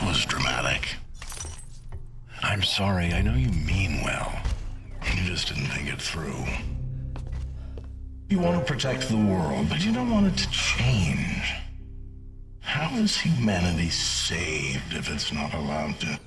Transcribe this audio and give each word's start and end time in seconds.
That 0.00 0.08
was 0.08 0.24
dramatic. 0.24 0.96
I'm 2.42 2.64
sorry, 2.64 3.12
I 3.12 3.22
know 3.22 3.34
you 3.34 3.48
mean 3.48 4.02
well. 4.02 4.32
You 5.14 5.22
just 5.22 5.48
didn't 5.48 5.66
think 5.66 5.88
it 5.88 6.02
through. 6.02 6.44
You 8.28 8.40
want 8.40 8.58
to 8.58 8.72
protect 8.72 9.08
the 9.08 9.16
world, 9.16 9.68
but 9.68 9.84
you 9.84 9.92
don't 9.92 10.10
want 10.10 10.26
it 10.26 10.36
to 10.38 10.50
change. 10.50 11.54
How 12.60 12.92
is 12.96 13.16
humanity 13.16 13.88
saved 13.88 14.94
if 14.94 15.08
it's 15.08 15.32
not 15.32 15.54
allowed 15.54 16.00
to 16.00 16.18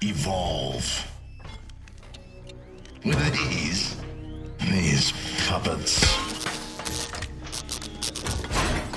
evolve? 0.00 1.06
With 3.04 3.50
these, 3.50 3.96
these 4.70 5.12
puppets. 5.46 6.00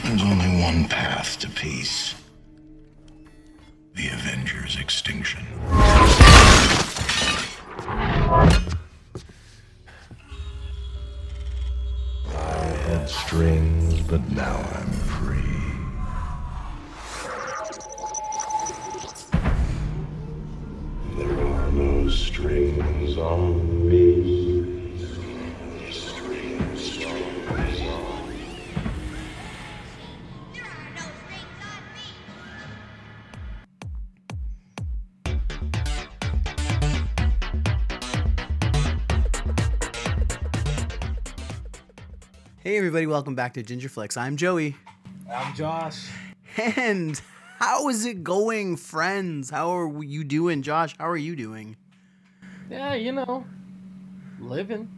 There's 0.03 0.23
only 0.23 0.61
one 0.61 0.87
path 0.87 1.37
to 1.39 1.49
peace. 1.49 2.15
The 3.99 4.07
Avengers' 4.13 4.77
extinction. 4.79 5.45
I 12.29 12.63
had 12.87 13.09
strings, 13.09 13.99
but 13.99 14.21
now 14.31 14.55
I'm 14.55 14.98
everybody, 42.89 43.05
welcome 43.05 43.35
back 43.35 43.53
to 43.53 43.61
Gingerflex. 43.61 44.17
I'm 44.17 44.35
Joey. 44.35 44.75
I'm 45.31 45.53
Josh. 45.53 46.07
And 46.75 47.21
how 47.59 47.87
is 47.87 48.07
it 48.07 48.23
going, 48.23 48.77
friends? 48.77 49.51
How 49.51 49.77
are 49.77 50.03
you 50.03 50.23
doing, 50.23 50.63
Josh? 50.63 50.95
How 50.97 51.07
are 51.07 51.15
you 51.15 51.35
doing? 51.35 51.77
Yeah, 52.67 52.95
you 52.95 53.11
know, 53.11 53.45
living. 54.39 54.89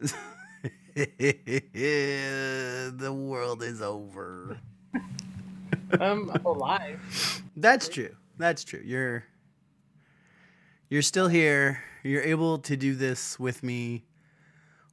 the 0.96 3.14
world 3.16 3.62
is 3.62 3.80
over. 3.80 4.58
I'm, 6.00 6.28
I'm 6.28 6.44
alive. 6.44 7.42
That's 7.56 7.88
true. 7.88 8.16
That's 8.38 8.64
true. 8.64 8.82
You're 8.84 9.22
you're 10.88 11.00
still 11.00 11.28
here. 11.28 11.84
You're 12.02 12.22
able 12.22 12.58
to 12.58 12.76
do 12.76 12.96
this 12.96 13.38
with 13.38 13.62
me 13.62 14.04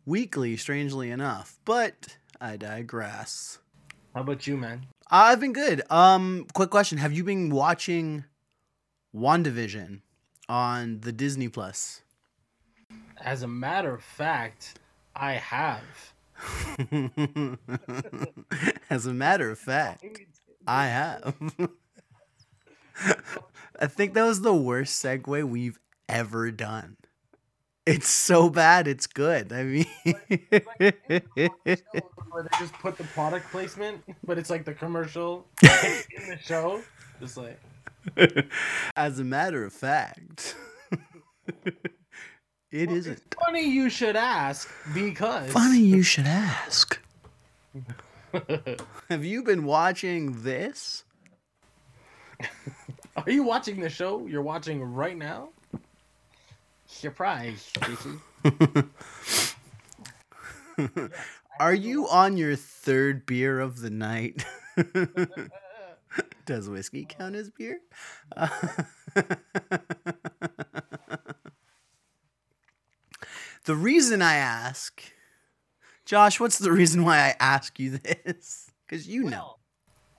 weekly, 0.05 0.55
strangely 0.55 1.09
enough. 1.09 1.57
But 1.65 2.17
I 2.43 2.57
digress. 2.57 3.59
How 4.13 4.19
about 4.19 4.45
you, 4.45 4.57
man? 4.57 4.85
I've 5.09 5.39
been 5.39 5.53
good. 5.53 5.81
Um, 5.89 6.45
quick 6.53 6.69
question: 6.69 6.97
Have 6.97 7.13
you 7.13 7.23
been 7.23 7.49
watching 7.49 8.25
WandaVision 9.15 10.01
on 10.49 10.99
the 10.99 11.13
Disney 11.13 11.47
Plus? 11.47 12.01
As 13.23 13.43
a 13.43 13.47
matter 13.47 13.93
of 13.93 14.03
fact, 14.03 14.77
I 15.15 15.35
have. 15.35 16.13
As 18.89 19.05
a 19.05 19.13
matter 19.13 19.49
of 19.49 19.57
fact, 19.57 20.03
I 20.67 20.87
have. 20.87 21.35
I 23.79 23.87
think 23.87 24.15
that 24.15 24.25
was 24.25 24.41
the 24.41 24.53
worst 24.53 25.01
segue 25.01 25.45
we've 25.45 25.79
ever 26.09 26.51
done. 26.51 26.97
It's 27.85 28.07
so 28.07 28.49
bad, 28.49 28.87
it's 28.87 29.07
good. 29.07 29.51
I 29.51 29.63
mean, 29.63 29.85
Where 32.33 32.43
they 32.43 32.57
just 32.57 32.73
put 32.75 32.97
the 32.97 33.03
product 33.13 33.51
placement, 33.51 34.01
but 34.25 34.37
it's 34.37 34.49
like 34.49 34.63
the 34.63 34.73
commercial 34.73 35.45
in 35.61 36.29
the 36.29 36.39
show. 36.41 36.81
Just 37.19 37.35
like, 37.35 37.59
as 38.95 39.19
a 39.19 39.23
matter 39.25 39.65
of 39.65 39.73
fact, 39.73 40.55
it 42.71 42.89
isn't. 42.91 43.21
funny 43.45 43.69
you 43.69 43.89
should 43.89 44.15
ask 44.15 44.69
because. 44.93 45.51
Funny 45.51 45.79
you 45.79 46.03
should 46.03 46.25
ask. 46.25 46.99
Have 49.09 49.25
you 49.25 49.43
been 49.43 49.65
watching 49.65 50.41
this? 50.41 51.03
Are 53.17 53.29
you 53.29 53.43
watching 53.43 53.79
the 53.79 53.89
show 53.89 54.25
you're 54.25 54.41
watching 54.41 54.81
right 54.81 55.17
now? 55.17 55.49
Surprise, 56.93 57.69
JC. 57.75 58.19
Are 61.59 61.73
you 61.73 62.07
on 62.07 62.37
your 62.37 62.55
third 62.55 63.25
beer 63.25 63.59
of 63.59 63.81
the 63.81 63.89
night? 63.89 64.45
Does 66.45 66.69
whiskey 66.69 67.05
count 67.07 67.35
as 67.35 67.49
beer? 67.49 67.79
the 73.65 73.75
reason 73.75 74.21
I 74.21 74.35
ask, 74.35 75.01
Josh, 76.05 76.39
what's 76.39 76.59
the 76.59 76.71
reason 76.71 77.03
why 77.03 77.17
I 77.17 77.35
ask 77.39 77.79
you 77.79 77.97
this? 77.97 78.71
Because 78.85 79.07
you 79.07 79.23
know. 79.23 79.29
Well, 79.29 79.59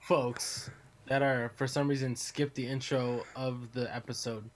folks 0.01 0.71
that 1.07 1.23
are 1.23 1.53
for 1.57 1.67
some 1.67 1.89
reason 1.89 2.17
skipped 2.17 2.57
the 2.57 2.67
intro 2.67 3.25
of 3.37 3.73
the 3.73 3.95
episode. 3.95 4.51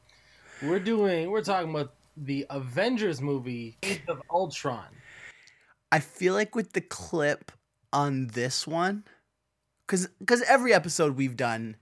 We're 0.62 0.80
doing 0.80 1.30
we're 1.30 1.42
talking 1.42 1.70
about 1.70 1.92
the 2.24 2.46
Avengers 2.50 3.20
movie 3.20 3.76
Age 3.82 4.02
of 4.08 4.20
Ultron. 4.30 4.86
I 5.90 6.00
feel 6.00 6.34
like 6.34 6.54
with 6.54 6.72
the 6.72 6.80
clip 6.80 7.52
on 7.92 8.28
this 8.28 8.66
one, 8.66 9.04
because 9.86 10.08
because 10.18 10.42
every 10.42 10.74
episode 10.74 11.16
we've 11.16 11.36
done 11.36 11.76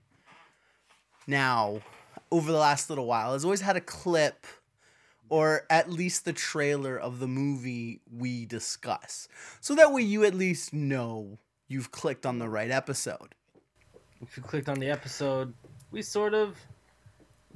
now 1.25 1.81
over 2.31 2.51
the 2.51 2.57
last 2.57 2.89
little 2.89 3.05
while 3.05 3.33
has 3.33 3.43
always 3.43 3.61
had 3.61 3.75
a 3.75 3.81
clip 3.81 4.45
or 5.29 5.65
at 5.69 5.89
least 5.89 6.23
the 6.23 6.31
trailer 6.31 6.97
of 6.97 7.19
the 7.19 7.27
movie 7.27 7.99
we 8.09 8.45
discuss, 8.45 9.27
so 9.59 9.75
that 9.75 9.91
way 9.91 10.01
you 10.01 10.23
at 10.23 10.33
least 10.33 10.73
know 10.73 11.37
you've 11.67 11.91
clicked 11.91 12.25
on 12.25 12.39
the 12.39 12.47
right 12.47 12.71
episode. 12.71 13.35
If 14.21 14.37
you 14.37 14.43
clicked 14.43 14.69
on 14.69 14.79
the 14.79 14.89
episode, 14.89 15.53
we 15.91 16.01
sort 16.01 16.33
of 16.33 16.57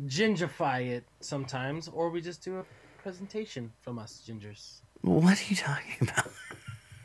gingify 0.05 0.87
it 0.87 1.05
sometimes, 1.19 1.87
or 1.87 2.09
we 2.09 2.21
just 2.21 2.43
do 2.43 2.59
a 2.59 2.65
presentation 3.01 3.71
from 3.81 3.99
us 3.99 4.23
gingers. 4.27 4.81
What 5.01 5.39
are 5.39 5.45
you 5.49 5.55
talking 5.55 6.07
about? 6.09 6.31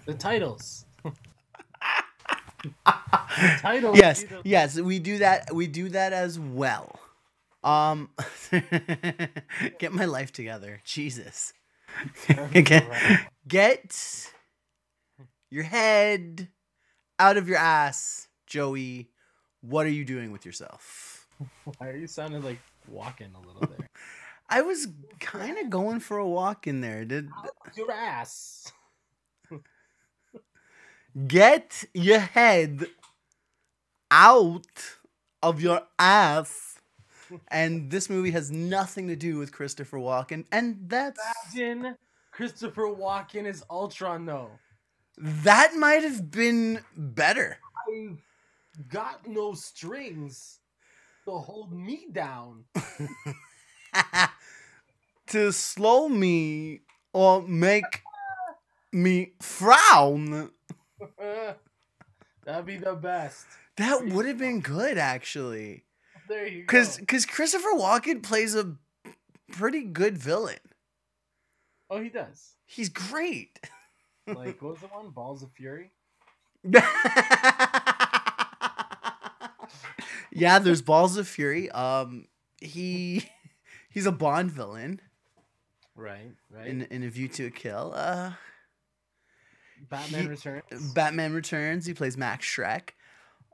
The 0.05 0.15
titles. 0.15 0.85
titles. 3.59 3.97
yes, 3.97 4.25
yes, 4.45 4.81
we 4.81 4.99
do 4.99 5.19
that. 5.19 5.55
We 5.55 5.67
do 5.67 5.89
that 5.91 6.13
as 6.13 6.39
well. 6.39 7.01
Um, 7.65 8.11
get 9.79 9.93
my 9.93 10.05
life 10.05 10.33
together, 10.33 10.81
Jesus. 10.85 11.53
get, 12.53 12.87
get 13.49 14.31
your 15.51 15.65
head 15.65 16.49
out 17.19 17.37
of 17.37 17.49
your 17.49 17.59
ass, 17.59 18.29
Joey. 18.47 19.11
What 19.63 19.87
are 19.87 19.91
you 19.91 20.05
doing 20.05 20.31
with 20.31 20.47
yourself? 20.47 21.27
Why 21.79 21.89
are 21.89 21.97
you 21.97 22.07
sounding 22.07 22.43
like 22.43 22.59
walking 22.89 23.33
a 23.35 23.41
little 23.41 23.67
there? 23.77 23.89
I 24.49 24.63
was 24.63 24.89
kind 25.21 25.59
of 25.59 25.71
going 25.71 26.01
for 26.01 26.19
a 26.19 26.27
walk 26.29 26.67
in 26.67 26.81
there. 26.81 27.05
Did 27.05 27.29
Your 27.77 27.91
ass. 27.91 28.71
get 31.27 31.85
your 31.95 32.21
head 32.21 32.87
out 34.11 34.67
of 35.43 35.61
your 35.61 35.83
ass. 35.99 36.78
And 37.49 37.91
this 37.91 38.09
movie 38.09 38.31
has 38.31 38.51
nothing 38.53 39.09
to 39.09 39.16
do 39.16 39.37
with 39.39 39.51
Christopher 39.51 39.99
Walken, 39.99 40.45
and 40.53 40.78
that's 40.87 41.21
Imagine 41.53 41.97
Christopher 42.31 42.83
Walken 42.83 43.47
is 43.47 43.65
Ultron 43.69 44.27
though. 44.27 44.51
that 45.19 45.75
might 45.75 46.03
have 46.05 46.31
been 46.31 46.81
better. 46.97 47.59
I've 47.89 48.19
got 48.89 49.27
no 49.27 49.55
strings 49.55 50.60
to 51.27 51.33
hold 51.33 51.73
me 51.73 52.07
down. 52.11 52.65
to 55.27 55.53
slow 55.53 56.09
me 56.09 56.81
or 57.13 57.43
make 57.43 58.03
me 58.93 59.33
frown. 59.41 60.51
That'd 62.45 62.67
be 62.67 62.77
the 62.77 62.95
best. 62.95 63.47
That 63.77 64.07
would 64.07 64.27
have 64.27 64.39
been 64.39 64.61
good 64.61 64.99
actually. 64.99 65.84
There 66.28 66.47
you 66.47 66.65
Cuz 66.65 66.97
go. 66.99 67.05
cuz 67.07 67.27
Christopher 67.27 67.75
Walken 67.75 68.22
plays 68.22 68.55
a 68.55 68.77
pretty 69.53 69.83
good 69.83 70.17
villain. 70.17 70.59
Oh, 71.91 72.01
he 72.01 72.09
does. 72.09 72.55
He's 72.65 72.89
great. 72.89 73.61
Like, 74.27 74.61
what 74.61 74.72
was 74.72 74.81
the 74.81 74.89
one? 74.89 75.11
Balls 75.11 75.43
of 75.43 75.53
Fury? 75.53 75.91
yeah, 80.36 80.59
there's 80.59 80.83
Balls 80.83 81.16
of 81.16 81.27
Fury. 81.28 81.71
Um 81.71 82.27
he 82.60 83.24
he's 83.91 84.06
a 84.06 84.12
Bond 84.12 84.50
villain 84.50 85.00
Right, 85.94 86.33
right. 86.50 86.66
in 86.66 86.83
in 86.83 87.03
A 87.04 87.09
View 87.09 87.28
to 87.28 87.47
a 87.47 87.50
Kill. 87.50 87.92
Uh, 87.97 88.33
Batman 89.88 90.22
he- 90.22 90.28
Returns. 90.28 90.92
Batman 90.92 91.33
Returns. 91.33 91.86
He 91.86 91.94
plays 91.94 92.16
Max 92.18 92.44
Shreck. 92.47 92.91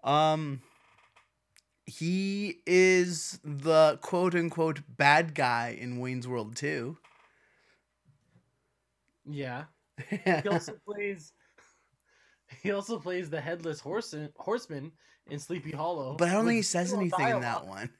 Um, 0.02 0.60
he 1.86 2.58
is 2.66 3.38
the 3.44 3.98
quote 4.02 4.34
unquote 4.34 4.80
bad 4.88 5.34
guy 5.36 5.76
in 5.80 5.98
Wayne's 6.00 6.26
World 6.26 6.56
2. 6.56 6.96
yeah. 9.28 9.64
He 10.10 10.48
also 10.48 10.74
plays. 10.84 11.32
He 12.62 12.70
also 12.70 12.98
plays 12.98 13.30
the 13.30 13.40
headless 13.40 13.80
horseman, 13.80 14.28
horseman 14.36 14.92
in 15.32 15.38
Sleepy 15.38 15.72
Hollow. 15.72 16.14
but 16.18 16.28
I 16.28 16.32
don't 16.32 16.44
think 16.44 16.56
he 16.56 16.62
says 16.62 16.88
zero 16.90 17.00
anything 17.00 17.28
in 17.28 17.40
that 17.40 17.66
one. 17.66 17.90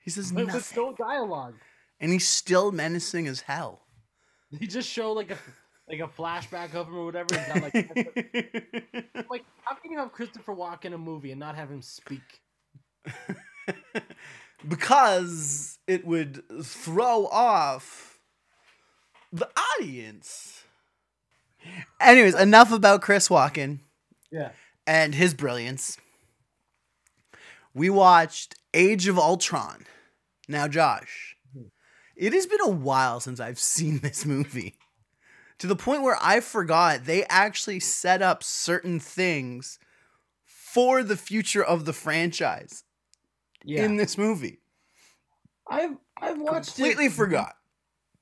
He 0.00 0.10
says 0.10 0.32
With, 0.32 0.46
with 0.46 0.54
nothing. 0.54 0.82
no 0.82 0.94
dialogue. 0.94 1.54
And 2.00 2.10
he's 2.12 2.26
still 2.26 2.72
menacing 2.72 3.26
as 3.28 3.42
hell. 3.42 3.82
He 4.58 4.66
just 4.66 4.88
show 4.88 5.12
like 5.12 5.30
a 5.30 5.36
like 5.88 6.00
a 6.00 6.08
flashback 6.08 6.74
of 6.74 6.88
him 6.88 6.96
or 6.96 7.04
whatever. 7.04 7.34
He's 7.36 7.46
got 7.46 7.62
like 7.62 7.74
like 9.30 9.44
how 9.62 9.76
can 9.76 9.90
you 9.92 9.98
have 9.98 10.10
Christopher 10.12 10.54
Walken 10.54 10.86
in 10.86 10.92
a 10.94 10.98
movie 10.98 11.30
and 11.30 11.38
not 11.38 11.54
have 11.56 11.70
him 11.70 11.82
speak? 11.82 12.40
because 14.66 15.78
it 15.86 16.06
would 16.06 16.42
throw 16.64 17.26
off 17.26 18.18
the 19.32 19.48
audience. 19.78 20.64
Anyways, 22.00 22.34
enough 22.34 22.72
about 22.72 23.02
Chris 23.02 23.28
Walken 23.28 23.80
Yeah. 24.30 24.50
and 24.86 25.14
his 25.14 25.34
brilliance. 25.34 25.98
We 27.74 27.90
watched 27.90 28.56
Age 28.74 29.06
of 29.08 29.18
Ultron. 29.18 29.86
Now, 30.48 30.66
Josh, 30.68 31.36
it 32.16 32.32
has 32.32 32.46
been 32.46 32.60
a 32.64 32.68
while 32.70 33.20
since 33.20 33.40
I've 33.40 33.58
seen 33.74 33.98
this 34.00 34.24
movie. 34.26 34.76
To 35.58 35.66
the 35.66 35.76
point 35.76 36.02
where 36.02 36.18
I 36.22 36.40
forgot 36.40 37.04
they 37.04 37.24
actually 37.24 37.80
set 37.80 38.22
up 38.22 38.42
certain 38.42 38.98
things 38.98 39.78
for 40.44 41.02
the 41.02 41.16
future 41.16 41.62
of 41.62 41.84
the 41.84 41.92
franchise 41.92 42.84
Yeah. 43.64 43.84
in 43.84 43.96
this 43.96 44.16
movie. 44.16 44.60
I've 45.68 45.96
I've 46.20 46.40
watched 46.40 46.74
Completely 46.76 47.06
it. 47.06 47.12
forgot. 47.12 47.54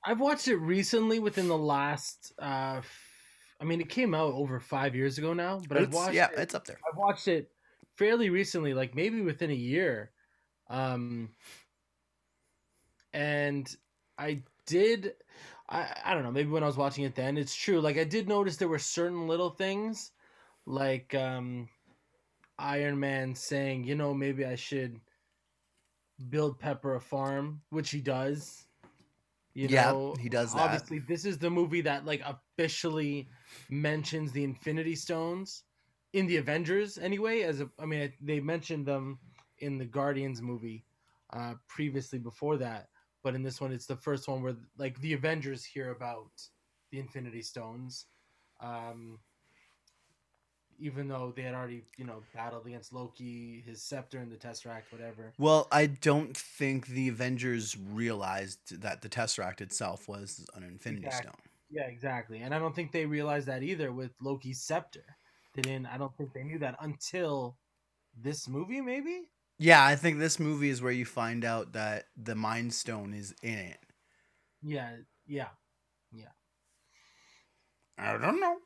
I've 0.04 0.20
watched 0.20 0.48
it 0.48 0.56
recently 0.56 1.18
within 1.20 1.48
the 1.48 1.56
last. 1.58 2.32
uh 2.40 2.80
I 3.60 3.64
mean, 3.64 3.80
it 3.80 3.88
came 3.88 4.14
out 4.14 4.34
over 4.34 4.60
five 4.60 4.94
years 4.94 5.18
ago 5.18 5.32
now, 5.32 5.60
but 5.68 5.78
I've 5.78 5.92
watched. 5.92 6.14
yeah, 6.14 6.28
it, 6.32 6.38
it's 6.38 6.54
up 6.54 6.64
there. 6.64 6.78
I've 6.90 6.96
watched 6.98 7.26
it 7.28 7.50
fairly 7.98 8.30
recently, 8.30 8.74
like 8.74 8.94
maybe 8.96 9.22
within 9.22 9.50
a 9.50 9.54
year. 9.54 10.12
Um, 10.70 11.30
and 13.12 13.74
I 14.18 14.42
did. 14.66 15.14
I, 15.68 15.94
I 16.04 16.14
don't 16.14 16.22
know. 16.24 16.32
Maybe 16.32 16.50
when 16.50 16.62
I 16.62 16.66
was 16.66 16.76
watching 16.76 17.04
it 17.04 17.14
then, 17.14 17.36
it's 17.36 17.54
true. 17.54 17.80
Like 17.80 17.98
I 17.98 18.04
did 18.04 18.28
notice 18.28 18.56
there 18.56 18.68
were 18.68 18.78
certain 18.78 19.26
little 19.28 19.50
things, 19.50 20.12
like 20.66 21.14
um, 21.14 21.68
Iron 22.58 22.98
Man 23.00 23.34
saying, 23.34 23.84
you 23.84 23.94
know, 23.94 24.14
maybe 24.14 24.44
I 24.44 24.56
should 24.56 25.00
build 26.30 26.58
Pepper 26.58 26.94
a 26.94 27.00
farm, 27.00 27.62
which 27.70 27.90
he 27.90 28.00
does. 28.00 28.68
You 29.54 29.68
Yeah, 29.68 29.82
know, 29.82 30.18
he 30.18 30.28
does 30.28 30.54
that. 30.54 30.84
Obviously, 30.86 31.00
this 31.00 31.24
is 31.24 31.38
the 31.38 31.50
movie 31.50 31.82
that 31.82 32.04
like 32.04 32.22
officially 32.24 33.28
mentions 33.68 34.32
the 34.32 34.44
Infinity 34.44 34.96
Stones 34.96 35.64
in 36.12 36.26
the 36.26 36.36
Avengers 36.36 36.98
anyway. 36.98 37.42
As 37.42 37.60
a, 37.60 37.68
I 37.78 37.86
mean, 37.86 38.12
they 38.20 38.40
mentioned 38.40 38.86
them 38.86 39.18
in 39.58 39.78
the 39.78 39.84
Guardians 39.84 40.40
movie 40.42 40.84
uh, 41.32 41.54
previously 41.66 42.18
before 42.18 42.56
that, 42.58 42.88
but 43.22 43.34
in 43.34 43.42
this 43.42 43.60
one, 43.60 43.72
it's 43.72 43.86
the 43.86 43.96
first 43.96 44.28
one 44.28 44.42
where 44.42 44.56
like 44.76 45.00
the 45.00 45.12
Avengers 45.12 45.64
hear 45.64 45.90
about 45.90 46.30
the 46.90 46.98
Infinity 46.98 47.42
Stones. 47.42 48.06
Um, 48.60 49.18
even 50.80 51.08
though 51.08 51.32
they 51.34 51.42
had 51.42 51.54
already, 51.54 51.82
you 51.96 52.04
know, 52.04 52.22
battled 52.34 52.66
against 52.66 52.92
Loki, 52.92 53.62
his 53.66 53.82
scepter, 53.82 54.18
and 54.18 54.30
the 54.30 54.36
Tesseract, 54.36 54.90
whatever. 54.90 55.32
Well, 55.38 55.66
I 55.72 55.86
don't 55.86 56.36
think 56.36 56.86
the 56.86 57.08
Avengers 57.08 57.76
realized 57.76 58.80
that 58.80 59.02
the 59.02 59.08
Tesseract 59.08 59.60
itself 59.60 60.08
was 60.08 60.46
an 60.54 60.62
Infinity 60.62 61.06
Exactly. 61.06 61.30
Stone. 61.30 61.42
Yeah, 61.70 61.82
exactly. 61.82 62.38
And 62.38 62.54
I 62.54 62.58
don't 62.58 62.74
think 62.74 62.92
they 62.92 63.06
realized 63.06 63.48
that 63.48 63.62
either 63.62 63.92
with 63.92 64.12
Loki's 64.20 64.62
scepter. 64.62 65.04
Didn't. 65.54 65.86
I 65.86 65.98
don't 65.98 66.14
think 66.16 66.32
they 66.32 66.44
knew 66.44 66.58
that 66.60 66.76
until 66.80 67.56
this 68.20 68.48
movie, 68.48 68.80
maybe. 68.80 69.22
Yeah, 69.58 69.84
I 69.84 69.96
think 69.96 70.18
this 70.18 70.38
movie 70.38 70.70
is 70.70 70.80
where 70.82 70.92
you 70.92 71.04
find 71.04 71.44
out 71.44 71.72
that 71.72 72.04
the 72.16 72.34
Mind 72.36 72.72
Stone 72.74 73.12
is 73.14 73.34
in 73.42 73.58
it. 73.58 73.78
Yeah, 74.62 74.90
yeah. 75.26 75.48
Yeah. 76.12 76.28
I 77.98 78.12
don't 78.16 78.40
know. 78.40 78.56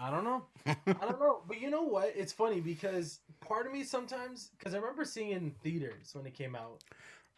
I 0.00 0.10
don't 0.10 0.24
know. 0.24 0.46
I 0.66 0.74
don't 1.06 1.20
know. 1.20 1.42
But 1.46 1.60
you 1.60 1.68
know 1.70 1.82
what? 1.82 2.12
It's 2.16 2.32
funny 2.32 2.60
because 2.60 3.20
part 3.40 3.66
of 3.66 3.72
me 3.72 3.84
sometimes, 3.84 4.50
because 4.58 4.74
I 4.74 4.78
remember 4.78 5.04
seeing 5.04 5.30
in 5.32 5.50
theaters 5.62 6.10
when 6.14 6.26
it 6.26 6.34
came 6.34 6.56
out. 6.56 6.82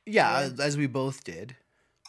yeah, 0.07 0.47
Yeah. 0.47 0.65
as 0.65 0.77
we 0.77 0.87
both 0.87 1.25
did. 1.25 1.57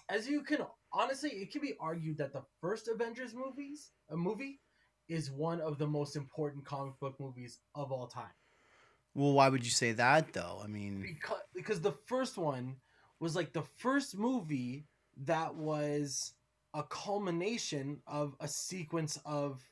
As 0.07 0.27
you 0.27 0.43
can 0.43 0.59
honestly, 0.93 1.31
it 1.31 1.51
can 1.51 1.61
be 1.61 1.73
argued 1.79 2.19
that 2.19 2.31
the 2.31 2.43
first 2.61 2.87
Avengers 2.87 3.33
movies, 3.33 3.89
a 4.11 4.15
movie, 4.15 4.59
is 5.07 5.31
one 5.31 5.61
of 5.61 5.77
the 5.77 5.87
most 5.87 6.15
important 6.15 6.65
comic 6.65 6.99
book 6.99 7.15
movies 7.19 7.59
of 7.75 7.91
all 7.91 8.07
time. 8.07 8.33
Well, 9.13 9.33
why 9.33 9.49
would 9.49 9.63
you 9.63 9.71
say 9.71 9.93
that 9.93 10.33
though? 10.33 10.59
I 10.63 10.67
mean, 10.67 11.01
because 11.01 11.41
because 11.53 11.81
the 11.81 11.93
first 12.05 12.37
one 12.37 12.75
was 13.19 13.35
like 13.35 13.53
the 13.53 13.63
first 13.77 14.17
movie 14.17 14.85
that 15.23 15.55
was 15.55 16.33
a 16.73 16.83
culmination 16.83 18.01
of 18.05 18.35
a 18.41 18.47
sequence 18.47 19.17
of 19.25 19.63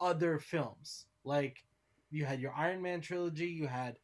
other 0.00 0.38
films. 0.38 1.06
Like 1.24 1.64
you 2.10 2.24
had 2.24 2.40
your 2.40 2.52
Iron 2.54 2.82
Man 2.82 3.00
trilogy, 3.00 3.46
you 3.46 3.68
had 3.68 3.98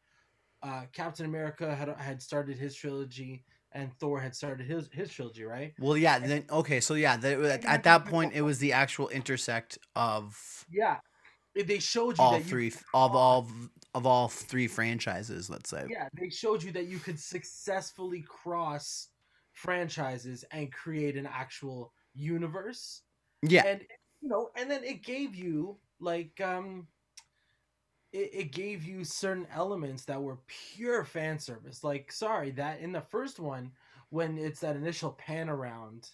uh, 0.62 0.82
Captain 0.92 1.26
America 1.26 1.74
had 1.74 1.88
had 1.98 2.22
started 2.22 2.56
his 2.56 2.74
trilogy, 2.74 3.44
and 3.74 3.92
Thor 3.98 4.20
had 4.20 4.34
started 4.34 4.66
his 4.66 4.88
his 4.92 5.10
trilogy, 5.10 5.44
right? 5.44 5.74
well, 5.78 5.96
yeah. 5.96 6.18
Then 6.18 6.44
okay, 6.50 6.80
so 6.80 6.94
yeah, 6.94 7.16
the, 7.16 7.60
at 7.66 7.82
that 7.82 8.06
point, 8.06 8.32
it 8.34 8.42
was 8.42 8.58
the 8.58 8.72
actual 8.72 9.08
intersect 9.08 9.78
of 9.96 10.64
Yeah, 10.70 10.98
they 11.54 11.78
showed 11.78 12.18
you 12.18 12.24
all 12.24 12.32
that 12.32 12.44
you 12.44 12.50
three 12.50 12.72
of 12.94 13.14
all 13.14 13.46
of 13.94 14.06
all 14.06 14.28
three 14.28 14.68
franchises. 14.68 15.50
Let's 15.50 15.70
say. 15.70 15.84
yeah 15.88 16.08
they 16.18 16.28
showed 16.30 16.62
you 16.62 16.72
that 16.72 16.86
you 16.86 16.98
could 16.98 17.18
successfully 17.18 18.24
cross 18.26 19.08
franchises 19.52 20.44
and 20.50 20.72
create 20.72 21.16
an 21.16 21.26
actual 21.26 21.92
universe 22.14 23.02
Yeah. 23.42 23.62
and 23.66 23.80
you 24.20 24.28
know 24.28 24.50
and 24.56 24.70
then 24.70 24.82
it 24.82 25.04
gave 25.04 25.34
you 25.34 25.78
like 26.00 26.40
um 26.40 26.88
it, 28.14 28.30
it 28.34 28.52
gave 28.52 28.84
you 28.84 29.04
certain 29.04 29.46
elements 29.52 30.06
that 30.06 30.22
were 30.22 30.38
pure 30.48 31.04
fan 31.04 31.38
service 31.38 31.84
like 31.84 32.12
sorry 32.12 32.52
that 32.52 32.80
in 32.80 32.92
the 32.92 33.02
first 33.02 33.40
one 33.40 33.72
when 34.10 34.38
it's 34.38 34.60
that 34.60 34.76
initial 34.76 35.12
pan 35.12 35.48
around 35.50 36.10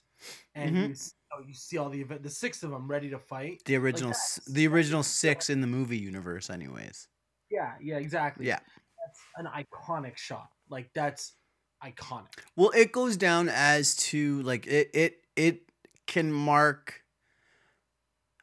and 0.54 0.78
Mhm. 0.78 0.86
you, 0.86 0.92
s- 0.92 1.14
oh, 1.34 1.42
you 1.46 1.54
see 1.54 1.78
all 1.78 1.90
the 1.90 2.00
event 2.00 2.22
the 2.22 2.30
six 2.30 2.62
of 2.62 2.70
them 2.70 2.88
ready 2.88 3.10
to 3.10 3.18
fight 3.18 3.62
The 3.64 3.76
original, 3.76 4.10
s 4.10 4.38
the 4.46 4.66
original 4.66 5.02
six 5.02 5.48
in 5.50 5.60
the 5.60 5.66
movie 5.66 5.98
universe, 5.98 6.50
anyways. 6.50 7.08
yeah 7.50 7.76
yeah 7.80 7.96
exactly 7.98 8.46
Yeah. 8.46 8.60
that's 9.04 9.20
an 9.36 9.46
iconic 9.46 10.16
shot 10.16 10.50
like 10.68 10.90
that's 10.94 11.36
iconic 11.84 12.40
Well, 12.56 12.70
it 12.70 12.92
goes 12.92 13.16
down 13.16 13.48
as 13.48 13.96
to 13.96 14.42
like 14.42 14.66
it 14.66 14.90
it 14.94 15.26
it 15.36 15.70
can 16.06 16.32
mark. 16.32 17.02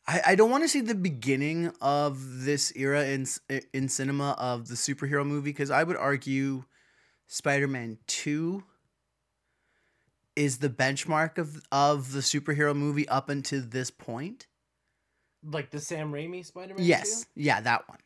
I, 0.07 0.21
I 0.27 0.35
don't 0.35 0.49
want 0.49 0.63
to 0.63 0.69
see 0.69 0.81
the 0.81 0.95
beginning 0.95 1.73
of 1.81 2.45
this 2.45 2.71
era 2.75 3.05
in 3.05 3.25
in 3.73 3.89
cinema 3.89 4.35
of 4.39 4.67
the 4.67 4.75
superhero 4.75 5.25
movie 5.25 5.51
because 5.51 5.69
I 5.69 5.83
would 5.83 5.97
argue 5.97 6.63
Spider-Man 7.27 7.97
2 8.07 8.63
is 10.35 10.59
the 10.59 10.69
benchmark 10.69 11.37
of 11.37 11.61
of 11.71 12.13
the 12.13 12.19
superhero 12.19 12.75
movie 12.75 13.07
up 13.09 13.29
until 13.29 13.61
this 13.61 13.91
point. 13.91 14.47
like 15.43 15.71
the 15.71 15.79
Sam 15.79 16.11
Raimi 16.11 16.45
Spider-Man. 16.45 16.85
Yes. 16.85 17.25
Yeah, 17.35 17.61
that 17.61 17.87
one. 17.89 17.99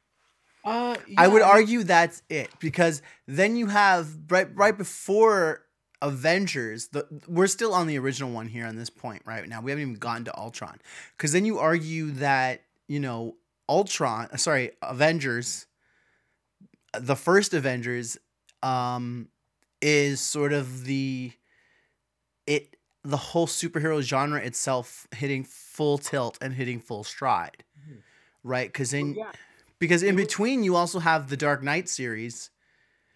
Uh, 0.64 0.96
I 1.18 1.28
would 1.28 1.42
yeah, 1.42 1.50
argue 1.50 1.84
that's 1.84 2.22
it 2.30 2.50
because 2.60 3.02
then 3.28 3.56
you 3.56 3.68
have 3.68 4.08
right 4.30 4.48
right 4.56 4.78
before 4.78 5.66
Avengers. 6.02 6.88
The 6.90 7.06
we're 7.28 7.48
still 7.48 7.74
on 7.74 7.88
the 7.88 7.98
original 8.00 8.32
one 8.32 8.48
here 8.48 8.66
on 8.66 8.76
this 8.76 8.90
point 8.90 9.22
right 9.26 9.48
now. 9.48 9.62
We 9.62 9.72
haven't 9.72 9.82
even 9.84 9.96
gotten 9.96 10.26
to 10.26 10.38
Ultron 10.38 10.80
because 11.18 11.32
then 11.32 11.46
you 11.46 11.60
argue 11.60 12.12
that 12.12 12.64
you 12.88 13.00
know 13.00 13.36
Ultron. 13.70 14.30
uh, 14.32 14.38
Sorry, 14.38 14.72
Avengers. 14.82 15.68
The 17.00 17.16
first 17.16 17.54
Avengers, 17.54 18.18
um, 18.62 19.30
is 19.82 20.20
sort 20.20 20.54
of 20.54 20.84
the 20.86 21.32
it 22.46 22.76
the 23.04 23.18
whole 23.18 23.48
superhero 23.48 24.02
genre 24.02 24.40
itself 24.40 25.08
hitting 25.16 25.44
full 25.44 25.98
tilt 25.98 26.38
and 26.42 26.54
hitting 26.54 26.80
full 26.80 27.04
stride, 27.04 27.64
Mhm. 27.80 27.98
right? 28.44 28.68
Because 28.68 28.92
then 28.92 29.16
yeah, 29.16 29.32
because 29.80 30.04
in 30.04 30.16
between 30.16 30.64
you 30.64 30.76
also 30.76 31.00
have 31.00 31.30
the 31.30 31.38
Dark 31.38 31.64
Knight 31.64 31.90
series, 31.90 32.52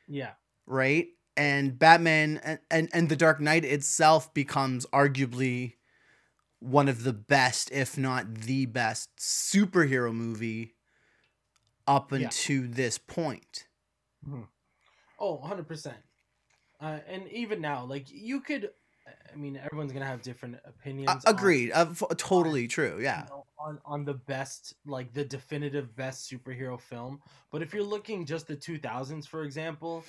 yeah, 0.07 0.31
right? 0.65 1.09
And 1.37 1.77
Batman 1.77 2.39
and, 2.43 2.59
and, 2.71 2.89
and 2.93 3.09
The 3.09 3.15
Dark 3.15 3.39
Knight 3.39 3.65
itself 3.65 4.33
becomes 4.33 4.85
arguably 4.87 5.73
one 6.59 6.87
of 6.87 7.03
the 7.03 7.13
best, 7.13 7.71
if 7.71 7.97
not 7.97 8.33
the 8.35 8.65
best, 8.65 9.15
superhero 9.17 10.13
movie 10.13 10.73
up 11.87 12.11
Yeah. 12.11 12.25
until 12.25 12.63
this 12.67 12.97
point. 12.97 13.67
Oh, 15.19 15.37
100%. 15.37 15.93
Uh, 16.81 16.99
and 17.07 17.27
even 17.29 17.61
now, 17.61 17.85
like 17.85 18.11
you 18.11 18.41
could, 18.41 18.69
I 19.31 19.35
mean, 19.35 19.55
everyone's 19.57 19.93
gonna 19.93 20.05
have 20.05 20.21
different 20.21 20.55
Uh, 20.55 20.69
opinions. 20.69 21.09
on- 21.25 21.33
agreed. 21.33 21.71
Uh, 21.71 21.87
f- 21.91 22.17
totally 22.17 22.67
true. 22.67 22.97
you 22.97 23.03
Yeah. 23.03 23.25
know, 23.29 23.45
on 23.57 23.79
on 23.85 24.03
the 24.03 24.13
best, 24.13 24.73
like 24.85 25.13
the 25.13 25.23
definitive 25.23 25.95
best 25.95 26.29
superhero 26.29 26.79
film. 26.79 27.21
But 27.51 27.61
if 27.61 27.73
you're 27.73 27.83
looking 27.83 28.25
just 28.25 28.47
the 28.47 28.55
2000s, 28.57 29.25
for 29.27 29.43
example, 29.43 30.03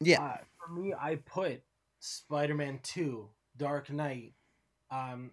Yeah. 0.00 0.22
uh, 0.22 0.36
for 0.64 0.72
me, 0.72 0.94
I 0.98 1.16
put 1.16 1.62
Spider-Man 2.00 2.80
2, 2.82 3.28
Dark 3.56 3.90
Knight. 3.90 4.34
Um, 4.90 5.32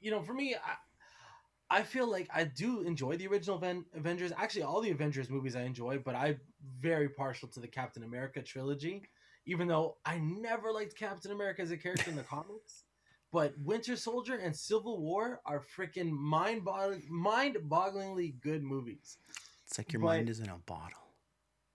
you 0.00 0.10
know, 0.10 0.22
for 0.22 0.34
me, 0.34 0.54
I, 0.56 1.78
I 1.78 1.82
feel 1.82 2.10
like 2.10 2.28
I 2.34 2.44
do 2.44 2.80
enjoy 2.82 3.16
the 3.16 3.26
original 3.28 3.56
Aven- 3.56 3.84
Avengers. 3.94 4.32
Actually, 4.36 4.62
all 4.64 4.80
the 4.80 4.90
Avengers 4.90 5.30
movies 5.30 5.54
I 5.54 5.62
enjoy, 5.62 5.98
but 5.98 6.14
I'm 6.14 6.40
very 6.80 7.08
partial 7.08 7.48
to 7.48 7.60
the 7.60 7.68
Captain 7.68 8.02
America 8.02 8.42
trilogy. 8.42 9.02
Even 9.46 9.68
though 9.68 9.96
I 10.04 10.18
never 10.18 10.70
liked 10.72 10.96
Captain 10.96 11.32
America 11.32 11.62
as 11.62 11.70
a 11.70 11.76
character 11.76 12.10
in 12.10 12.16
the 12.16 12.22
comics, 12.36 12.84
but 13.32 13.56
Winter 13.58 13.94
Soldier 13.96 14.34
and 14.36 14.54
Civil 14.54 15.00
War 15.00 15.40
are 15.46 15.62
freaking 15.76 16.10
mind-boggling, 16.10 17.04
mind-bogglingly 17.08 18.40
good 18.40 18.62
movies. 18.62 19.18
It's 19.66 19.78
like 19.78 19.92
your 19.92 20.00
but- 20.02 20.08
mind 20.08 20.28
is 20.30 20.40
in 20.40 20.48
a 20.48 20.58
bottle. 20.66 20.98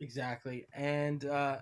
Exactly, 0.02 0.66
and 0.74 1.24
uh, 1.26 1.60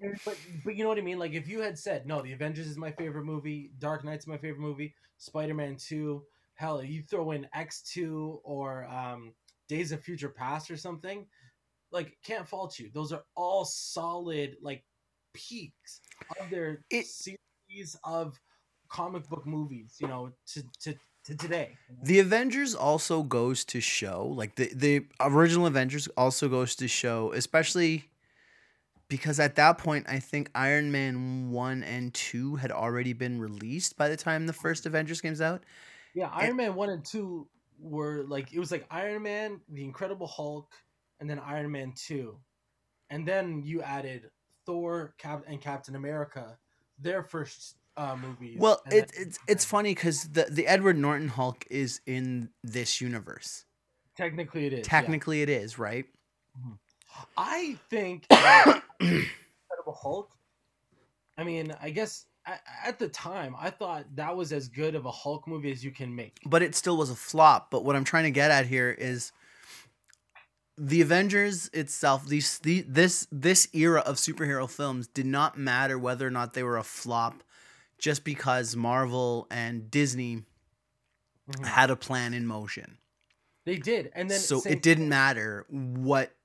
and- 0.00 0.18
but 0.24 0.36
but 0.64 0.76
you 0.76 0.82
know 0.82 0.88
what 0.88 0.98
I 0.98 1.02
mean. 1.02 1.18
Like 1.18 1.32
if 1.32 1.48
you 1.48 1.60
had 1.60 1.78
said 1.78 2.06
no, 2.06 2.22
the 2.22 2.32
Avengers 2.32 2.66
is 2.66 2.76
my 2.76 2.92
favorite 2.92 3.24
movie, 3.24 3.70
Dark 3.78 4.04
Knight's 4.04 4.26
my 4.26 4.38
favorite 4.38 4.60
movie, 4.60 4.94
Spider 5.18 5.54
Man 5.54 5.76
Two, 5.76 6.24
hell, 6.54 6.82
you 6.82 7.02
throw 7.02 7.32
in 7.32 7.46
X 7.54 7.82
Two 7.82 8.40
or 8.44 8.84
um, 8.86 9.32
Days 9.68 9.92
of 9.92 10.02
Future 10.02 10.28
Past 10.28 10.70
or 10.70 10.76
something, 10.76 11.26
like 11.92 12.18
can't 12.24 12.48
fault 12.48 12.78
you. 12.78 12.90
Those 12.94 13.12
are 13.12 13.24
all 13.36 13.64
solid 13.64 14.56
like 14.62 14.84
peaks 15.34 16.00
of 16.40 16.50
their 16.50 16.84
It- 16.90 17.06
series 17.06 17.96
of 18.04 18.38
comic 18.88 19.28
book 19.28 19.46
movies. 19.46 19.96
You 20.00 20.08
know, 20.08 20.32
to 20.54 20.62
to 20.82 20.94
to 21.26 21.36
today. 21.36 21.76
The 22.02 22.20
Avengers 22.20 22.74
also 22.74 23.22
goes 23.22 23.64
to 23.66 23.80
show, 23.80 24.26
like 24.26 24.56
the 24.56 24.70
the 24.74 25.06
original 25.20 25.66
Avengers 25.66 26.08
also 26.16 26.48
goes 26.48 26.74
to 26.76 26.88
show, 26.88 27.32
especially 27.32 28.04
because 29.08 29.38
at 29.38 29.56
that 29.56 29.78
point 29.78 30.06
I 30.08 30.18
think 30.18 30.50
Iron 30.54 30.90
Man 30.90 31.50
1 31.50 31.82
and 31.82 32.12
2 32.12 32.56
had 32.56 32.72
already 32.72 33.12
been 33.12 33.40
released 33.40 33.96
by 33.96 34.08
the 34.08 34.16
time 34.16 34.46
the 34.46 34.52
first 34.52 34.82
mm-hmm. 34.82 34.88
Avengers 34.88 35.20
comes 35.20 35.40
out. 35.40 35.62
Yeah, 36.16 36.30
Iron 36.32 36.56
Man 36.56 36.74
one 36.74 36.88
and 36.88 37.04
two 37.04 37.46
were 37.78 38.24
like 38.26 38.54
it 38.54 38.58
was 38.58 38.72
like 38.72 38.86
Iron 38.90 39.22
Man, 39.22 39.60
the 39.68 39.84
Incredible 39.84 40.26
Hulk, 40.26 40.72
and 41.20 41.28
then 41.28 41.38
Iron 41.38 41.70
Man 41.70 41.92
two, 41.94 42.38
and 43.10 43.28
then 43.28 43.62
you 43.62 43.82
added 43.82 44.30
Thor, 44.64 45.14
Cap, 45.18 45.44
and 45.46 45.60
Captain 45.60 45.94
America, 45.94 46.56
their 46.98 47.22
first 47.22 47.76
uh, 47.96 48.16
movies. 48.16 48.58
Well, 48.58 48.80
it, 48.90 49.10
it's 49.16 49.38
it's 49.46 49.64
funny 49.64 49.94
cuz 49.94 50.24
the 50.24 50.46
the 50.50 50.66
Edward 50.66 50.98
Norton 50.98 51.28
Hulk 51.28 51.64
is 51.70 52.00
in 52.06 52.50
this 52.62 53.00
universe. 53.00 53.64
technically 54.16 54.66
it 54.66 54.72
is. 54.72 54.78
yeah. 54.80 54.84
Technically 54.84 55.42
it 55.42 55.48
is, 55.48 55.78
right? 55.78 56.06
I 57.36 57.78
think 57.90 58.26
Incredible 59.00 59.94
Hulk. 59.94 60.30
I 61.38 61.44
mean, 61.44 61.74
I 61.80 61.90
guess 61.90 62.26
at, 62.46 62.60
at 62.84 62.98
the 62.98 63.08
time 63.08 63.54
I 63.58 63.70
thought 63.70 64.04
that 64.16 64.36
was 64.36 64.52
as 64.52 64.68
good 64.68 64.94
of 64.94 65.06
a 65.06 65.10
Hulk 65.10 65.46
movie 65.46 65.70
as 65.70 65.84
you 65.84 65.90
can 65.90 66.14
make. 66.14 66.38
but 66.46 66.62
it 66.62 66.74
still 66.74 66.96
was 66.96 67.10
a 67.10 67.14
flop. 67.14 67.70
But 67.70 67.84
what 67.84 67.96
I'm 67.96 68.04
trying 68.04 68.24
to 68.24 68.30
get 68.30 68.50
at 68.50 68.66
here 68.66 68.90
is 68.90 69.32
the 70.78 71.00
Avengers 71.00 71.70
itself. 71.72 72.26
These 72.26 72.58
the, 72.60 72.82
this 72.82 73.26
this 73.32 73.68
era 73.72 74.00
of 74.00 74.16
superhero 74.16 74.68
films 74.68 75.06
did 75.08 75.26
not 75.26 75.58
matter 75.58 75.98
whether 75.98 76.26
or 76.26 76.30
not 76.30 76.54
they 76.54 76.62
were 76.62 76.76
a 76.76 76.84
flop, 76.84 77.42
just 77.98 78.24
because 78.24 78.76
Marvel 78.76 79.46
and 79.50 79.90
Disney 79.90 80.44
Mhm. 81.48 81.64
had 81.64 81.90
a 81.90 81.96
plan 81.96 82.34
in 82.34 82.46
motion. 82.46 82.98
They 83.64 83.76
did, 83.78 84.10
and 84.14 84.30
then 84.30 84.38
so 84.38 84.62
it 84.62 84.82
didn't 84.82 85.08
matter 85.08 85.66
what 85.68 86.36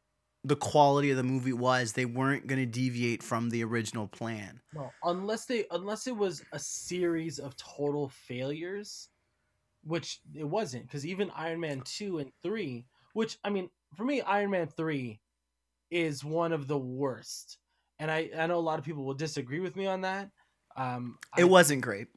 the 0.44 0.56
quality 0.56 1.12
of 1.12 1.18
the 1.18 1.24
movie 1.24 1.54
was. 1.54 1.94
They 1.94 2.06
weren't 2.06 2.48
going 2.48 2.60
to 2.60 2.66
deviate 2.66 3.22
from 3.22 3.50
the 3.50 3.64
original 3.64 4.08
plan. 4.08 4.62
No, 4.74 4.92
unless 5.04 5.46
they 5.46 5.66
unless 5.70 6.08
it 6.08 6.16
was 6.16 6.44
a 6.52 6.60
series 6.60 7.38
of 7.40 7.56
total 7.58 8.10
failures, 8.10 9.10
which 9.84 10.20
it 10.34 10.46
wasn't, 10.46 10.86
because 10.88 11.06
even 11.06 11.30
Iron 11.32 11.60
Man 11.60 11.82
two 11.82 12.18
and 12.20 12.32
three, 12.42 12.88
which 13.14 13.38
I 13.44 13.50
mean, 13.52 13.70
for 13.96 14.04
me, 14.04 14.22
Iron 14.22 14.50
Man 14.52 14.68
three 14.68 15.20
is 15.92 16.24
one 16.24 16.52
of 16.54 16.68
the 16.68 16.78
worst, 16.80 17.60
and 18.00 18.10
I 18.10 18.32
I 18.36 18.48
know 18.48 18.58
a 18.58 18.62
lot 18.62 18.80
of 18.80 18.86
people 18.86 19.04
will 19.06 19.14
disagree 19.14 19.60
with 19.60 19.76
me 19.76 19.86
on 19.86 20.02
that. 20.02 20.32
Um, 20.76 21.18
It 21.38 21.44
I, 21.44 21.46
wasn't 21.46 21.82
great. 21.82 22.08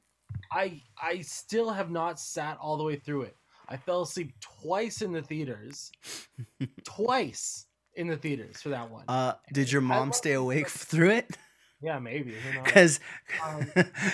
I 0.52 0.82
I 1.00 1.20
still 1.22 1.70
have 1.72 1.90
not 1.90 2.18
sat 2.20 2.58
all 2.58 2.76
the 2.76 2.84
way 2.84 2.96
through 2.96 3.22
it. 3.22 3.36
I 3.68 3.76
fell 3.76 4.02
asleep 4.02 4.34
twice 4.40 5.00
in 5.02 5.12
the 5.12 5.22
theaters, 5.22 5.90
twice 6.84 7.66
in 7.94 8.08
the 8.08 8.16
theaters 8.16 8.60
for 8.60 8.70
that 8.70 8.90
one. 8.90 9.04
Uh, 9.08 9.34
did 9.52 9.70
your 9.72 9.82
I 9.82 9.84
mom 9.84 10.12
stay 10.12 10.32
awake 10.32 10.68
through 10.90 11.10
it? 11.10 11.36
yeah, 11.80 11.98
maybe. 11.98 12.34
because 12.64 13.00
Um, 13.44 13.66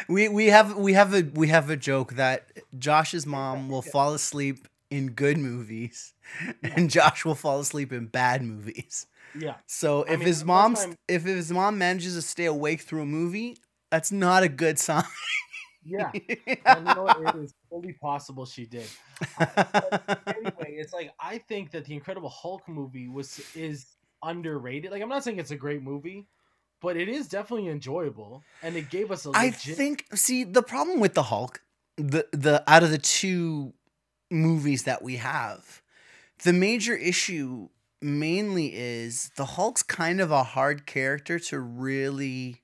we 0.08 0.28
we 0.28 0.46
have 0.46 0.76
we 0.76 0.92
have 0.94 1.14
a 1.14 1.22
we 1.34 1.48
have 1.48 1.70
a 1.70 1.76
joke 1.76 2.14
that 2.14 2.48
Josh's 2.78 3.26
mom 3.26 3.68
will 3.68 3.82
fall 3.82 4.14
asleep 4.14 4.68
in 4.90 5.10
good 5.12 5.38
movies, 5.38 6.14
and 6.62 6.90
Josh 6.90 7.24
will 7.24 7.34
fall 7.36 7.60
asleep 7.60 7.92
in 7.92 8.06
bad 8.06 8.42
movies. 8.42 9.06
Yeah. 9.38 9.56
So 9.66 10.04
I 10.06 10.12
if 10.12 10.18
mean, 10.20 10.26
his 10.26 10.44
mom 10.44 10.76
if 11.08 11.22
his 11.24 11.50
mom 11.52 11.78
manages 11.78 12.14
to 12.14 12.22
stay 12.22 12.46
awake 12.46 12.80
through 12.82 13.02
a 13.02 13.06
movie, 13.06 13.56
that's 13.90 14.12
not 14.12 14.42
a 14.42 14.48
good 14.48 14.78
sign. 14.78 15.04
Yeah. 15.84 16.10
and 16.66 16.86
you 16.88 16.94
know? 16.94 17.06
It 17.08 17.34
is 17.36 17.54
fully 17.68 17.92
possible 17.94 18.46
she 18.46 18.66
did. 18.66 18.86
Uh, 19.38 19.46
anyway, 20.26 20.52
it's 20.78 20.92
like 20.92 21.12
I 21.18 21.38
think 21.38 21.70
that 21.72 21.84
the 21.84 21.94
Incredible 21.94 22.28
Hulk 22.28 22.68
movie 22.68 23.08
was 23.08 23.40
is 23.54 23.86
underrated. 24.22 24.90
Like 24.90 25.02
I'm 25.02 25.08
not 25.08 25.24
saying 25.24 25.38
it's 25.38 25.50
a 25.50 25.56
great 25.56 25.82
movie, 25.82 26.26
but 26.80 26.96
it 26.96 27.08
is 27.08 27.28
definitely 27.28 27.68
enjoyable, 27.68 28.42
and 28.62 28.76
it 28.76 28.90
gave 28.90 29.10
us 29.10 29.26
a 29.26 29.30
I 29.30 29.46
legit. 29.46 29.74
I 29.74 29.76
think 29.76 30.06
see 30.14 30.44
the 30.44 30.62
problem 30.62 31.00
with 31.00 31.14
the 31.14 31.24
Hulk, 31.24 31.62
the 31.96 32.26
the 32.32 32.62
out 32.66 32.82
of 32.82 32.90
the 32.90 32.98
two 32.98 33.72
movies 34.30 34.84
that 34.84 35.02
we 35.02 35.16
have, 35.16 35.82
the 36.44 36.52
major 36.52 36.94
issue 36.94 37.68
mainly 38.02 38.74
is 38.74 39.30
the 39.36 39.44
Hulk's 39.44 39.82
kind 39.82 40.20
of 40.20 40.30
a 40.30 40.42
hard 40.42 40.86
character 40.86 41.38
to 41.38 41.58
really 41.58 42.62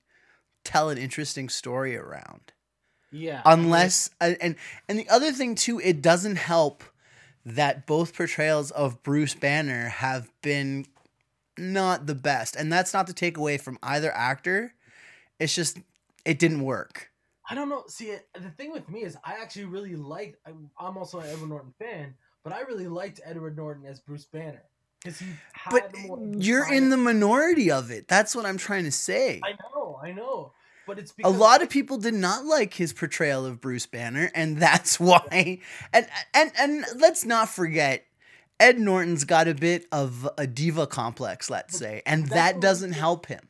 tell 0.67 0.89
an 0.89 0.97
interesting 0.97 1.49
story 1.49 1.97
around. 1.97 2.51
yeah, 3.11 3.41
I 3.45 3.55
mean, 3.55 3.65
Unless 3.65 4.11
and 4.19 4.35
uh, 4.35 4.37
and, 4.41 4.55
and 4.87 4.99
the 4.99 5.09
other 5.09 5.31
thing 5.31 5.55
too, 5.55 5.79
it 5.79 6.01
doesn't 6.01 6.35
help 6.35 6.83
that 7.45 7.87
both 7.87 8.13
portrayals 8.13 8.71
of 8.71 9.01
Bruce 9.03 9.33
Banner 9.33 9.87
have 9.87 10.29
been 10.41 10.85
not 11.57 12.05
the 12.05 12.15
best. 12.15 12.55
And 12.55 12.71
that's 12.71 12.93
not 12.93 13.07
to 13.07 13.13
take 13.13 13.37
away 13.37 13.57
from 13.57 13.79
either 13.81 14.11
actor. 14.13 14.73
It's 15.39 15.55
just 15.55 15.79
it 16.25 16.39
didn't 16.39 16.61
work. 16.61 17.09
I 17.49 17.55
don't 17.55 17.69
know. 17.69 17.83
See, 17.87 18.13
uh, 18.13 18.17
the 18.33 18.49
thing 18.49 18.71
with 18.73 18.89
me 18.89 19.03
is 19.03 19.17
I 19.23 19.35
actually 19.41 19.65
really 19.65 19.95
liked. 19.95 20.37
I'm 20.45 20.69
I'm 20.77 20.97
also 20.97 21.19
an 21.19 21.29
Edward 21.29 21.49
Norton 21.49 21.73
fan, 21.79 22.15
but 22.43 22.53
I 22.53 22.61
really 22.61 22.87
liked 22.87 23.21
Edward 23.23 23.55
Norton 23.55 23.85
as 23.85 23.99
Bruce 23.99 24.25
Banner 24.25 24.63
because 25.01 25.19
he 25.19 25.27
But 25.69 25.93
you're 26.37 26.71
in 26.71 26.89
the 26.89 26.97
minority 26.97 27.71
of 27.71 27.91
it. 27.91 28.07
That's 28.07 28.35
what 28.35 28.45
I'm 28.45 28.57
trying 28.57 28.83
to 28.83 28.91
say. 28.91 29.39
I 29.43 29.51
know, 29.73 29.99
I 30.03 30.11
know, 30.11 30.51
but 30.87 30.97
it's 30.97 31.13
A 31.23 31.29
lot 31.29 31.61
of 31.61 31.69
people 31.69 31.97
did 31.97 32.13
not 32.13 32.45
like 32.45 32.73
his 32.73 32.93
portrayal 32.93 33.45
of 33.45 33.61
Bruce 33.61 33.85
Banner, 33.85 34.31
and 34.33 34.57
that's 34.61 34.99
why. 34.99 35.59
And 35.93 36.07
and 36.33 36.51
and 36.57 36.85
let's 36.95 37.25
not 37.25 37.49
forget, 37.49 38.05
Ed 38.59 38.79
Norton's 38.79 39.25
got 39.25 39.47
a 39.47 39.53
bit 39.53 39.85
of 39.91 40.27
a 40.37 40.47
diva 40.47 40.87
complex, 40.87 41.49
let's 41.49 41.77
say, 41.77 42.01
and 42.05 42.27
that 42.29 42.59
doesn't 42.59 42.93
help 42.93 43.27
him. 43.27 43.49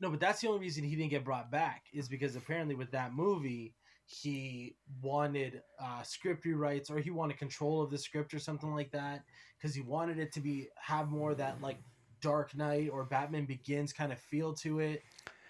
No, 0.00 0.10
but 0.10 0.20
that's 0.20 0.40
the 0.40 0.48
only 0.48 0.60
reason 0.60 0.84
he 0.84 0.96
didn't 0.96 1.10
get 1.10 1.24
brought 1.24 1.50
back 1.50 1.84
is 1.92 2.08
because 2.08 2.36
apparently 2.36 2.74
with 2.74 2.90
that 2.92 3.12
movie 3.14 3.74
he 4.06 4.74
wanted 5.02 5.60
uh, 5.82 6.02
script 6.02 6.44
rewrites 6.46 6.90
or 6.90 6.98
he 6.98 7.10
wanted 7.10 7.36
control 7.36 7.82
of 7.82 7.90
the 7.90 7.98
script 7.98 8.32
or 8.32 8.38
something 8.38 8.72
like 8.72 8.90
that 8.90 9.22
because 9.58 9.74
he 9.74 9.82
wanted 9.82 10.18
it 10.18 10.32
to 10.32 10.40
be 10.40 10.66
have 10.80 11.10
more 11.10 11.32
of 11.32 11.36
that 11.36 11.60
like 11.60 11.78
Dark 12.22 12.56
Knight 12.56 12.88
or 12.90 13.04
Batman 13.04 13.44
Begins 13.44 13.92
kind 13.92 14.10
of 14.10 14.18
feel 14.18 14.54
to 14.54 14.80
it. 14.80 15.02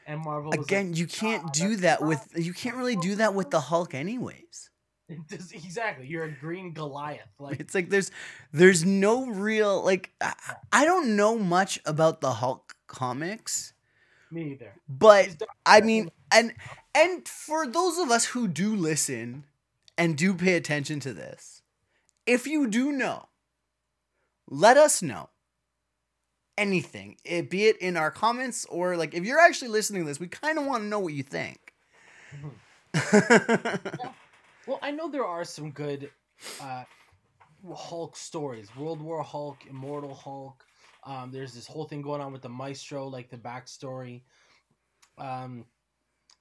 And 0.09 0.23
Marvel 0.25 0.53
Again, 0.53 0.95
you 0.95 1.07
can't 1.07 1.45
"Nah, 1.45 1.51
do 1.53 1.77
that 1.77 2.01
not- 2.01 2.09
with 2.09 2.29
you 2.35 2.53
can't 2.55 2.77
really 2.77 2.97
do 2.97 3.15
that 3.17 3.35
with 3.35 3.51
the 3.51 3.61
Hulk, 3.61 3.95
anyways. 3.95 4.71
like, 5.09 5.19
Just- 5.31 5.55
exactly 5.55 6.07
you're 6.07 6.25
a 6.25 6.33
green 6.33 6.73
Goliath 6.73 7.29
like 7.39 7.61
It's 7.61 7.75
like 7.75 7.91
there's 7.91 8.11
there's 8.51 8.85
no 8.87 9.27
real 9.27 9.85
like 9.85 10.11
I, 10.21 10.33
I 10.73 10.85
don't 10.87 11.15
know 11.15 11.39
much 11.39 11.79
about 11.85 12.21
the 12.23 12.33
Hulk 12.33 12.75
comics, 12.87 13.75
Me 14.31 14.53
either. 14.53 14.73
But 14.89 15.43
I 15.67 15.83
mean, 15.83 16.11
and 16.33 16.55
and 16.95 17.29
for 17.29 17.67
those 17.67 17.99
of 17.99 18.11
us 18.11 18.25
who 18.27 18.49
do 18.49 18.75
listen 18.75 19.45
and 19.99 20.17
do 20.17 20.33
pay 20.33 20.55
attention 20.55 21.01
to 21.01 21.13
this, 21.13 21.61
if 22.27 22.47
you 22.47 22.67
do 22.67 22.93
know, 22.93 23.29
let 24.49 24.79
us 24.79 25.03
know. 25.03 25.29
Anything, 26.59 27.17
it, 27.25 27.51
be 27.51 27.67
it 27.67 27.79
in 27.79 27.97
our 27.97 28.11
comments 28.11 28.67
or 28.67 28.97
like 28.97 29.15
if 29.15 29.25
you're 29.25 29.39
actually 29.39 29.69
listening 29.69 30.03
to 30.03 30.09
this, 30.09 30.21
we 30.21 30.29
kind 30.29 30.59
of 30.59 30.67
want 30.67 30.83
to 30.83 30.87
know 30.89 31.01
what 31.01 31.15
you 31.15 31.23
think. 31.23 31.73
Well, 34.69 34.79
I 34.83 34.91
know 34.91 35.09
there 35.09 35.25
are 35.25 35.47
some 35.47 35.71
good 35.71 36.11
uh, 36.61 36.85
Hulk 37.75 38.17
stories. 38.17 38.69
World 38.77 39.01
War 39.01 39.23
Hulk, 39.23 39.65
Immortal 39.67 40.15
Hulk. 40.15 40.63
Um, 41.05 41.31
there's 41.33 41.55
this 41.55 41.67
whole 41.67 41.87
thing 41.87 42.03
going 42.03 42.21
on 42.21 42.35
with 42.35 42.43
the 42.43 42.51
Maestro, 42.51 43.07
like 43.07 43.31
the 43.31 43.39
backstory. 43.39 44.25
Um, 45.17 45.65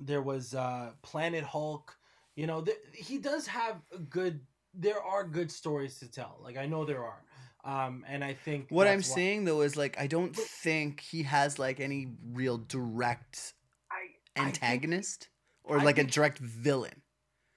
there 0.02 0.22
was 0.22 0.54
uh, 0.54 0.92
Planet 1.04 1.46
Hulk. 1.46 1.96
You 2.36 2.48
know, 2.48 2.62
th- 2.62 2.78
he 2.94 3.18
does 3.18 3.48
have 3.48 3.78
good. 4.10 4.42
There 4.74 5.02
are 5.02 5.24
good 5.24 5.50
stories 5.50 5.98
to 6.00 6.12
tell. 6.12 6.42
Like 6.44 6.58
I 6.58 6.66
know 6.66 6.84
there 6.84 7.06
are. 7.06 7.22
Um, 7.68 8.06
and 8.08 8.24
I 8.24 8.34
think 8.34 8.68
what 8.70 8.88
I'm 8.88 9.00
why- 9.00 9.02
saying 9.02 9.44
though 9.46 9.62
is 9.62 9.76
like 9.76 10.00
I 10.00 10.08
don't 10.08 10.34
think 10.36 11.02
he 11.02 11.24
has 11.24 11.60
like 11.60 11.80
any 11.82 12.08
real 12.32 12.58
direct 12.58 13.54
I, 13.92 13.96
I 13.96 14.44
think- 14.46 14.48
antagonist 14.56 15.28
or 15.64 15.80
I 15.80 15.84
like 15.84 15.98
a 15.98 16.04
direct 16.06 16.40
villain. 16.40 17.02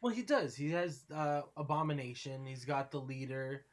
well, 0.03 0.13
he 0.13 0.23
does. 0.23 0.57
He 0.57 0.71
has 0.73 1.05
uh, 1.15 1.43
Abomination. 1.57 2.45
He's 2.45 2.65
got 2.65 2.91
the 2.91 2.99
leader. 3.01 3.65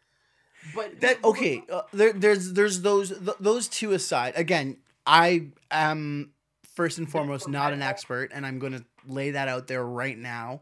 But 0.76 1.02
that 1.02 1.24
okay 1.24 1.64
uh, 1.72 1.82
there, 1.94 2.14
there's 2.14 2.54
there's 2.54 2.82
those 2.82 3.10
th- 3.10 3.38
those 3.40 3.68
two 3.68 3.92
aside 3.94 4.34
again 4.36 4.78
i 5.06 5.50
am 5.70 6.32
first 6.76 6.98
and 6.98 7.08
foremost 7.10 7.48
not 7.48 7.74
an 7.74 7.84
expert 7.84 8.32
and 8.34 8.44
i'm 8.44 8.58
gonna 8.58 8.84
lay 9.08 9.32
that 9.32 9.48
out 9.48 9.68
there 9.68 9.86
right 9.86 10.18
now 10.18 10.62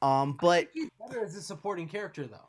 um 0.00 0.36
but 0.40 0.68
he's 0.72 0.88
better 0.98 1.22
as 1.22 1.36
a 1.36 1.42
supporting 1.42 1.86
character 1.88 2.26
though. 2.26 2.48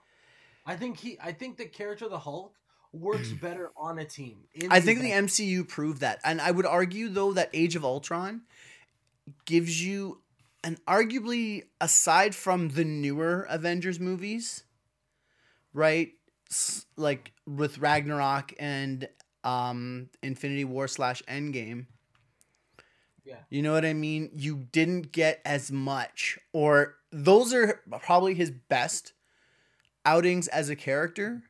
I 0.66 0.76
think 0.76 0.98
he 1.00 1.18
I 1.24 1.32
think 1.32 1.58
the 1.58 1.66
character 1.66 2.06
of 2.06 2.12
the 2.12 2.20
Hulk 2.20 2.56
works 2.94 3.30
better 3.42 3.72
on 3.78 4.00
a 4.00 4.06
team. 4.06 4.38
i 4.70 4.80
think 4.82 5.00
the 5.00 5.12
mcu 5.12 5.66
proved 5.68 6.02
that 6.02 6.20
and 6.26 6.42
i 6.42 6.52
would 6.52 6.66
argue 6.66 7.08
though 7.08 7.32
that 7.32 7.50
age 7.54 7.78
of 7.78 7.86
ultron 7.86 8.42
gives 9.46 9.82
you 9.82 10.20
an 10.64 10.78
arguably 10.88 11.64
aside 11.80 12.36
from 12.36 12.68
the 12.70 12.84
newer 12.84 13.48
avengers 13.50 13.98
movies 13.98 14.66
right 15.74 16.12
like 16.98 17.32
with 17.48 17.78
ragnarok 17.78 18.54
and 18.60 19.08
um 19.46 20.10
infinity 20.22 20.66
war 20.66 20.86
slash 20.88 21.24
endgame 21.30 21.86
Yeah. 23.24 23.38
You 23.50 23.62
know 23.62 23.72
what 23.72 23.86
I 23.86 23.94
mean? 23.94 24.32
You 24.36 24.68
didn't 24.72 25.12
get 25.14 25.42
as 25.46 25.72
much, 25.72 26.38
or 26.54 26.98
those 27.12 27.54
are 27.54 27.80
probably 28.02 28.34
his 28.34 28.52
best 28.52 29.14
outings 30.06 30.48
as 30.50 30.70
a 30.70 30.76
character, 30.76 31.44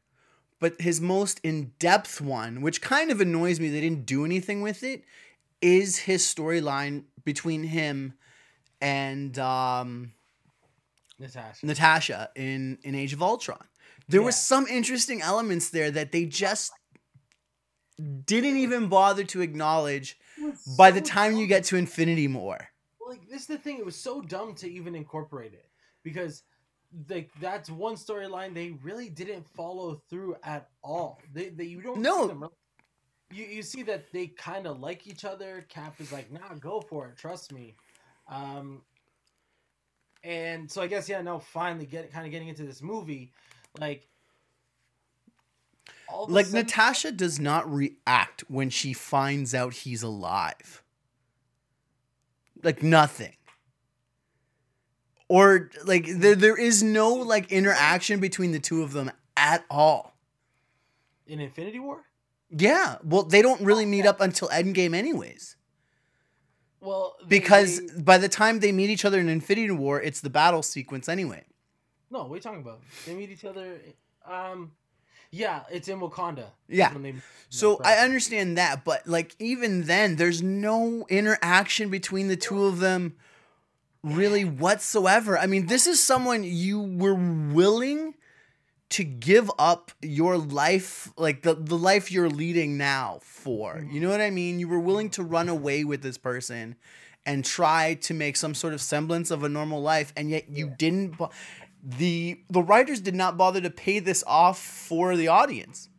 but 0.59 0.79
his 0.81 1.01
most 1.01 1.39
in 1.43 1.71
depth 1.79 2.21
one, 2.21 2.61
which 2.61 2.81
kind 2.81 3.11
of 3.11 3.21
annoys 3.21 3.59
me, 3.59 3.69
they 3.69 3.81
didn't 3.81 4.05
do 4.05 4.25
anything 4.25 4.61
with 4.61 4.83
it, 4.83 5.03
is 5.61 5.97
his 5.99 6.23
storyline 6.23 7.03
between 7.23 7.63
him 7.63 8.13
and 8.79 9.37
um, 9.39 10.13
Natasha. 11.19 11.65
Natasha 11.65 12.29
in, 12.35 12.77
in 12.83 12.95
Age 12.95 13.13
of 13.13 13.21
Ultron. 13.21 13.63
There 14.07 14.21
was 14.21 14.35
Yeah. 14.35 14.39
some 14.57 14.67
interesting 14.67 15.21
elements 15.21 15.69
there 15.69 15.91
that 15.91 16.11
they 16.11 16.25
just 16.25 16.71
didn't 18.25 18.57
even 18.57 18.87
bother 18.87 19.23
to 19.23 19.41
acknowledge 19.41 20.17
was 20.41 20.75
by 20.77 20.89
the 20.91 20.99
so 21.05 21.05
time 21.05 21.37
you 21.37 21.45
get 21.47 21.63
to 21.65 21.75
Infinity 21.77 22.27
War. 22.27 22.69
like 23.07 23.27
this 23.29 23.41
is 23.41 23.47
the 23.47 23.57
thing, 23.57 23.77
it 23.77 23.85
was 23.85 23.95
so 23.95 24.21
dumb 24.21 24.55
to 24.55 24.69
even 24.69 24.95
incorporate 24.95 25.53
it. 25.53 25.67
Because 26.03 26.43
like 27.09 27.29
that's 27.39 27.69
one 27.69 27.95
storyline 27.95 28.53
they 28.53 28.71
really 28.83 29.09
didn't 29.09 29.47
follow 29.47 30.01
through 30.09 30.35
at 30.43 30.69
all. 30.83 31.19
They, 31.33 31.49
they 31.49 31.63
you 31.65 31.81
don't 31.81 31.99
No. 32.01 32.23
see 32.23 32.27
them 32.27 32.41
really- 32.41 32.53
you, 33.33 33.45
you 33.45 33.63
see 33.63 33.81
that 33.83 34.11
they 34.11 34.27
kind 34.27 34.67
of 34.67 34.81
like 34.81 35.07
each 35.07 35.23
other. 35.23 35.65
Cap 35.69 35.95
is 36.01 36.11
like, 36.11 36.29
nah, 36.31 36.53
go 36.59 36.81
for 36.81 37.07
it, 37.07 37.17
trust 37.17 37.53
me. 37.53 37.75
Um, 38.27 38.81
and 40.23 40.69
so 40.69 40.81
I 40.81 40.87
guess 40.87 41.07
yeah, 41.07 41.21
no, 41.21 41.39
finally 41.39 41.85
get 41.85 42.11
kind 42.11 42.25
of 42.25 42.31
getting 42.31 42.49
into 42.49 42.63
this 42.63 42.81
movie, 42.81 43.31
like, 43.79 44.05
all 46.09 46.27
Like 46.27 46.47
sudden- 46.47 46.61
Natasha 46.65 47.11
does 47.13 47.39
not 47.39 47.71
react 47.71 48.41
when 48.49 48.69
she 48.69 48.91
finds 48.91 49.55
out 49.55 49.73
he's 49.73 50.03
alive. 50.03 50.83
Like 52.63 52.83
nothing. 52.83 53.33
Or 55.31 55.69
like 55.85 56.05
there 56.07 56.35
there 56.35 56.57
is 56.57 56.83
no 56.83 57.13
like 57.13 57.53
interaction 57.53 58.19
between 58.19 58.51
the 58.51 58.59
two 58.59 58.83
of 58.83 58.91
them 58.91 59.09
at 59.37 59.63
all. 59.69 60.13
in 61.25 61.39
Infinity 61.39 61.79
War. 61.79 62.03
Yeah. 62.49 62.97
Well, 63.01 63.23
they 63.23 63.41
don't 63.41 63.61
really 63.61 63.85
meet 63.85 64.05
up 64.05 64.19
until 64.19 64.49
Endgame 64.49 64.93
anyways. 64.93 65.55
Well, 66.81 67.15
they- 67.21 67.27
Because 67.39 67.79
they- 67.79 68.01
by 68.01 68.17
the 68.17 68.27
time 68.27 68.59
they 68.59 68.73
meet 68.73 68.89
each 68.89 69.05
other 69.05 69.19
in 69.21 69.29
Infinity 69.29 69.71
War, 69.71 70.01
it's 70.01 70.19
the 70.19 70.29
battle 70.29 70.61
sequence 70.63 71.07
anyway. 71.07 71.45
no, 72.09 72.23
what 72.23 72.31
are 72.31 72.35
you 72.35 72.41
talking 72.41 72.59
about? 72.59 72.81
They 73.05 73.13
meet 73.15 73.29
each 73.29 73.45
other. 73.45 73.79
Um, 74.25 74.73
yeah, 75.31 75.63
it's 75.71 75.87
in 75.87 76.01
Wakanda. 76.01 76.47
Yeah. 76.67 76.93
They, 76.97 77.15
So 77.47 77.79
I 77.85 77.99
understand 77.99 78.57
that, 78.57 78.83
but 78.83 79.07
like 79.07 79.33
even 79.39 79.83
then, 79.83 80.17
there's 80.17 80.41
no 80.41 81.05
interaction 81.07 81.89
between 81.89 82.27
the 82.27 82.35
two 82.35 82.65
of 82.65 82.79
them 82.79 83.15
really 84.03 84.45
whatsoever. 84.45 85.37
I 85.37 85.45
mean, 85.45 85.67
this 85.67 85.87
is 85.87 86.03
someone 86.03 86.43
you 86.43 86.81
were 86.81 87.13
willing 87.15 88.15
to 88.89 89.03
give 89.05 89.49
up 89.57 89.91
your 90.01 90.37
life, 90.37 91.11
like 91.17 91.43
the, 91.43 91.53
the 91.53 91.77
life 91.77 92.11
you're 92.11 92.29
leading 92.29 92.77
now 92.77 93.19
for. 93.21 93.85
You 93.89 94.01
know 94.01 94.09
what 94.09 94.21
I 94.21 94.29
mean? 94.29 94.59
You 94.59 94.67
were 94.67 94.79
willing 94.79 95.09
to 95.11 95.23
run 95.23 95.47
away 95.47 95.83
with 95.83 96.01
this 96.01 96.17
person 96.17 96.75
and 97.25 97.45
try 97.45 97.93
to 97.95 98.13
make 98.13 98.35
some 98.35 98.53
sort 98.53 98.73
of 98.73 98.81
semblance 98.81 99.31
of 99.31 99.43
a 99.43 99.49
normal 99.49 99.81
life, 99.81 100.11
and 100.17 100.29
yet 100.29 100.49
you 100.49 100.73
didn't. 100.77 101.17
Bo- 101.17 101.29
the 101.83 102.39
the 102.49 102.61
writers 102.61 102.99
did 103.01 103.15
not 103.15 103.37
bother 103.37 103.61
to 103.61 103.69
pay 103.69 103.99
this 103.99 104.23
off 104.27 104.59
for 104.59 105.15
the 105.15 105.27
audience. 105.27 105.89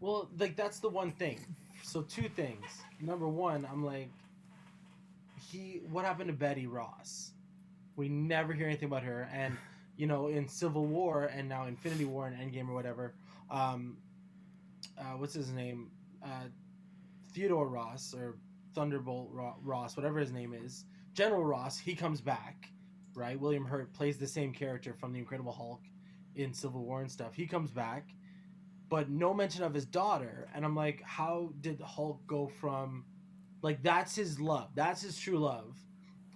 Well, 0.00 0.28
like 0.38 0.56
that's 0.56 0.80
the 0.80 0.88
one 0.88 1.12
thing. 1.12 1.40
So 1.82 2.02
two 2.02 2.28
things. 2.28 2.64
Number 3.00 3.28
one, 3.28 3.66
I'm 3.70 3.84
like, 3.84 4.10
he. 5.50 5.80
What 5.90 6.04
happened 6.04 6.28
to 6.28 6.34
Betty 6.34 6.66
Ross? 6.66 7.32
We 7.96 8.08
never 8.08 8.52
hear 8.52 8.66
anything 8.66 8.88
about 8.88 9.02
her, 9.02 9.28
and 9.32 9.56
you 9.96 10.06
know, 10.06 10.28
in 10.28 10.46
Civil 10.46 10.86
War 10.86 11.24
and 11.24 11.48
now 11.48 11.66
Infinity 11.66 12.04
War 12.04 12.26
and 12.26 12.36
Endgame 12.36 12.68
or 12.68 12.74
whatever. 12.74 13.14
Um, 13.50 13.96
uh, 14.98 15.16
what's 15.16 15.34
his 15.34 15.50
name? 15.50 15.90
Uh, 16.22 16.48
Theodore 17.32 17.68
Ross 17.68 18.14
or 18.14 18.36
Thunderbolt 18.74 19.30
Ross, 19.62 19.96
whatever 19.96 20.18
his 20.18 20.32
name 20.32 20.52
is. 20.52 20.84
General 21.14 21.44
Ross. 21.44 21.78
He 21.78 21.94
comes 21.94 22.20
back, 22.20 22.68
right? 23.14 23.40
William 23.40 23.64
Hurt 23.64 23.92
plays 23.94 24.18
the 24.18 24.26
same 24.26 24.52
character 24.52 24.92
from 24.92 25.12
the 25.12 25.18
Incredible 25.18 25.52
Hulk 25.52 25.80
in 26.34 26.52
Civil 26.52 26.84
War 26.84 27.00
and 27.00 27.10
stuff. 27.10 27.34
He 27.34 27.46
comes 27.46 27.70
back 27.70 28.10
but 28.88 29.10
no 29.10 29.34
mention 29.34 29.64
of 29.64 29.74
his 29.74 29.84
daughter. 29.84 30.48
And 30.54 30.64
I'm 30.64 30.76
like, 30.76 31.02
how 31.02 31.50
did 31.60 31.80
Hulk 31.80 32.26
go 32.26 32.48
from, 32.60 33.04
like, 33.62 33.82
that's 33.82 34.14
his 34.14 34.38
love, 34.40 34.70
that's 34.74 35.02
his 35.02 35.18
true 35.18 35.38
love, 35.38 35.76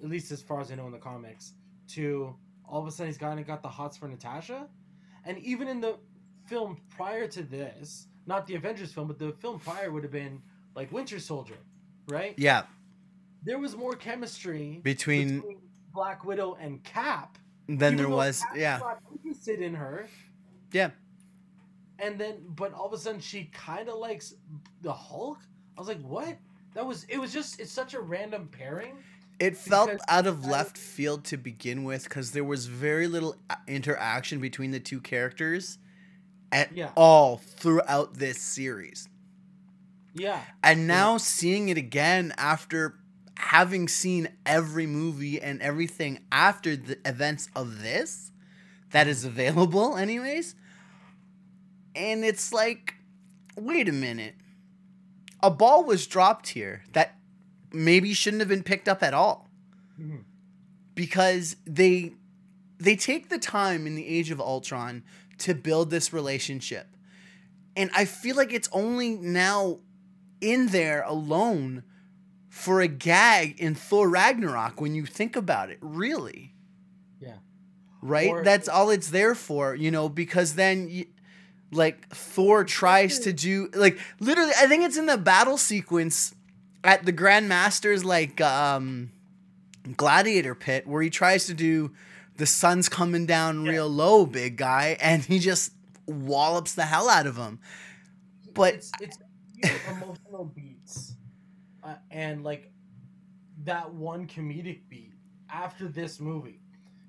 at 0.02 0.08
least 0.08 0.30
as 0.32 0.42
far 0.42 0.60
as 0.60 0.70
I 0.70 0.74
know 0.74 0.86
in 0.86 0.92
the 0.92 0.98
comics, 0.98 1.52
to 1.88 2.34
all 2.68 2.80
of 2.80 2.86
a 2.86 2.90
sudden 2.90 3.08
he's 3.08 3.18
kind 3.18 3.38
of 3.40 3.46
got 3.46 3.62
the 3.62 3.68
hots 3.68 3.96
for 3.96 4.08
Natasha. 4.08 4.68
And 5.24 5.38
even 5.38 5.68
in 5.68 5.80
the 5.80 5.96
film 6.46 6.78
prior 6.88 7.26
to 7.28 7.42
this, 7.42 8.06
not 8.26 8.46
the 8.46 8.54
Avengers 8.54 8.92
film, 8.92 9.08
but 9.08 9.18
the 9.18 9.32
film 9.32 9.58
prior 9.58 9.90
would 9.90 10.02
have 10.02 10.12
been 10.12 10.40
like 10.74 10.90
Winter 10.92 11.18
Soldier, 11.18 11.58
right? 12.08 12.34
Yeah, 12.36 12.62
There 13.44 13.58
was 13.58 13.76
more 13.76 13.94
chemistry 13.96 14.80
between 14.82 15.42
Black 15.92 16.24
Widow 16.24 16.56
and 16.60 16.82
Cap. 16.84 17.38
then 17.68 17.94
even 17.94 17.96
there 17.96 18.08
was 18.08 18.40
Cap's 18.42 18.58
yeah 18.58 18.80
interested 19.12 19.60
in 19.60 19.74
her. 19.74 20.06
yeah 20.72 20.90
and 21.98 22.18
then 22.18 22.36
but 22.56 22.72
all 22.72 22.86
of 22.86 22.92
a 22.92 22.98
sudden 22.98 23.20
she 23.20 23.44
kind 23.52 23.88
of 23.88 23.96
likes 23.98 24.34
the 24.82 24.92
hulk 24.92 25.38
i 25.76 25.80
was 25.80 25.88
like 25.88 26.00
what 26.02 26.36
that 26.74 26.84
was 26.86 27.04
it 27.08 27.18
was 27.18 27.32
just 27.32 27.60
it's 27.60 27.70
such 27.70 27.94
a 27.94 28.00
random 28.00 28.48
pairing 28.50 28.96
it 29.40 29.56
felt 29.56 29.90
out 30.06 30.26
of 30.26 30.44
left 30.44 30.76
field 30.78 31.24
to 31.24 31.36
begin 31.36 31.82
with 31.82 32.04
because 32.04 32.32
there 32.32 32.44
was 32.44 32.66
very 32.66 33.06
little 33.08 33.36
uh, 33.48 33.56
interaction 33.66 34.38
between 34.38 34.70
the 34.70 34.78
two 34.80 35.00
characters 35.00 35.78
at 36.52 36.72
Yeah. 36.72 36.90
all 36.96 37.38
throughout 37.38 38.14
this 38.14 38.40
series. 38.40 39.08
Yeah. 40.14 40.42
And 40.62 40.86
now 40.86 41.16
seeing 41.16 41.68
it 41.70 41.78
again 41.78 42.34
after 42.36 42.96
having 43.36 43.88
seen 43.88 44.28
every 44.44 44.86
movie 44.86 45.40
and 45.40 45.62
everything 45.62 46.20
after 46.30 46.76
the 46.76 46.98
events 47.06 47.48
of 47.56 47.80
this 47.82 48.30
that 48.90 49.06
is 49.08 49.24
available 49.24 49.96
anyways 50.06 50.54
and 51.96 52.24
it's 52.24 52.52
like 52.52 52.94
wait 53.56 53.88
a 53.88 53.92
minute. 53.92 54.34
A 55.42 55.50
ball 55.50 55.84
was 55.84 56.06
dropped 56.06 56.48
here 56.48 56.82
that 56.92 57.16
maybe 57.72 58.12
shouldn't 58.14 58.40
have 58.40 58.48
been 58.48 58.62
picked 58.62 58.88
up 58.88 59.02
at 59.02 59.14
all 59.14 59.48
Mhm. 60.00 60.24
because 60.94 61.56
they 61.66 62.14
they 62.78 62.96
take 62.96 63.28
the 63.28 63.38
time 63.38 63.86
in 63.86 63.94
the 63.94 64.06
age 64.06 64.30
of 64.30 64.40
Ultron 64.40 65.02
to 65.36 65.54
build 65.54 65.90
this 65.90 66.12
relationship. 66.14 66.96
And 67.76 67.90
I 67.94 68.06
feel 68.06 68.36
like 68.36 68.52
it's 68.54 68.70
only 68.72 69.16
now 69.16 69.80
in 70.40 70.68
there 70.68 71.02
alone 71.02 71.82
for 72.48 72.80
a 72.80 72.88
gag 72.88 73.60
in 73.60 73.74
Thor 73.74 74.08
Ragnarok 74.08 74.80
when 74.80 74.94
you 74.94 75.04
think 75.04 75.36
about 75.36 75.68
it, 75.70 75.76
really. 75.82 76.54
Yeah. 77.20 77.36
Right? 78.00 78.30
Or- 78.30 78.42
That's 78.42 78.66
all 78.66 78.88
it's 78.88 79.10
there 79.10 79.34
for, 79.34 79.74
you 79.74 79.90
know, 79.90 80.08
because 80.08 80.54
then 80.54 80.88
you, 80.88 81.04
like 81.70 82.08
Thor 82.08 82.64
tries 82.64 83.18
to 83.20 83.32
do 83.34 83.68
like 83.74 83.98
literally 84.20 84.52
I 84.58 84.66
think 84.66 84.84
it's 84.84 84.96
in 84.96 85.04
the 85.06 85.18
battle 85.18 85.58
sequence 85.58 86.34
at 86.84 87.04
the 87.04 87.12
Grandmaster's 87.12 88.04
like 88.04 88.40
um 88.40 89.12
gladiator 89.96 90.54
pit 90.54 90.86
where 90.86 91.02
he 91.02 91.10
tries 91.10 91.46
to 91.46 91.54
do 91.54 91.92
the 92.36 92.46
sun's 92.46 92.88
coming 92.88 93.26
down 93.26 93.64
real 93.64 93.88
low, 93.88 94.24
big 94.26 94.56
guy, 94.56 94.96
and 95.00 95.22
he 95.22 95.38
just 95.38 95.72
wallops 96.06 96.74
the 96.74 96.84
hell 96.84 97.08
out 97.08 97.26
of 97.26 97.36
him. 97.36 97.58
But 98.54 98.74
it's 98.74 98.92
it's 99.00 99.18
emotional 99.90 100.44
beats, 100.46 101.14
uh, 101.82 101.96
and 102.10 102.42
like 102.42 102.72
that 103.64 103.92
one 103.92 104.26
comedic 104.26 104.80
beat 104.88 105.12
after 105.50 105.86
this 105.86 106.18
movie, 106.18 106.60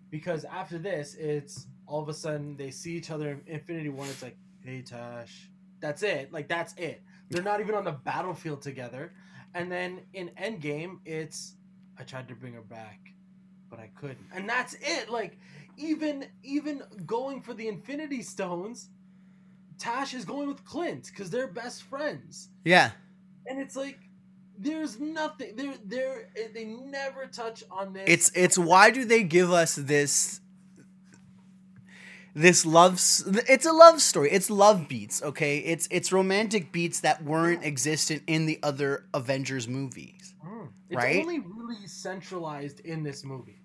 because 0.09 0.43
after 0.45 0.77
this, 0.77 1.15
it's 1.15 1.67
all 1.87 2.01
of 2.01 2.09
a 2.09 2.13
sudden 2.13 2.57
they 2.57 2.71
see 2.71 2.93
each 2.95 3.09
other 3.09 3.31
in 3.31 3.41
Infinity 3.47 3.89
War. 3.89 4.03
And 4.03 4.11
it's 4.13 4.21
like, 4.21 4.37
hey 4.63 4.81
Tash, 4.81 5.49
that's 5.79 6.03
it. 6.03 6.31
Like 6.33 6.47
that's 6.47 6.73
it. 6.73 7.01
They're 7.31 7.43
not 7.43 7.59
even 7.61 7.75
on 7.75 7.83
the 7.83 7.91
battlefield 7.93 8.61
together. 8.61 9.13
And 9.53 9.71
then 9.71 10.01
in 10.13 10.29
Endgame, 10.41 10.99
it's 11.05 11.55
I 11.97 12.03
tried 12.03 12.27
to 12.29 12.35
bring 12.35 12.53
her 12.53 12.61
back, 12.61 12.99
but 13.69 13.79
I 13.79 13.89
couldn't. 13.95 14.27
And 14.33 14.47
that's 14.47 14.75
it. 14.81 15.09
Like 15.09 15.37
even 15.77 16.25
even 16.43 16.83
going 17.05 17.41
for 17.41 17.53
the 17.53 17.67
Infinity 17.67 18.21
Stones, 18.21 18.89
Tash 19.79 20.13
is 20.13 20.25
going 20.25 20.47
with 20.47 20.63
Clint 20.65 21.07
because 21.07 21.29
they're 21.29 21.47
best 21.47 21.83
friends. 21.83 22.49
yeah, 22.63 22.91
And 23.47 23.59
it's 23.59 23.75
like 23.75 23.99
there's 24.57 24.99
nothing 24.99 25.55
there 25.55 25.73
there 25.85 26.29
they 26.53 26.65
never 26.65 27.25
touch 27.25 27.63
on 27.71 27.93
this. 27.93 28.03
it's 28.07 28.31
it's 28.35 28.57
why 28.57 28.91
do 28.91 29.05
they 29.05 29.23
give 29.23 29.51
us 29.51 29.75
this 29.75 30.39
this 32.33 32.65
love 32.65 32.93
it's 33.49 33.65
a 33.65 33.71
love 33.73 34.01
story 34.01 34.31
it's 34.31 34.49
love 34.49 34.87
beats 34.87 35.21
okay 35.21 35.57
it's 35.59 35.87
it's 35.91 36.11
romantic 36.11 36.71
beats 36.71 37.01
that 37.01 37.23
weren't 37.23 37.63
existent 37.65 38.21
in 38.27 38.45
the 38.45 38.59
other 38.63 39.05
avengers 39.13 39.67
movies 39.67 40.33
Mm. 40.45 40.69
it's 40.89 40.97
right? 40.97 41.21
only 41.21 41.39
really 41.39 41.85
centralized 41.87 42.79
in 42.79 43.03
this 43.03 43.23
movie. 43.23 43.59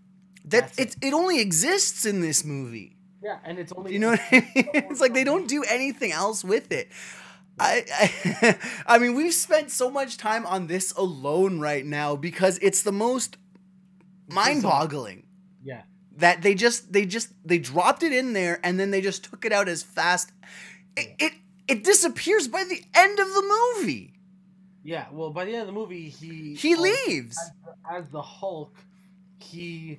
that 0.44 0.50
That's 0.66 0.78
it. 0.78 0.82
it's 0.82 0.96
it 1.00 1.12
only 1.14 1.40
exists 1.40 2.04
in 2.04 2.20
this 2.20 2.44
movie 2.44 2.96
Yeah, 3.22 3.38
and 3.44 3.58
it's 3.58 3.72
only 3.76 3.92
You 3.94 3.98
know 4.00 4.10
what 4.10 4.20
I 4.30 4.40
mean? 4.54 4.68
It's 4.90 5.00
like 5.00 5.14
they 5.14 5.24
don't 5.24 5.48
do 5.48 5.64
anything 5.64 6.12
else 6.12 6.44
with 6.44 6.70
it. 6.70 6.88
I, 7.58 7.84
I 8.02 8.58
I 8.94 8.98
mean, 8.98 9.14
we've 9.14 9.32
spent 9.34 9.70
so 9.70 9.90
much 9.90 10.18
time 10.18 10.44
on 10.46 10.66
this 10.66 10.92
alone 10.92 11.60
right 11.60 11.84
now 11.84 12.14
because 12.14 12.58
it's 12.60 12.82
the 12.82 12.92
most 12.92 13.38
mind-boggling 14.28 15.24
Yeah. 15.64 15.82
That 16.16 16.42
they 16.42 16.54
just 16.54 16.92
they 16.92 17.04
just 17.06 17.28
they 17.44 17.58
dropped 17.58 18.02
it 18.02 18.12
in 18.12 18.32
there 18.32 18.58
and 18.64 18.78
then 18.80 18.90
they 18.90 19.00
just 19.00 19.24
took 19.24 19.44
it 19.44 19.52
out 19.52 19.68
as 19.68 19.82
fast. 19.82 20.32
It 20.96 21.14
it, 21.18 21.32
it 21.68 21.84
disappears 21.84 22.48
by 22.48 22.64
the 22.64 22.82
end 22.94 23.18
of 23.18 23.26
the 23.28 23.42
movie. 23.76 24.12
Yeah, 24.82 25.06
well, 25.12 25.30
by 25.30 25.44
the 25.44 25.52
end 25.52 25.62
of 25.62 25.66
the 25.66 25.72
movie, 25.72 26.08
he 26.08 26.54
He 26.54 26.74
also- 26.76 26.82
leaves. 27.08 27.36
as 27.38 27.50
the, 27.64 27.92
as 27.92 28.04
the 28.10 28.22
Hulk. 28.22 28.76
He 29.38 29.98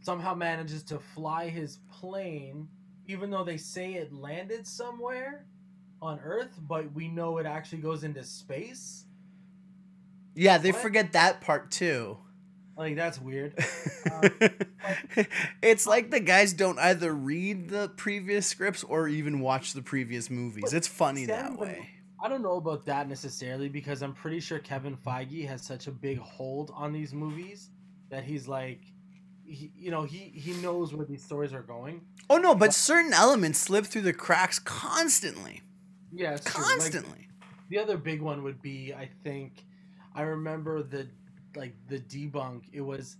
somehow 0.00 0.34
manages 0.34 0.82
to 0.84 0.98
fly 0.98 1.48
his 1.48 1.78
plane, 1.90 2.68
even 3.06 3.30
though 3.30 3.44
they 3.44 3.56
say 3.58 3.94
it 3.94 4.12
landed 4.12 4.66
somewhere 4.66 5.44
on 6.00 6.18
Earth, 6.24 6.58
but 6.66 6.90
we 6.92 7.06
know 7.08 7.38
it 7.38 7.46
actually 7.46 7.78
goes 7.82 8.02
into 8.02 8.24
space. 8.24 9.04
Yeah, 10.34 10.58
they 10.58 10.72
What? 10.72 10.80
forget 10.82 11.12
that 11.12 11.40
part 11.40 11.70
too. 11.70 12.18
Like 12.76 12.96
that's 12.96 13.20
weird. 13.20 13.54
Um, 14.10 14.30
it's 15.62 15.86
like 15.86 16.10
the 16.10 16.18
um, 16.18 16.24
guys 16.24 16.52
don't 16.52 16.78
either 16.78 17.14
read 17.14 17.68
the 17.68 17.88
previous 17.90 18.48
scripts 18.48 18.82
or 18.82 19.06
even 19.06 19.38
watch 19.38 19.74
the 19.74 19.80
previous 19.80 20.28
movies. 20.28 20.72
It's 20.72 20.88
funny 20.88 21.26
that 21.26 21.56
way. 21.56 21.88
I 22.20 22.28
don't 22.28 22.42
know 22.42 22.56
about 22.56 22.84
that 22.86 23.08
necessarily 23.08 23.68
because 23.68 24.02
I'm 24.02 24.12
pretty 24.12 24.40
sure 24.40 24.58
Kevin 24.58 24.96
Feige 24.96 25.46
has 25.46 25.62
such 25.62 25.86
a 25.86 25.92
big 25.92 26.18
hold 26.18 26.72
on 26.74 26.92
these 26.92 27.14
movies 27.14 27.70
that 28.10 28.24
he's 28.24 28.48
like, 28.48 28.80
he, 29.44 29.72
you 29.76 29.90
know, 29.92 30.02
he 30.02 30.32
he 30.34 30.52
knows 30.54 30.92
where 30.92 31.06
these 31.06 31.24
stories 31.24 31.52
are 31.52 31.62
going. 31.62 32.00
Oh 32.28 32.38
no, 32.38 32.54
but 32.54 32.74
certain 32.74 33.12
elements 33.12 33.60
slip 33.60 33.86
through 33.86 34.02
the 34.02 34.12
cracks 34.12 34.58
constantly. 34.58 35.62
Yeah, 36.12 36.36
true. 36.36 36.62
Like, 36.62 36.70
Constantly. 36.70 37.28
the 37.70 37.78
other 37.78 37.96
big 37.96 38.20
one 38.20 38.42
would 38.42 38.60
be, 38.60 38.92
I 38.94 39.08
think, 39.24 39.64
I 40.14 40.22
remember 40.22 40.82
the 40.82 41.08
like 41.56 41.74
the 41.88 41.98
debunk. 42.00 42.62
It 42.72 42.80
was 42.80 43.16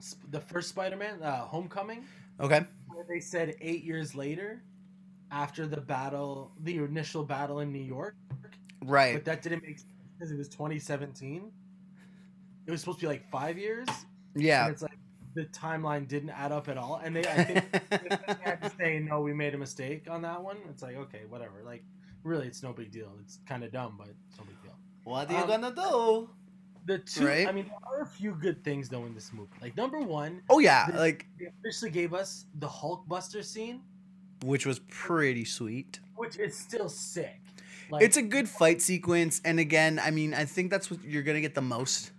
sp- 0.00 0.30
the 0.30 0.40
first 0.40 0.68
Spider-Man, 0.70 1.22
uh, 1.22 1.44
Homecoming, 1.44 2.04
Okay. 2.40 2.64
where 2.88 3.04
they 3.08 3.20
said 3.20 3.54
eight 3.60 3.84
years 3.84 4.14
later, 4.14 4.62
after 5.30 5.66
the 5.66 5.80
battle, 5.80 6.52
the 6.60 6.76
initial 6.78 7.24
battle 7.24 7.60
in 7.60 7.72
New 7.72 7.78
York, 7.82 8.16
Right. 8.84 9.14
but 9.14 9.24
that 9.26 9.42
didn't 9.42 9.62
make 9.62 9.78
sense 9.78 9.92
because 10.18 10.32
it 10.32 10.36
was 10.38 10.48
2017. 10.48 11.52
It 12.66 12.70
was 12.70 12.80
supposed 12.80 12.98
to 13.00 13.04
be 13.04 13.08
like 13.08 13.28
five 13.30 13.58
years. 13.58 13.88
And 14.34 14.42
yeah. 14.42 14.68
it's 14.68 14.82
like 14.82 14.98
the 15.34 15.44
timeline 15.46 16.08
didn't 16.08 16.30
add 16.30 16.50
up 16.52 16.68
at 16.68 16.76
all, 16.76 17.00
and 17.04 17.14
they 17.14 17.24
I 17.24 17.44
think 17.44 17.70
they 17.90 18.36
had 18.42 18.60
to 18.62 18.70
say 18.78 18.98
no, 18.98 19.20
we 19.20 19.32
made 19.32 19.54
a 19.54 19.58
mistake 19.58 20.08
on 20.10 20.22
that 20.22 20.42
one. 20.42 20.56
It's 20.68 20.82
like 20.82 20.96
okay, 20.96 21.22
whatever. 21.28 21.62
Like 21.64 21.84
really, 22.24 22.46
it's 22.46 22.62
no 22.62 22.72
big 22.72 22.90
deal. 22.90 23.12
It's 23.22 23.38
kind 23.46 23.62
of 23.64 23.70
dumb, 23.72 23.94
but 23.98 24.08
it's 24.28 24.38
no 24.38 24.44
big 24.44 24.60
deal. 24.62 24.74
what 25.04 25.30
are 25.30 25.40
you 25.40 25.46
gonna 25.46 25.74
do? 25.74 26.28
The 26.90 26.98
two, 26.98 27.24
Right. 27.24 27.46
I 27.46 27.52
mean, 27.52 27.66
there 27.66 27.78
are 27.98 28.02
a 28.02 28.06
few 28.06 28.32
good 28.32 28.64
things 28.64 28.88
though 28.88 29.04
in 29.06 29.14
this 29.14 29.32
movie. 29.32 29.48
Like 29.62 29.76
number 29.76 30.00
one, 30.00 30.42
Oh 30.50 30.58
yeah, 30.58 30.90
The- 30.90 30.98
like 30.98 31.24
they 31.38 31.46
officially 31.46 31.92
gave 31.92 32.12
us 32.12 32.46
the 32.58 32.66
Hulkbuster 32.66 33.44
scene, 33.44 33.82
which 34.42 34.66
was 34.66 34.80
pretty 34.88 35.44
sweet. 35.44 36.00
which 36.16 36.36
is 36.36 36.56
still 36.56 36.88
sick. 36.88 37.38
Like, 37.90 38.02
It's 38.02 38.16
a 38.16 38.22
good 38.22 38.48
fight 38.48 38.82
sequence, 38.82 39.40
and 39.44 39.60
again, 39.60 40.00
I 40.00 40.10
mean, 40.10 40.34
I 40.34 40.44
think 40.46 40.72
that's 40.72 40.90
what 40.90 41.04
you're 41.04 41.22
gonna 41.22 41.40
get 41.40 41.54
the 41.54 41.62
most 41.62 42.10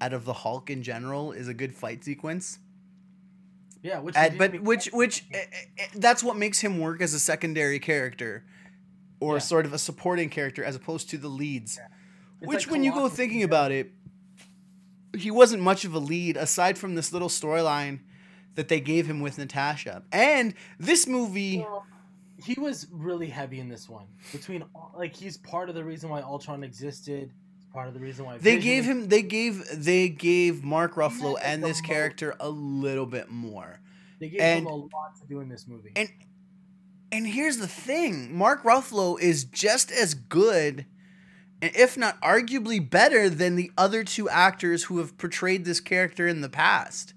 out 0.00 0.12
of 0.12 0.24
the 0.26 0.32
Hulk 0.32 0.70
in 0.70 0.84
general 0.84 1.32
is 1.32 1.48
a 1.48 1.54
good 1.54 1.74
fight 1.74 2.04
sequence. 2.04 2.60
yeah, 3.82 3.98
which 3.98 4.16
Uh, 4.16 4.30
but 4.38 4.60
which 4.62 4.86
which 4.92 5.24
uh, 5.34 5.38
uh, 5.38 5.84
that's 5.96 6.22
what 6.22 6.36
makes 6.36 6.60
him 6.60 6.78
work 6.78 7.00
as 7.00 7.14
a 7.14 7.18
secondary 7.20 7.80
character, 7.80 8.44
or 9.18 9.34
Yeah. 9.34 9.38
sort 9.40 9.66
of 9.66 9.72
a 9.72 9.78
supporting 9.78 10.28
character 10.28 10.62
as 10.62 10.76
opposed 10.76 11.10
to 11.10 11.18
the 11.18 11.28
leads. 11.28 11.80
It's 12.42 12.48
Which, 12.48 12.66
like 12.66 12.72
when 12.72 12.82
you 12.82 12.92
go 12.92 13.08
thinking 13.08 13.40
in 13.40 13.44
about 13.44 13.70
it, 13.70 13.92
he 15.16 15.30
wasn't 15.30 15.62
much 15.62 15.84
of 15.84 15.94
a 15.94 16.00
lead 16.00 16.36
aside 16.36 16.76
from 16.76 16.96
this 16.96 17.12
little 17.12 17.28
storyline 17.28 18.00
that 18.56 18.66
they 18.66 18.80
gave 18.80 19.06
him 19.06 19.20
with 19.20 19.38
Natasha. 19.38 20.02
And 20.10 20.54
this 20.78 21.06
movie, 21.06 21.58
Well, 21.58 21.86
he 22.44 22.58
was 22.60 22.88
really 22.90 23.28
heavy 23.28 23.60
in 23.60 23.68
this 23.68 23.88
one. 23.88 24.06
Between 24.32 24.64
like 24.96 25.14
he's 25.14 25.36
part 25.36 25.68
of 25.68 25.76
the 25.76 25.84
reason 25.84 26.10
why 26.10 26.20
Ultron 26.20 26.64
existed. 26.64 27.32
He's 27.56 27.66
part 27.72 27.86
of 27.86 27.94
the 27.94 28.00
reason 28.00 28.24
why 28.24 28.38
they 28.38 28.58
gave 28.58 28.84
him 28.84 29.08
they 29.08 29.22
gave 29.22 29.64
they 29.72 30.08
gave 30.08 30.64
Mark 30.64 30.96
Ruffalo 30.96 31.36
and 31.40 31.62
this 31.62 31.80
character 31.80 32.34
a 32.40 32.48
little 32.48 33.06
bit 33.06 33.30
more. 33.30 33.80
They 34.18 34.30
gave 34.30 34.40
and- 34.40 34.60
him 34.60 34.66
a 34.66 34.74
lot 34.74 35.16
to 35.20 35.26
do 35.28 35.38
in 35.38 35.48
this 35.48 35.68
movie. 35.68 35.92
And 35.94 36.10
and 37.12 37.26
here's 37.26 37.58
the 37.58 37.68
thing, 37.68 38.34
Mark 38.34 38.64
Ruffalo 38.64 39.20
is 39.20 39.44
just 39.44 39.92
as 39.92 40.14
good 40.14 40.86
and 41.62 41.74
if 41.74 41.96
not 41.96 42.20
arguably 42.20 42.78
better 42.88 43.30
than 43.30 43.56
the 43.56 43.70
other 43.78 44.04
two 44.04 44.28
actors 44.28 44.84
who 44.84 44.98
have 44.98 45.16
portrayed 45.16 45.64
this 45.64 45.80
character 45.80 46.26
in 46.28 46.42
the 46.42 46.48
past. 46.50 47.14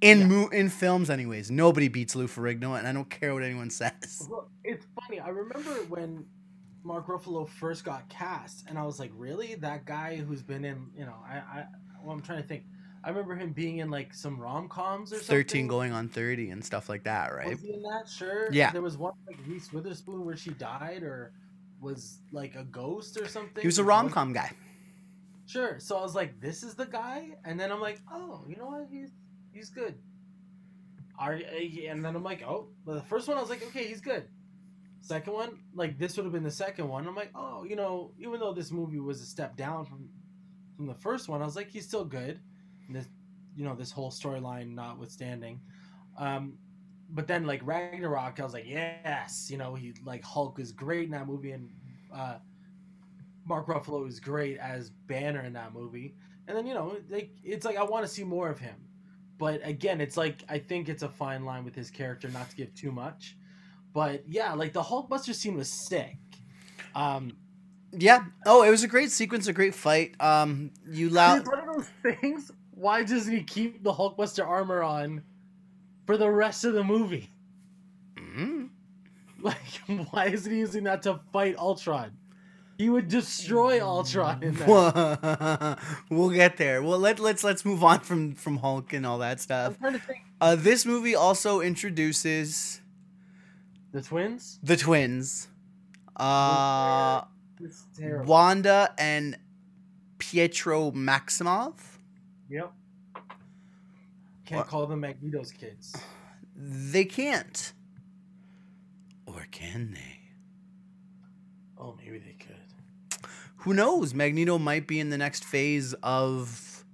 In 0.00 0.20
Yeah. 0.20 0.26
mo- 0.26 0.48
in 0.48 0.68
films 0.68 1.08
anyways. 1.10 1.50
Nobody 1.50 1.86
beats 1.88 2.14
Lou 2.16 2.26
Ferrigno 2.26 2.76
and 2.78 2.86
I 2.88 2.92
don't 2.92 3.08
care 3.08 3.34
what 3.34 3.42
anyone 3.44 3.70
says. 3.70 4.26
Well, 4.30 4.50
it's 4.64 4.84
funny. 5.00 5.20
I 5.20 5.28
remember 5.28 5.70
when 5.88 6.26
Mark 6.84 7.06
Ruffalo 7.06 7.48
first 7.48 7.84
got 7.84 8.08
cast, 8.08 8.64
and 8.68 8.76
I 8.76 8.82
was 8.84 8.98
like, 8.98 9.12
"Really? 9.14 9.54
That 9.54 9.84
guy 9.86 10.16
who's 10.16 10.42
been 10.42 10.64
in, 10.64 10.88
you 10.96 11.04
know, 11.06 11.14
I, 11.24 11.36
I, 11.36 11.64
well, 12.02 12.12
I'm 12.12 12.20
trying 12.22 12.42
to 12.42 12.48
think. 12.48 12.64
I 13.04 13.10
remember 13.10 13.36
him 13.36 13.52
being 13.52 13.78
in 13.78 13.88
like 13.90 14.12
some 14.12 14.40
rom 14.40 14.68
coms 14.68 15.12
or 15.12 15.16
something. 15.16 15.28
13 15.36 15.66
going 15.68 15.92
on 15.92 16.08
30 16.08 16.50
and 16.50 16.64
stuff 16.64 16.88
like 16.88 17.04
that, 17.04 17.32
right? 17.32 17.50
Was 17.50 17.60
he 17.60 17.72
in 17.74 17.82
that? 17.82 18.08
Sure. 18.08 18.48
Yeah. 18.52 18.72
There 18.72 18.82
was 18.82 18.96
one 18.98 19.12
like 19.28 19.38
Reese 19.46 19.72
Witherspoon 19.72 20.24
where 20.24 20.36
she 20.36 20.50
died 20.50 21.02
or 21.04 21.32
was 21.82 22.20
like 22.30 22.54
a 22.54 22.64
ghost 22.64 23.18
or 23.20 23.28
something. 23.28 23.60
He 23.60 23.66
was 23.66 23.78
a 23.78 23.84
rom 23.84 24.08
com 24.08 24.32
guy. 24.32 24.52
Sure. 25.46 25.78
So 25.80 25.98
I 25.98 26.02
was 26.02 26.14
like, 26.14 26.40
this 26.40 26.62
is 26.62 26.74
the 26.74 26.86
guy, 26.86 27.30
and 27.44 27.58
then 27.58 27.70
I'm 27.70 27.80
like, 27.80 28.00
oh, 28.10 28.44
you 28.48 28.56
know 28.56 28.66
what? 28.66 28.86
He's 28.90 29.10
he's 29.52 29.68
good. 29.70 29.96
Are 31.18 31.32
and 31.34 32.04
then 32.04 32.16
I'm 32.16 32.22
like, 32.22 32.42
oh, 32.42 32.68
well, 32.84 32.96
the 32.96 33.02
first 33.02 33.28
one 33.28 33.36
I 33.36 33.40
was 33.40 33.50
like, 33.50 33.62
okay, 33.64 33.84
he's 33.84 34.00
good. 34.00 34.28
Second 35.00 35.32
one, 35.32 35.58
like 35.74 35.98
this 35.98 36.16
would 36.16 36.24
have 36.24 36.32
been 36.32 36.44
the 36.44 36.50
second 36.50 36.88
one. 36.88 37.06
I'm 37.06 37.16
like, 37.16 37.32
oh, 37.34 37.64
you 37.64 37.76
know, 37.76 38.12
even 38.18 38.38
though 38.40 38.54
this 38.54 38.70
movie 38.70 39.00
was 39.00 39.20
a 39.20 39.26
step 39.26 39.56
down 39.56 39.84
from 39.84 40.08
from 40.76 40.86
the 40.86 40.94
first 40.94 41.28
one. 41.28 41.42
I 41.42 41.44
was 41.44 41.56
like, 41.56 41.70
he's 41.70 41.86
still 41.86 42.04
good. 42.04 42.40
And 42.86 42.96
this, 42.96 43.06
you 43.54 43.64
know, 43.64 43.74
this 43.74 43.90
whole 43.90 44.10
storyline 44.10 44.74
notwithstanding. 44.74 45.60
Um, 46.18 46.54
but 47.14 47.26
then 47.26 47.46
like 47.46 47.60
Ragnarok, 47.64 48.40
I 48.40 48.44
was 48.44 48.54
like, 48.54 48.66
yes, 48.66 49.48
you 49.50 49.58
know, 49.58 49.74
he 49.74 49.94
like 50.04 50.24
Hulk 50.24 50.58
is 50.58 50.72
great 50.72 51.04
in 51.04 51.10
that 51.10 51.26
movie, 51.26 51.52
and 51.52 51.68
uh, 52.12 52.36
Mark 53.44 53.66
Ruffalo 53.66 54.08
is 54.08 54.18
great 54.18 54.58
as 54.58 54.90
Banner 55.06 55.42
in 55.42 55.52
that 55.52 55.74
movie. 55.74 56.14
And 56.48 56.56
then 56.56 56.66
you 56.66 56.74
know, 56.74 56.96
like 57.10 57.30
it's 57.44 57.64
like 57.64 57.76
I 57.76 57.82
want 57.84 58.04
to 58.06 58.12
see 58.12 58.24
more 58.24 58.48
of 58.48 58.58
him, 58.58 58.76
but 59.38 59.60
again, 59.64 60.00
it's 60.00 60.16
like 60.16 60.42
I 60.48 60.58
think 60.58 60.88
it's 60.88 61.02
a 61.02 61.08
fine 61.08 61.44
line 61.44 61.64
with 61.64 61.74
his 61.74 61.90
character 61.90 62.28
not 62.28 62.50
to 62.50 62.56
give 62.56 62.74
too 62.74 62.90
much. 62.92 63.36
But 63.92 64.24
yeah, 64.26 64.54
like 64.54 64.72
the 64.72 64.82
Hulkbuster 64.82 65.34
scene 65.34 65.54
was 65.56 65.70
sick. 65.70 66.16
Um, 66.94 67.36
Yeah. 67.92 68.24
Oh, 68.46 68.62
it 68.62 68.70
was 68.70 68.82
a 68.82 68.88
great 68.88 69.10
sequence, 69.10 69.46
a 69.48 69.52
great 69.52 69.74
fight. 69.74 70.14
Um, 70.18 70.70
you 70.88 71.10
loud. 71.10 71.40
it's 71.40 71.48
one 71.48 71.68
of 71.68 71.74
those 71.74 71.88
things. 72.20 72.50
Why 72.74 73.02
doesn't 73.04 73.30
he 73.32 73.42
keep 73.42 73.84
the 73.84 73.92
Hulkbuster 73.92 74.46
armor 74.46 74.82
on 74.82 75.22
for 76.06 76.16
the 76.16 76.30
rest 76.30 76.64
of 76.64 76.74
the 76.74 76.84
movie? 76.84 77.30
Mm. 78.16 78.68
Like, 79.42 79.56
why 80.12 80.26
isn't 80.26 80.52
he 80.52 80.58
using 80.60 80.84
that 80.84 81.02
to 81.02 81.18
fight 81.32 81.56
Ultron? 81.58 82.12
He 82.78 82.88
would 82.88 83.08
destroy 83.08 83.84
Ultron 83.84 84.40
in 84.40 84.54
that. 84.54 85.78
we'll 86.10 86.30
get 86.30 86.58
there. 86.58 86.80
Well, 86.80 87.00
let 87.00 87.18
let's 87.18 87.42
let's 87.42 87.64
move 87.64 87.82
on 87.82 88.00
from 88.00 88.34
from 88.36 88.58
Hulk 88.58 88.92
and 88.92 89.04
all 89.04 89.18
that 89.18 89.32
I'm 89.32 89.38
stuff. 89.38 89.78
trying 89.80 89.94
to 89.94 89.98
think. 89.98 90.20
Uh, 90.40 90.54
this 90.54 90.86
movie 90.86 91.16
also 91.16 91.60
introduces 91.60 92.80
The 93.92 94.00
twins? 94.00 94.60
the 94.62 94.76
twins, 94.76 95.48
uh, 96.16 97.22
It's 97.60 97.84
terrible. 97.98 98.26
Wanda 98.26 98.94
and 98.96 99.36
Pietro 100.18 100.92
Maximoff. 100.92 101.98
Yep. 102.48 102.72
Can't 104.52 104.60
What? 104.66 104.68
call 104.68 104.86
them 104.86 105.00
Magneto's 105.00 105.50
kids. 105.50 105.96
They 106.54 107.06
can't, 107.06 107.72
or 109.24 109.46
can 109.50 109.92
they? 109.94 110.18
Oh, 111.78 111.96
maybe 111.96 112.18
they 112.18 112.34
could. 112.38 113.28
Who 113.56 113.72
knows? 113.72 114.12
Magneto 114.12 114.58
might 114.58 114.86
be 114.86 115.00
in 115.00 115.08
the 115.08 115.16
next 115.16 115.42
phase 115.44 115.94
of 116.02 116.84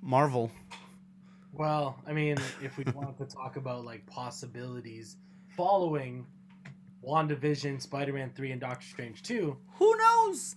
Marvel. 0.00 0.52
Well, 1.52 1.98
I 2.06 2.12
mean, 2.12 2.36
if 2.62 2.76
we 2.78 2.84
want 2.94 3.18
to 3.18 3.24
talk 3.24 3.56
about 3.56 3.84
like 3.84 4.06
possibilities 4.06 5.16
following 5.56 6.24
WandaVision, 7.04 7.82
Spider 7.82 8.12
Man 8.12 8.30
3, 8.36 8.52
and 8.52 8.60
Doctor 8.60 8.86
Strange 8.86 9.24
2, 9.24 9.56
Who 9.78 9.96
knows? 9.96 10.54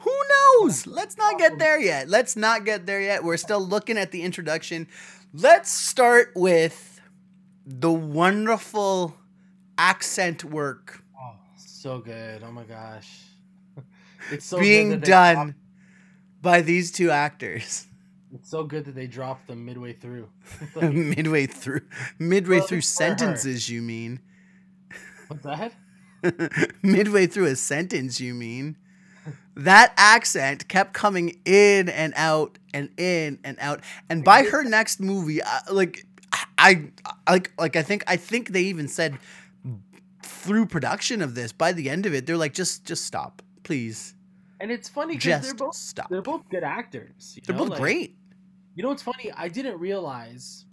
Who 0.00 0.16
knows? 0.60 0.86
Let's 0.86 1.16
not 1.16 1.38
get 1.38 1.58
there 1.58 1.78
yet. 1.80 2.08
Let's 2.08 2.36
not 2.36 2.64
get 2.64 2.86
there 2.86 3.00
yet. 3.00 3.22
We're 3.24 3.36
still 3.36 3.60
looking 3.60 3.98
at 3.98 4.10
the 4.12 4.22
introduction. 4.22 4.88
Let's 5.32 5.70
start 5.70 6.32
with 6.34 7.00
the 7.66 7.92
wonderful 7.92 9.16
accent 9.78 10.44
work 10.44 11.02
oh, 11.20 11.34
so 11.56 11.98
good. 11.98 12.42
Oh 12.42 12.52
my 12.52 12.64
gosh. 12.64 13.08
It's 14.30 14.44
so 14.44 14.58
being 14.60 15.00
done 15.00 15.34
dropped- 15.34 15.52
by 16.42 16.60
these 16.60 16.92
two 16.92 17.10
actors 17.10 17.86
it's 18.32 18.48
so 18.50 18.62
good 18.64 18.84
that 18.84 18.94
they 18.94 19.06
dropped 19.06 19.48
them 19.48 19.64
midway 19.64 19.92
through. 19.92 20.28
midway 20.82 21.46
through 21.46 21.80
midway 22.18 22.58
Well, 22.58 22.66
through 22.66 22.78
it's 22.78 22.96
for 22.96 23.04
her. 23.04 23.08
sentences 23.08 23.68
you 23.68 23.82
mean 23.82 24.20
What's 25.28 25.42
that? 25.44 25.72
midway 26.82 27.26
through 27.26 27.46
a 27.46 27.56
sentence 27.56 28.20
you 28.20 28.34
mean 28.34 28.76
that 29.64 29.92
accent 29.96 30.68
kept 30.68 30.92
coming 30.92 31.38
in 31.44 31.88
and 31.88 32.12
out 32.16 32.58
and 32.74 32.88
in 32.98 33.38
and 33.44 33.56
out 33.60 33.80
and 34.08 34.24
by 34.24 34.42
her 34.44 34.62
next 34.64 35.00
movie 35.00 35.42
I, 35.42 35.60
like 35.70 36.04
I, 36.32 36.90
I 37.26 37.32
like 37.32 37.52
like 37.58 37.76
i 37.76 37.82
think 37.82 38.04
i 38.06 38.16
think 38.16 38.50
they 38.50 38.62
even 38.62 38.88
said 38.88 39.18
through 40.22 40.66
production 40.66 41.22
of 41.22 41.34
this 41.34 41.52
by 41.52 41.72
the 41.72 41.90
end 41.90 42.06
of 42.06 42.14
it 42.14 42.26
they're 42.26 42.36
like 42.36 42.54
just 42.54 42.84
just 42.84 43.04
stop 43.04 43.42
please 43.62 44.14
And 44.60 44.70
it's 44.70 44.88
funny 44.88 45.16
because 45.16 45.42
they're 45.42 45.54
both 45.54 45.74
stop 45.74 46.08
they're 46.10 46.22
both 46.22 46.48
good 46.48 46.64
actors. 46.64 47.38
they're 47.46 47.54
know, 47.56 47.62
both 47.62 47.70
like- 47.70 47.80
great 47.80 48.16
You 48.76 48.82
know 48.82 48.88
what's 48.90 49.02
funny? 49.02 49.30
I 49.36 49.48
didn't 49.48 49.78
realize 49.78 50.64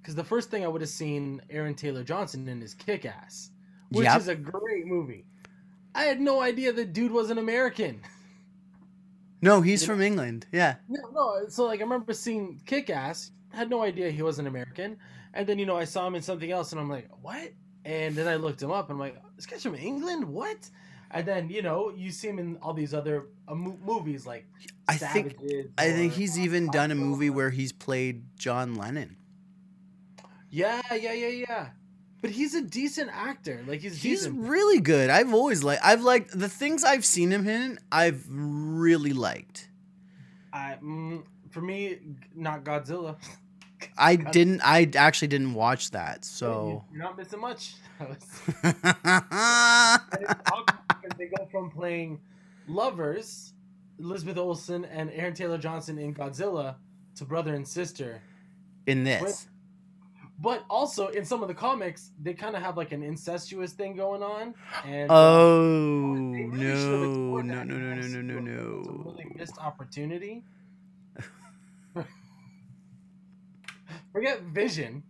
because 0.00 0.14
the 0.14 0.24
first 0.24 0.50
thing 0.50 0.64
I 0.64 0.68
would 0.68 0.82
have 0.82 0.90
seen 0.90 1.40
Aaron 1.50 1.74
Taylor 1.74 2.04
Johnson 2.04 2.46
in 2.48 2.62
is 2.62 2.74
Kick 2.74 3.04
Ass, 3.06 3.50
which 3.90 4.04
Yep. 4.04 4.20
is 4.20 4.28
a 4.28 4.36
great 4.36 4.86
movie. 4.86 5.24
I 5.94 6.02
had 6.04 6.20
no 6.20 6.40
idea 6.42 6.72
the 6.72 6.84
dude 6.84 7.10
was 7.10 7.30
an 7.30 7.38
American. 7.38 8.00
no 9.46 9.60
he's 9.68 9.84
from 9.86 10.00
england 10.10 10.46
yeah 10.52 10.72
No, 10.88 11.00
no. 11.18 11.26
So 11.48 11.64
like 11.70 11.80
I 11.80 11.84
remember 11.88 12.12
seeing 12.12 12.60
Kick 12.66 12.90
Ass, 12.90 13.30
had 13.50 13.70
no 13.70 13.80
idea 13.82 14.10
he 14.10 14.22
was 14.22 14.38
an 14.38 14.46
American, 14.46 14.90
and 15.34 15.46
then 15.48 15.58
you 15.60 15.66
know 15.66 15.76
I 15.76 15.84
saw 15.84 16.06
him 16.06 16.14
in 16.18 16.22
something 16.22 16.50
else, 16.50 16.72
and 16.72 16.80
I'm 16.80 16.90
like, 16.96 17.08
what? 17.22 17.48
And 17.84 18.14
then 18.16 18.26
I 18.28 18.36
looked 18.44 18.60
him 18.60 18.72
up, 18.78 18.90
and 18.90 18.94
I'm 18.96 19.00
like, 19.06 19.16
this 19.36 19.46
guy's 19.46 19.62
from 19.62 19.76
England, 19.76 20.22
what? 20.24 20.60
And 21.10 21.24
then 21.30 21.48
you 21.56 21.62
know 21.62 21.92
you 21.96 22.10
see 22.10 22.28
him 22.28 22.38
in 22.38 22.56
all 22.62 22.74
these 22.74 22.92
other 23.00 23.16
uh, 23.48 23.54
movies 23.54 24.26
like 24.26 24.44
I 24.88 24.96
think- 24.98 25.36
i 25.78 25.86
think 25.96 26.12
he's 26.20 26.34
even 26.46 26.62
done 26.78 26.90
a 26.90 26.98
movie 27.08 27.30
where 27.30 27.50
he's 27.58 27.72
played 27.72 28.16
john 28.44 28.74
lennon 28.74 29.16
Yeah, 30.50 30.80
yeah, 30.92 31.12
yeah, 31.12 31.34
yeah. 31.48 31.64
But 32.22 32.30
he's 32.30 32.54
a 32.54 32.62
decent 32.62 33.10
actor. 33.12 33.62
Like 33.66 33.80
he's, 33.80 34.00
He's 34.02 34.20
decent. 34.22 34.48
really 34.48 34.80
good. 34.80 35.10
I've 35.10 35.32
always 35.34 35.62
liked. 35.62 35.82
I've 35.84 36.02
liked 36.02 36.36
the 36.38 36.48
things 36.48 36.82
I've 36.82 37.04
seen 37.04 37.30
him 37.30 37.46
in. 37.46 37.78
I've 37.92 38.24
really 38.28 39.12
liked. 39.12 39.68
I, 40.52 40.76
mm, 40.82 41.22
for 41.50 41.60
me, 41.60 41.98
not 42.34 42.64
Godzilla. 42.64 43.16
I 43.98 44.16
God. 44.16 44.32
didn't. 44.32 44.60
I 44.64 44.90
actually 44.96 45.28
didn't 45.28 45.54
watch 45.54 45.90
that. 45.92 46.24
So. 46.24 46.84
you're 46.92 47.02
not 47.02 47.16
missing 47.16 47.40
much. 47.40 47.74
That 47.98 48.08
was- 48.10 48.42
and 49.02 50.22
it's 50.22 50.50
awkward 50.52 50.78
because 50.88 51.18
they 51.18 51.26
go 51.26 51.46
from 51.50 51.70
playing 51.70 52.20
lovers, 52.66 53.52
Elizabeth 53.98 54.36
Olsen 54.36 54.84
and 54.84 55.10
Aaron 55.12 55.32
Taylor 55.34 55.56
Johnson 55.58 55.98
in 55.98 56.12
Godzilla, 56.14 56.74
to 57.16 57.24
brother 57.24 57.54
and 57.54 57.66
sister. 57.66 58.20
in 58.86 59.04
this. 59.04 59.46
But 60.38 60.64
also 60.68 61.08
in 61.08 61.24
some 61.24 61.42
of 61.42 61.48
the 61.48 61.54
comics, 61.54 62.10
they 62.22 62.34
kind 62.34 62.54
of 62.56 62.62
have 62.62 62.76
like 62.76 62.92
an 62.92 63.02
incestuous 63.02 63.72
thing 63.72 63.96
going 63.96 64.22
on. 64.22 64.54
And 64.84 65.10
uh, 65.10 65.14
Oh 65.14 66.14
They 66.14 66.44
really 66.44 66.68
have 66.68 67.16
no! 67.40 67.40
No! 67.40 67.62
No! 67.62 67.78
No! 67.78 67.94
No! 67.94 68.20
No! 68.20 68.40
No! 68.40 68.78
It's 68.80 68.88
a 68.88 68.92
No! 68.92 69.02
really 69.06 69.32
missed 69.34 69.58
opportunity. 69.58 70.44
Forget 74.12 74.42
Vision. 74.42 75.02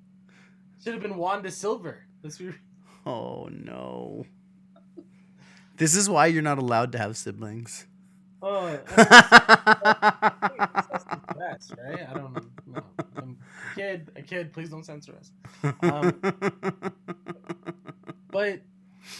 Should 0.82 0.92
have 0.94 1.02
been 1.02 1.16
Wanda 1.16 1.50
Silver. 1.50 2.06
Let's 2.22 2.38
be 2.38 2.52
Oh 3.06 3.48
no! 3.50 4.26
This 5.76 5.94
is 5.96 6.08
why 6.08 6.26
you're 6.26 6.42
not 6.42 6.58
allowed 6.58 6.92
to 6.92 6.98
have 6.98 7.16
siblings. 7.16 7.86
Oh, 8.42 8.66
that's 8.96 9.04
the 11.04 11.20
best, 11.38 11.72
right? 11.78 12.06
I 12.08 12.14
don't 12.14 12.32
know. 12.32 12.42
Kid, 13.76 14.10
a 14.16 14.22
kid. 14.22 14.52
Please 14.52 14.70
don't 14.70 14.84
censor 14.84 15.14
us. 15.16 15.30
Um, 15.82 16.20
But 18.30 18.60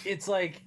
it's 0.05 0.29
like 0.29 0.63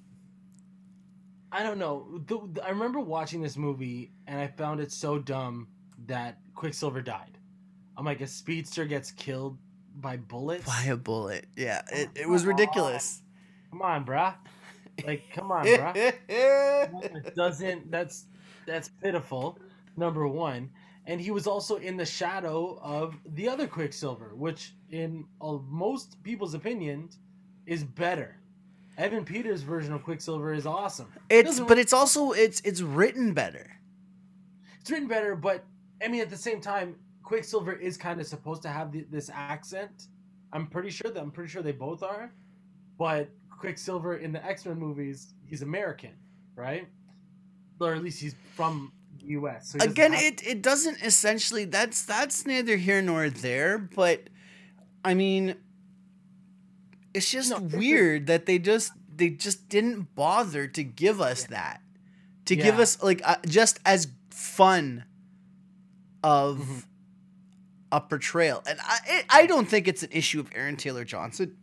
I 1.52 1.62
don't 1.62 1.78
know. 1.78 2.20
The, 2.26 2.40
the- 2.54 2.64
I 2.64 2.70
remember 2.70 3.00
watching 3.00 3.42
this 3.42 3.56
movie 3.56 4.12
and 4.26 4.40
I 4.40 4.46
found 4.48 4.80
it 4.80 4.90
so 4.92 5.18
dumb 5.18 5.68
that 6.06 6.38
Quicksilver 6.54 7.00
died. 7.02 7.38
I'm 7.96 8.04
like, 8.04 8.20
a 8.20 8.26
speedster 8.26 8.84
gets 8.86 9.10
killed 9.10 9.58
by 9.96 10.16
bullets. 10.16 10.64
By 10.64 10.84
a 10.84 10.96
bullet. 10.96 11.46
Yeah, 11.56 11.82
it, 11.92 12.08
it 12.14 12.28
was 12.28 12.46
ridiculous. 12.46 13.20
Come 13.70 13.82
on, 13.82 14.04
bruh. 14.04 14.34
Like, 15.06 15.24
come 15.34 15.50
on, 15.52 15.64
bruh. 15.66 16.12
It 16.28 17.34
doesn't 17.36 17.90
that's 17.90 18.26
that's 18.66 18.88
pitiful 18.88 19.58
number 19.96 20.26
one 20.26 20.70
and 21.06 21.20
he 21.20 21.30
was 21.30 21.46
also 21.46 21.76
in 21.76 21.96
the 21.96 22.04
shadow 22.04 22.78
of 22.82 23.16
the 23.34 23.48
other 23.48 23.66
quicksilver 23.66 24.34
which 24.34 24.74
in 24.90 25.24
most 25.40 26.22
people's 26.22 26.54
opinions 26.54 27.18
is 27.66 27.84
better. 27.84 28.36
Evan 28.98 29.24
peters 29.24 29.62
version 29.62 29.92
of 29.92 30.02
quicksilver 30.04 30.52
is 30.52 30.66
awesome. 30.66 31.12
It's 31.30 31.60
but 31.60 31.78
it's 31.78 31.92
also 31.92 32.32
it's 32.32 32.60
it's 32.60 32.80
written 32.82 33.32
better. 33.32 33.70
it's 34.80 34.90
written 34.90 35.08
better 35.08 35.36
but 35.36 35.64
i 36.04 36.08
mean 36.08 36.20
at 36.20 36.30
the 36.30 36.36
same 36.36 36.60
time 36.60 36.96
quicksilver 37.22 37.72
is 37.72 37.96
kind 37.96 38.20
of 38.20 38.26
supposed 38.26 38.62
to 38.62 38.68
have 38.68 38.92
the, 38.92 39.06
this 39.10 39.30
accent. 39.32 40.08
I'm 40.52 40.66
pretty 40.66 40.90
sure 40.90 41.10
that 41.10 41.20
i'm 41.20 41.30
pretty 41.30 41.50
sure 41.50 41.62
they 41.62 41.72
both 41.72 42.02
are. 42.02 42.32
But 42.98 43.30
quicksilver 43.58 44.16
in 44.16 44.32
the 44.32 44.44
x-men 44.44 44.78
movies 44.78 45.34
he's 45.46 45.62
american 45.62 46.12
right? 46.56 46.86
Or 47.80 47.94
at 47.94 48.02
least 48.02 48.20
he's 48.20 48.34
from 48.54 48.92
us 49.22 49.70
so 49.72 49.78
again 49.80 50.12
it 50.14 50.44
it 50.46 50.62
doesn't 50.62 51.00
essentially 51.02 51.64
that's 51.64 52.04
that's 52.04 52.46
neither 52.46 52.76
here 52.76 53.00
nor 53.02 53.28
there 53.30 53.78
but 53.78 54.28
i 55.04 55.14
mean 55.14 55.54
it's 57.14 57.30
just 57.30 57.50
No, 57.50 57.58
weird 57.76 58.26
that 58.26 58.46
they 58.46 58.58
just 58.58 58.92
they 59.14 59.30
just 59.30 59.68
didn't 59.68 60.14
bother 60.14 60.66
to 60.68 60.82
give 60.84 61.20
us 61.20 61.42
Yeah. 61.42 61.56
that 61.56 61.80
to 62.46 62.56
give 62.56 62.78
us 62.80 63.02
like 63.02 63.20
uh, 63.24 63.36
just 63.46 63.78
as 63.84 64.08
fun 64.30 65.04
of 66.22 66.58
Mhm. 66.58 66.84
a 67.92 68.00
portrayal, 68.00 68.62
and 68.68 68.78
I 68.82 69.24
I 69.28 69.46
don't 69.46 69.68
think 69.68 69.86
it's 69.88 70.02
an 70.02 70.10
issue 70.12 70.40
of 70.40 70.50
Aaron 70.54 70.76
Taylor 70.76 71.04
Johnson. 71.04 71.56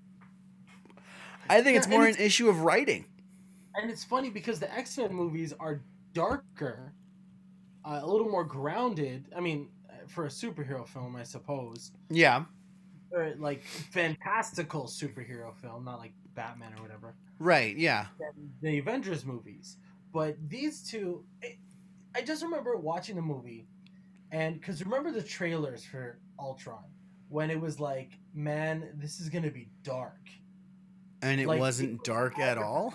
I 1.49 1.61
think 1.61 1.73
Yeah, 1.73 1.79
it's 1.79 1.87
more 1.87 2.03
an 2.03 2.09
it's- 2.11 2.25
issue 2.25 2.49
of 2.49 2.59
writing. 2.61 3.05
and 3.75 3.89
it's 3.91 4.03
funny 4.03 4.29
because 4.29 4.59
the 4.59 4.73
X 4.73 4.97
Men 4.97 5.13
movies 5.13 5.53
are 5.59 5.81
darker, 6.13 6.93
uh, 7.87 7.99
a 8.03 8.07
little 8.07 8.27
more 8.29 8.43
grounded. 8.43 9.25
I 9.35 9.39
mean, 9.39 9.69
for 10.07 10.25
a 10.25 10.29
superhero 10.29 10.87
film, 10.87 11.15
I 11.15 11.23
suppose, 11.23 11.91
Yeah, 12.09 12.43
or 13.11 13.33
like 13.37 13.63
fantastical 13.63 14.83
superhero 14.85 15.55
film, 15.55 15.85
not 15.85 15.99
like 15.99 16.13
Batman 16.35 16.73
or 16.77 16.81
whatever. 16.81 17.15
right. 17.39 17.75
Yeah, 17.77 18.07
the 18.61 18.77
Avengers 18.79 19.25
movies. 19.25 19.77
But 20.13 20.37
these 20.49 20.81
two, 20.89 21.23
I, 21.43 21.57
I 22.15 22.21
just 22.21 22.41
remember 22.43 22.75
watching 22.77 23.15
the 23.15 23.21
movie, 23.21 23.67
and 24.31 24.59
because 24.59 24.83
remember 24.83 25.11
the 25.11 25.21
trailers 25.23 25.83
for 25.83 26.19
Ultron 26.39 26.83
when 27.29 27.49
it 27.51 27.59
was 27.59 27.79
like, 27.79 28.11
man, 28.33 28.89
this 28.95 29.19
is 29.19 29.29
gonna 29.29 29.51
be 29.51 29.67
dark. 29.83 30.29
and 31.21 31.41
it 31.41 31.47
Like, 31.47 31.59
wasn't 31.59 31.95
it- 31.95 32.03
dark 32.03 32.39
at 32.39 32.57
all. 32.57 32.93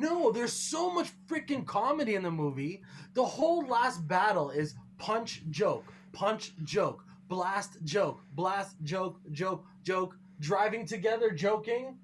No, 0.00 0.32
there's 0.32 0.54
so 0.54 0.90
much 0.90 1.10
freaking 1.28 1.66
comedy 1.66 2.14
in 2.14 2.22
the 2.22 2.30
movie. 2.30 2.82
The 3.12 3.24
whole 3.24 3.66
last 3.66 4.08
battle 4.08 4.48
is 4.50 4.74
punch 4.96 5.42
joke, 5.50 5.92
punch 6.12 6.54
joke, 6.64 7.04
blast 7.28 7.76
joke, 7.84 8.22
blast 8.32 8.76
joke, 8.82 9.20
joke, 9.30 9.66
joke, 9.82 10.16
driving 10.40 10.86
together, 10.86 11.30
joking, 11.30 11.98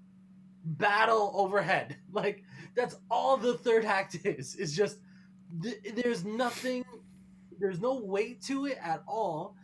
battle 0.64 1.32
overhead. 1.34 1.96
Like 2.12 2.42
that's 2.74 2.96
all 3.10 3.38
the 3.38 3.54
third 3.54 3.86
act 3.86 4.18
is. 4.24 4.56
It's 4.56 4.72
just 4.74 4.98
th- 5.62 5.80
there's 5.94 6.24
nothing, 6.24 6.84
there's 7.58 7.80
no 7.80 8.00
weight 8.00 8.42
to 8.42 8.66
it 8.66 8.78
at 8.82 9.02
all, 9.08 9.56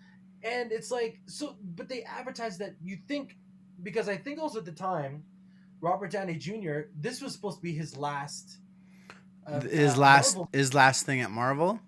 and 0.42 0.73
it's 0.73 0.90
like 0.90 1.21
so. 1.27 1.57
But 1.62 1.88
they 1.88 2.03
advertise 2.05 2.57
that 2.59 2.77
you 2.83 2.97
think 3.09 3.37
because 3.83 4.09
I 4.09 4.16
think 4.16 4.38
also 4.38 4.59
at 4.61 4.64
the 4.66 4.73
time 4.73 5.25
Robert 5.83 6.11
Downey 6.12 6.37
Jr. 6.37 6.83
This 6.99 7.21
was 7.21 7.35
supposed 7.35 7.59
to 7.59 7.62
be 7.62 7.73
his 7.75 7.97
last. 7.97 8.59
uh, 9.47 9.61
his 9.61 9.95
uh, 9.95 9.99
last 9.99 10.37
Marvel- 10.37 10.49
his 10.53 10.73
last 10.73 11.05
thing 11.05 11.21
at 11.21 11.31
Marvel. 11.31 11.81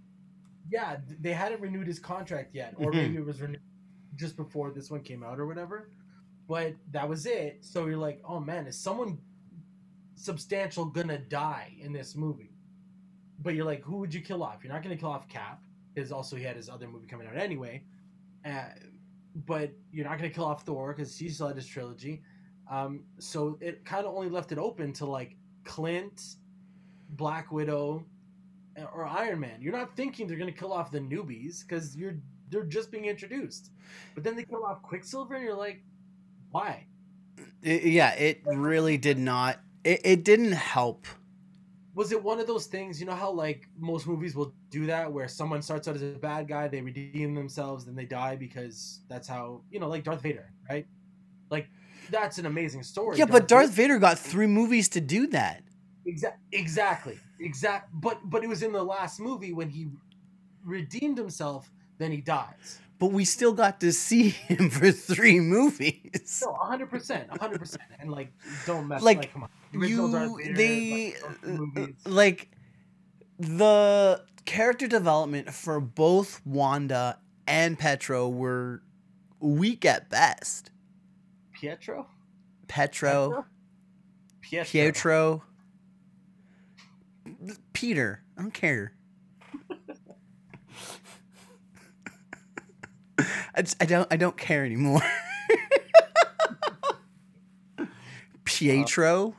yeah, 0.68 0.96
they 1.20 1.32
hadn't 1.32 1.60
renewed 1.60 1.86
his 1.86 2.00
contract 2.00 2.52
yet, 2.52 2.74
or 2.76 2.90
Mhm. 2.90 2.94
maybe 2.94 3.16
it 3.16 3.24
was 3.24 3.40
renewed 3.40 3.60
just 4.16 4.36
before 4.36 4.72
this 4.72 4.90
one 4.90 5.00
came 5.02 5.22
out 5.22 5.38
or 5.38 5.46
whatever. 5.46 5.88
But 6.48 6.74
that 6.90 7.08
was 7.08 7.26
it. 7.26 7.64
So 7.64 7.86
you're 7.86 7.96
like, 7.96 8.20
oh 8.24 8.40
man, 8.40 8.66
is 8.66 8.76
someone 8.76 9.18
substantial 10.16 10.84
gonna 10.86 11.18
die 11.18 11.76
in 11.80 11.92
this 11.92 12.16
movie? 12.16 12.50
But 13.40 13.54
you're 13.54 13.64
like, 13.64 13.82
who 13.82 13.98
would 13.98 14.12
you 14.12 14.20
kill 14.20 14.42
off? 14.42 14.64
You're 14.64 14.72
not 14.72 14.82
gonna 14.82 14.96
kill 14.96 15.10
off 15.10 15.28
Cap, 15.28 15.62
because 15.94 16.10
also 16.10 16.34
he 16.34 16.42
had 16.42 16.56
his 16.56 16.68
other 16.68 16.88
movie 16.88 17.06
coming 17.06 17.28
out 17.28 17.36
anyway. 17.36 17.84
Uh, 18.44 18.64
but 19.46 19.72
you're 19.92 20.04
not 20.08 20.18
gonna 20.18 20.30
kill 20.30 20.44
off 20.46 20.64
Thor 20.64 20.92
because 20.92 21.16
he 21.16 21.28
still 21.28 21.46
had 21.46 21.56
his 21.56 21.66
trilogy. 21.68 22.22
Um, 22.70 23.04
so 23.18 23.58
it 23.60 23.84
kind 23.84 24.06
of 24.06 24.14
only 24.14 24.28
left 24.28 24.52
it 24.52 24.58
open 24.58 24.92
to 24.94 25.06
like 25.06 25.36
Clint, 25.64 26.36
Black 27.10 27.52
Widow, 27.52 28.04
or 28.92 29.04
Iron 29.06 29.40
Man. 29.40 29.60
You're 29.60 29.72
not 29.72 29.96
thinking 29.96 30.26
they're 30.26 30.38
gonna 30.38 30.52
kill 30.52 30.72
off 30.72 30.90
the 30.90 31.00
newbies 31.00 31.66
because 31.66 31.96
you're 31.96 32.16
they're 32.50 32.64
just 32.64 32.90
being 32.90 33.06
introduced. 33.06 33.70
But 34.14 34.24
then 34.24 34.36
they 34.36 34.44
kill 34.44 34.64
off 34.64 34.82
Quicksilver, 34.82 35.34
and 35.34 35.44
you're 35.44 35.54
like, 35.56 35.82
why? 36.50 36.86
It- 37.62 37.84
yeah, 37.84 38.12
it 38.14 38.42
really 38.46 38.96
did 38.96 39.18
not. 39.18 39.60
It, 39.82 40.00
it 40.04 40.24
didn't 40.24 40.52
help. 40.52 41.06
Was 41.94 42.10
it 42.10 42.22
one 42.22 42.40
of 42.40 42.46
those 42.46 42.66
things? 42.66 42.98
You 42.98 43.06
know 43.06 43.14
how 43.14 43.30
like 43.30 43.68
most 43.78 44.06
movies 44.06 44.34
will 44.34 44.52
do 44.70 44.86
that, 44.86 45.12
where 45.12 45.28
someone 45.28 45.62
starts 45.62 45.86
out 45.86 45.94
as 45.94 46.02
a 46.02 46.06
bad 46.18 46.48
guy, 46.48 46.66
they 46.66 46.80
redeem 46.80 47.34
themselves, 47.34 47.84
then 47.84 47.94
they 47.94 48.04
die 48.04 48.34
because 48.36 49.00
that's 49.08 49.28
how 49.28 49.62
you 49.70 49.78
know, 49.78 49.88
like 49.88 50.02
Darth 50.02 50.22
Vader, 50.22 50.50
right? 50.68 50.86
Like 51.50 51.68
that's 52.10 52.38
an 52.38 52.46
amazing 52.46 52.82
story. 52.82 53.18
Yeah, 53.18 53.26
but 53.26 53.48
Darth 53.48 53.70
Vader 53.70 53.98
got 53.98 54.18
three 54.18 54.46
movies 54.46 54.88
to 54.90 55.00
do 55.00 55.26
that. 55.28 55.62
Exactly. 56.06 56.58
exactly, 56.58 57.18
exact. 57.40 57.90
But 57.94 58.18
but 58.28 58.44
it 58.44 58.48
was 58.48 58.62
in 58.62 58.72
the 58.72 58.82
last 58.82 59.20
movie 59.20 59.52
when 59.52 59.70
he 59.70 59.88
redeemed 60.64 61.18
himself, 61.18 61.70
then 61.98 62.12
he 62.12 62.20
dies. 62.20 62.80
But 62.98 63.08
we 63.08 63.24
still 63.24 63.52
got 63.52 63.80
to 63.80 63.92
see 63.92 64.30
him 64.30 64.70
for 64.70 64.90
three 64.92 65.40
movies. 65.40 66.42
No, 66.44 66.54
hundred 66.54 66.90
percent, 66.90 67.28
hundred 67.38 67.58
percent, 67.58 67.82
and 67.98 68.10
like, 68.10 68.32
don't 68.66 68.88
mess. 68.88 69.02
Like, 69.02 69.18
Like, 69.18 69.32
come 69.32 69.42
on, 69.44 69.50
you 69.72 70.10
Vader, 70.10 70.54
they 70.54 71.14
like, 71.46 71.74
uh, 71.76 71.82
uh, 71.82 71.86
like 72.06 72.50
the 73.38 74.24
character 74.44 74.86
development 74.86 75.52
for 75.52 75.80
both 75.80 76.40
Wanda 76.44 77.18
and 77.46 77.78
Petro 77.78 78.28
were 78.28 78.82
weak 79.40 79.84
at 79.84 80.08
best. 80.10 80.70
Pietro, 81.64 82.06
Petro, 82.68 83.46
Pietro, 84.42 84.70
Pietro, 84.70 85.42
Peter. 87.72 88.22
I 88.36 88.42
don't 88.42 88.52
care. 88.52 88.92
I, 93.54 93.62
just, 93.62 93.82
I 93.82 93.86
don't 93.86 94.06
I 94.12 94.16
don't 94.18 94.36
care 94.36 94.66
anymore. 94.66 95.00
Pietro, 98.44 99.34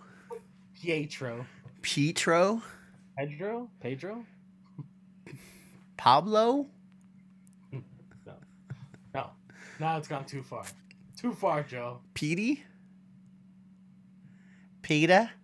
Pietro, 0.82 1.46
Pietro, 1.84 2.64
Pedro, 3.16 3.70
Pedro. 3.80 4.26
Pablo. 5.96 6.66
No, 7.72 8.34
no, 9.14 9.30
now 9.80 9.98
it's 10.00 10.08
gone 10.08 10.26
too 10.26 10.42
far, 10.42 10.64
too 11.26 11.34
far, 11.34 11.64
Joe. 11.64 12.02
Petey? 12.14 12.64
Peta? 14.84 15.32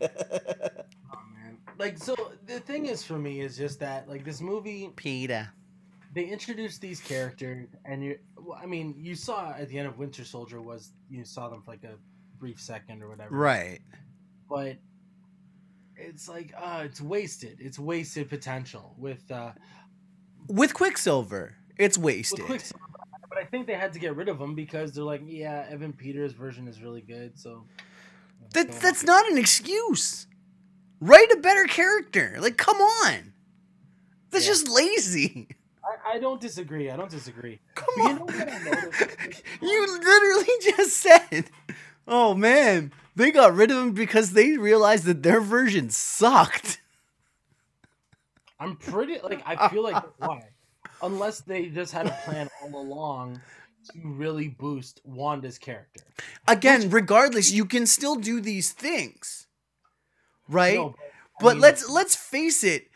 Oh 0.00 1.20
man, 1.34 1.56
like 1.78 1.96
so. 1.98 2.14
The 2.46 2.60
thing 2.60 2.86
is 2.86 3.02
for 3.02 3.18
me 3.18 3.40
is 3.40 3.56
just 3.56 3.80
that 3.80 4.08
like 4.08 4.24
this 4.24 4.40
movie 4.42 4.90
Peta. 4.94 5.50
they 6.14 6.24
introduced 6.26 6.80
these 6.82 7.00
characters 7.00 7.66
and 7.86 8.04
you 8.04 8.18
well, 8.36 8.58
i 8.62 8.66
mean 8.66 8.94
you 8.98 9.14
saw 9.14 9.52
at 9.58 9.68
the 9.68 9.78
end 9.78 9.88
of 9.88 9.98
winter 9.98 10.24
soldier 10.24 10.60
was 10.60 10.92
you 11.10 11.24
saw 11.24 11.48
them 11.48 11.62
for 11.62 11.70
like 11.72 11.84
a 11.84 11.94
brief 12.38 12.60
second 12.60 13.02
or 13.02 13.08
whatever 13.08 13.34
Right. 13.34 13.80
but 14.48 14.76
it's 15.96 16.28
like 16.28 16.52
uh 16.60 16.82
it's 16.84 17.00
wasted 17.00 17.56
it's 17.60 17.78
wasted 17.78 18.28
potential 18.28 18.94
with 18.98 19.28
uh 19.30 19.52
With 20.48 20.72
Quicksilver, 20.74 21.56
it's 21.78 21.98
wasted. 21.98 22.44
Quicksilver. 22.44 22.84
But 23.38 23.46
i 23.46 23.50
think 23.50 23.66
they 23.66 23.74
had 23.74 23.92
to 23.92 23.98
get 23.98 24.16
rid 24.16 24.28
of 24.28 24.40
him 24.40 24.54
because 24.54 24.92
they're 24.92 25.04
like 25.04 25.22
yeah 25.26 25.66
evan 25.70 25.92
peters 25.92 26.32
version 26.32 26.66
is 26.68 26.82
really 26.82 27.00
good 27.00 27.38
so 27.38 27.64
That, 28.52 28.70
that's 28.80 29.04
not 29.04 29.28
an 29.30 29.36
excuse. 29.38 30.26
Write 31.00 31.30
a 31.32 31.36
better 31.36 31.64
character. 31.64 32.38
Like, 32.40 32.56
come 32.56 32.78
on. 32.78 33.32
That's 34.30 34.46
Yeah. 34.46 34.52
just 34.52 34.68
lazy. 34.68 35.48
I, 35.84 36.14
I 36.14 36.18
don't 36.18 36.40
disagree 36.40 36.90
i 36.90 36.96
don't 36.96 37.10
disagree 37.10 37.60
Come 37.74 37.88
But 37.96 38.02
you 38.04 38.10
on. 38.10 38.16
know 38.16 38.24
what 38.24 38.48
I 38.48 39.30
you 39.62 39.98
literally 40.00 40.54
just 40.76 40.96
said, 40.96 41.50
oh 42.06 42.34
man, 42.34 42.92
they 43.16 43.30
got 43.30 43.54
rid 43.54 43.70
of 43.70 43.76
him 43.78 43.92
because 43.92 44.32
they 44.32 44.56
realized 44.56 45.04
that 45.04 45.22
their 45.22 45.40
version 45.40 45.90
sucked. 45.90 46.80
i'm 48.60 48.76
pretty 48.76 49.18
like 49.22 49.42
i 49.46 49.68
feel 49.68 49.82
like 49.84 50.02
why 50.18 50.42
unless 51.02 51.40
they 51.40 51.66
just 51.68 51.92
had 51.92 52.06
a 52.06 52.16
plan 52.24 52.48
all 52.62 52.80
along 52.80 53.40
to 53.92 53.98
really 54.04 54.48
boost 54.48 55.00
wanda's 55.04 55.58
character 55.58 56.02
Again, 56.46 56.90
regardless, 56.90 57.50
you 57.52 57.64
can 57.64 57.86
still 57.86 58.16
do 58.16 58.40
these 58.40 58.72
things. 58.72 59.46
Right? 60.48 60.74
No, 60.76 60.94
I 61.38 61.42
But 61.42 61.54
mean, 61.54 61.60
let's 61.62 61.88
let's 61.88 62.16
face 62.16 62.64
it. 62.64 62.88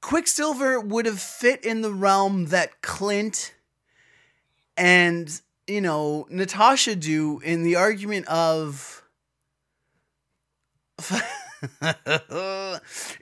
Quicksilver 0.00 0.80
would 0.80 1.06
have 1.06 1.20
fit 1.20 1.64
in 1.64 1.80
the 1.82 1.92
realm 1.92 2.46
that 2.46 2.80
Clint 2.82 3.54
and 4.76 5.40
you 5.66 5.80
know 5.80 6.26
Natasha 6.30 6.94
do 6.96 7.40
in 7.40 7.62
the 7.62 7.76
argument 7.76 8.26
of 8.28 9.02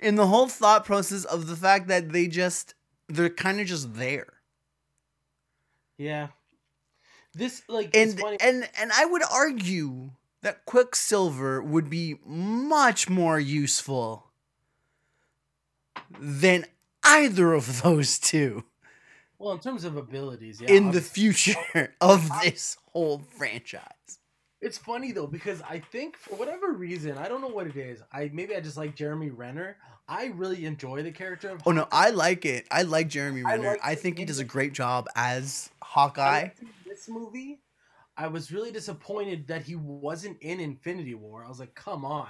in 0.01 0.16
the 0.16 0.26
whole 0.26 0.49
thought 0.49 0.84
process 0.84 1.24
of 1.24 1.47
the 1.47 1.57
fact 1.57 1.88
that 1.88 2.12
they 2.12 2.26
just 2.28 2.74
they're 3.09 3.30
kind 3.30 3.61
of 3.61 3.66
just 3.66 3.94
there. 3.94 4.34
Yeah. 5.98 6.28
This 7.34 7.62
like 7.68 7.90
it's 7.92 8.12
And 8.12 8.20
funny. 8.20 8.36
and 8.40 8.68
and 8.78 8.92
I 8.92 9.05
would 9.05 9.22
argue 9.30 10.11
that 10.42 10.64
Quicksilver 10.66 11.62
would 11.62 11.90
be 11.90 12.16
much 12.24 13.09
more 13.09 13.40
useful 13.40 14.30
than 16.18 16.66
either 17.02 17.52
of 17.52 17.82
those 17.82 18.18
two 18.18 18.64
well, 19.38 19.52
in 19.52 19.59
terms 19.61 19.84
of 19.84 19.96
abilities, 19.96 20.61
yeah. 20.61 20.70
in 20.70 20.92
the 20.92 21.00
future 21.02 21.94
of 22.00 22.30
this 22.42 22.78
whole 22.92 23.18
franchise. 23.36 24.18
It's 24.64 24.78
funny 24.78 25.12
though 25.12 25.26
because 25.26 25.60
I 25.60 25.78
think 25.78 26.16
for 26.16 26.36
whatever 26.36 26.72
reason, 26.72 27.18
I 27.18 27.28
don't 27.28 27.42
know 27.42 27.48
what 27.48 27.66
it 27.66 27.76
is. 27.76 28.02
I 28.10 28.30
maybe 28.32 28.56
I 28.56 28.60
just 28.60 28.78
like 28.78 28.96
Jeremy 28.96 29.28
Renner. 29.28 29.76
I 30.08 30.32
really 30.34 30.64
enjoy 30.64 31.02
the 31.02 31.12
character 31.12 31.50
of 31.50 31.60
Oh 31.66 31.72
no, 31.72 31.86
I 31.92 32.08
like 32.10 32.46
it. 32.46 32.66
I 32.70 32.82
like 32.82 33.08
Jeremy 33.08 33.42
I 33.42 33.56
Renner. 33.56 33.68
like 33.68 33.80
I 33.84 33.94
think 33.94 34.18
he 34.18 34.24
does 34.24 34.38
a 34.38 34.44
great 34.44 34.72
job 34.72 35.06
as 35.16 35.68
Hawkeye. 35.82 36.48
this 36.86 37.10
movie. 37.10 37.60
I 38.16 38.28
was 38.28 38.50
really 38.52 38.72
disappointed 38.72 39.46
that 39.48 39.62
he 39.62 39.74
wasn't 39.74 40.38
in 40.40 40.60
Infinity 40.60 41.14
War. 41.14 41.44
I 41.44 41.48
was 41.48 41.60
like, 41.60 41.74
come 41.74 42.06
on. 42.06 42.28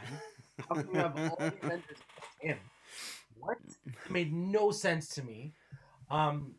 How 0.68 0.74
can 0.74 0.92
you 0.92 0.98
have 0.98 1.14
all 1.16 1.36
the 1.38 1.52
Avengers 1.62 1.98
him? 2.40 2.58
What? 3.38 3.58
It 3.86 4.10
made 4.10 4.32
no 4.32 4.72
sense 4.72 5.08
to 5.10 5.22
me. 5.22 5.52
Um, 6.10 6.54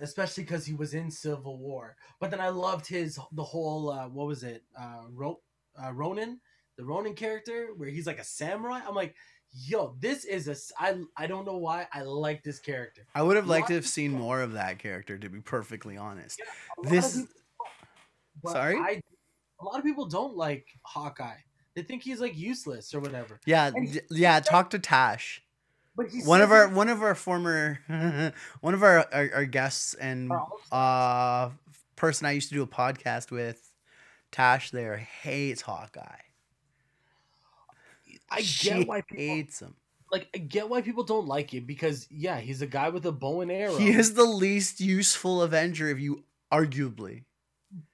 especially 0.00 0.44
because 0.44 0.66
he 0.66 0.74
was 0.74 0.94
in 0.94 1.10
Civil 1.10 1.58
War. 1.58 1.96
But 2.20 2.30
then 2.30 2.40
I 2.40 2.48
loved 2.48 2.86
his 2.86 3.18
the 3.32 3.44
whole 3.44 3.90
uh, 3.90 4.08
what 4.08 4.26
was 4.26 4.42
it? 4.42 4.64
Uh, 4.78 5.04
Ro- 5.10 5.40
uh, 5.82 5.92
Ronin, 5.92 6.40
the 6.76 6.84
Ronin 6.84 7.14
character, 7.14 7.68
where 7.76 7.88
he's 7.88 8.06
like 8.06 8.18
a 8.18 8.24
samurai. 8.24 8.80
I'm 8.86 8.94
like, 8.94 9.14
yo, 9.52 9.96
this 10.00 10.24
is 10.24 10.48
a. 10.48 10.56
I 10.82 10.96
I 11.16 11.26
don't 11.26 11.46
know 11.46 11.56
why 11.58 11.86
I 11.92 12.02
like 12.02 12.42
this 12.42 12.58
character. 12.58 13.06
I 13.14 13.22
would 13.22 13.36
have 13.36 13.46
liked 13.48 13.68
to 13.68 13.74
have 13.74 13.86
seen 13.86 14.12
more 14.26 14.40
of 14.42 14.52
that 14.52 14.78
character, 14.78 15.18
to 15.18 15.28
be 15.28 15.40
perfectly 15.40 15.96
honest. 15.96 16.40
Of 16.78 16.90
This- 16.90 17.16
people- 17.16 17.32
Sorry? 18.52 18.76
I, 18.76 19.00
a 19.60 19.64
lot 19.64 19.78
of 19.78 19.84
people 19.84 20.06
don't 20.06 20.36
like 20.36 20.66
Hawkeye. 20.82 21.38
They 21.74 21.82
think 21.82 22.02
he's 22.02 22.20
like 22.20 22.36
useless 22.36 22.94
or 22.94 23.00
whatever. 23.00 23.40
Yeah, 23.46 23.70
And 23.74 24.00
yeah. 24.10 24.40
Talk 24.40 24.70
to 24.70 24.78
Tash. 24.78 25.42
One 26.24 26.42
of 26.42 26.52
our 26.52 26.68
one 26.68 26.88
of 26.88 27.02
our 27.02 27.14
former 27.14 27.80
one 28.60 28.74
of 28.74 28.82
our 28.82 29.06
our, 29.12 29.30
our 29.34 29.44
guests 29.46 29.94
and 29.94 30.30
uh 30.70 31.50
person 31.96 32.26
I 32.26 32.32
used 32.32 32.48
to 32.50 32.54
do 32.54 32.62
a 32.62 32.66
podcast 32.66 33.30
with, 33.30 33.72
Tash. 34.30 34.70
There 34.70 34.98
hates 34.98 35.62
Hawkeye. 35.62 36.02
I 38.30 38.40
she 38.42 38.70
get 38.70 38.88
why 38.88 39.00
people 39.02 39.16
hates 39.16 39.60
him. 39.60 39.74
like. 40.12 40.28
I 40.34 40.38
get 40.38 40.68
why 40.68 40.82
people 40.82 41.04
don't 41.04 41.26
like 41.26 41.54
it 41.54 41.66
because 41.66 42.06
yeah, 42.10 42.38
he's 42.40 42.60
a 42.62 42.66
guy 42.66 42.90
with 42.90 43.06
a 43.06 43.12
bow 43.12 43.40
and 43.40 43.50
arrow. 43.50 43.76
He 43.76 43.90
is 43.90 44.14
the 44.14 44.24
least 44.24 44.80
useful 44.80 45.42
Avenger, 45.42 45.88
if 45.88 45.98
you 45.98 46.24
arguably. 46.52 47.24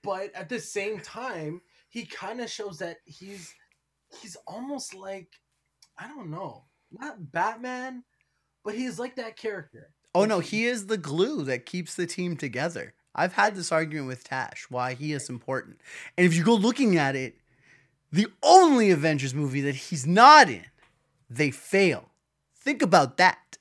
but 0.03 0.35
at 0.35 0.49
the 0.49 0.59
same 0.59 1.01
time, 1.01 1.61
he 1.89 2.05
kind 2.05 2.41
of 2.41 2.51
shows 2.51 2.79
that 2.79 2.99
he's 3.05 3.55
he's 4.21 4.37
almost 4.47 4.95
like 4.95 5.29
I 5.99 6.09
don't 6.09 6.31
know, 6.31 6.65
not 6.99 7.33
Batman, 7.33 8.05
but 8.65 8.75
he's 8.75 8.99
like 8.99 9.17
that 9.17 9.37
character. 9.37 9.91
Oh 10.15 10.25
no, 10.25 10.41
he 10.41 10.67
is 10.67 10.87
the 10.87 10.99
glue 10.99 11.45
that 11.45 11.67
keeps 11.67 11.95
the 11.95 12.07
team 12.07 12.37
together. 12.37 12.95
I've 13.15 13.35
had 13.35 13.55
this 13.55 13.73
argument 13.73 14.09
with 14.09 14.25
Tash 14.25 14.67
why 14.69 14.95
he 14.95 15.13
is 15.13 15.29
important. 15.29 15.79
And 16.17 16.27
if 16.27 16.35
you 16.35 16.45
go 16.45 16.55
looking 16.55 16.97
at 16.97 17.17
it, 17.17 17.37
the 18.11 18.27
only 18.43 18.91
Avengers 18.91 19.35
movie 19.35 19.63
that 19.63 19.75
he's 19.75 20.07
not 20.07 20.49
in, 20.49 20.65
they 21.29 21.51
fail. 21.51 22.11
Think 22.55 22.83
about 22.83 23.17
that. 23.17 23.59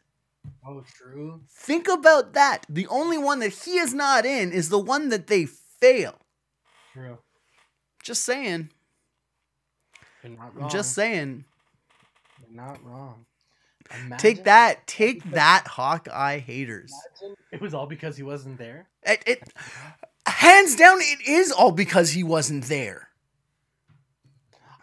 Oh, 0.65 0.83
true. 0.93 1.41
Think 1.49 1.87
about 1.87 2.33
that. 2.33 2.65
The 2.69 2.87
only 2.87 3.17
one 3.17 3.39
that 3.39 3.53
he 3.53 3.77
is 3.77 3.93
not 3.93 4.25
in 4.25 4.51
is 4.51 4.69
the 4.69 4.79
one 4.79 5.09
that 5.09 5.27
they 5.27 5.45
fail. 5.45 6.15
True. 6.93 7.17
Just 8.03 8.23
saying. 8.23 8.69
You're 10.23 10.37
not 10.37 10.55
wrong. 10.55 10.69
just 10.69 10.93
saying. 10.93 11.45
Not 12.53 12.83
wrong. 12.83 13.25
Imagine- 13.93 14.17
Take 14.17 14.43
that. 14.45 14.87
Take 14.87 15.23
that, 15.31 15.67
Hawkeye 15.67 16.39
haters. 16.39 16.93
It 17.51 17.61
was 17.61 17.73
all 17.73 17.87
because 17.87 18.15
he 18.17 18.23
wasn't 18.23 18.57
there. 18.57 18.87
It, 19.03 19.23
it 19.25 19.43
hands 20.25 20.75
down, 20.75 20.97
it 21.01 21.27
is 21.27 21.51
all 21.51 21.71
because 21.71 22.11
he 22.11 22.23
wasn't 22.23 22.65
there. 22.65 23.09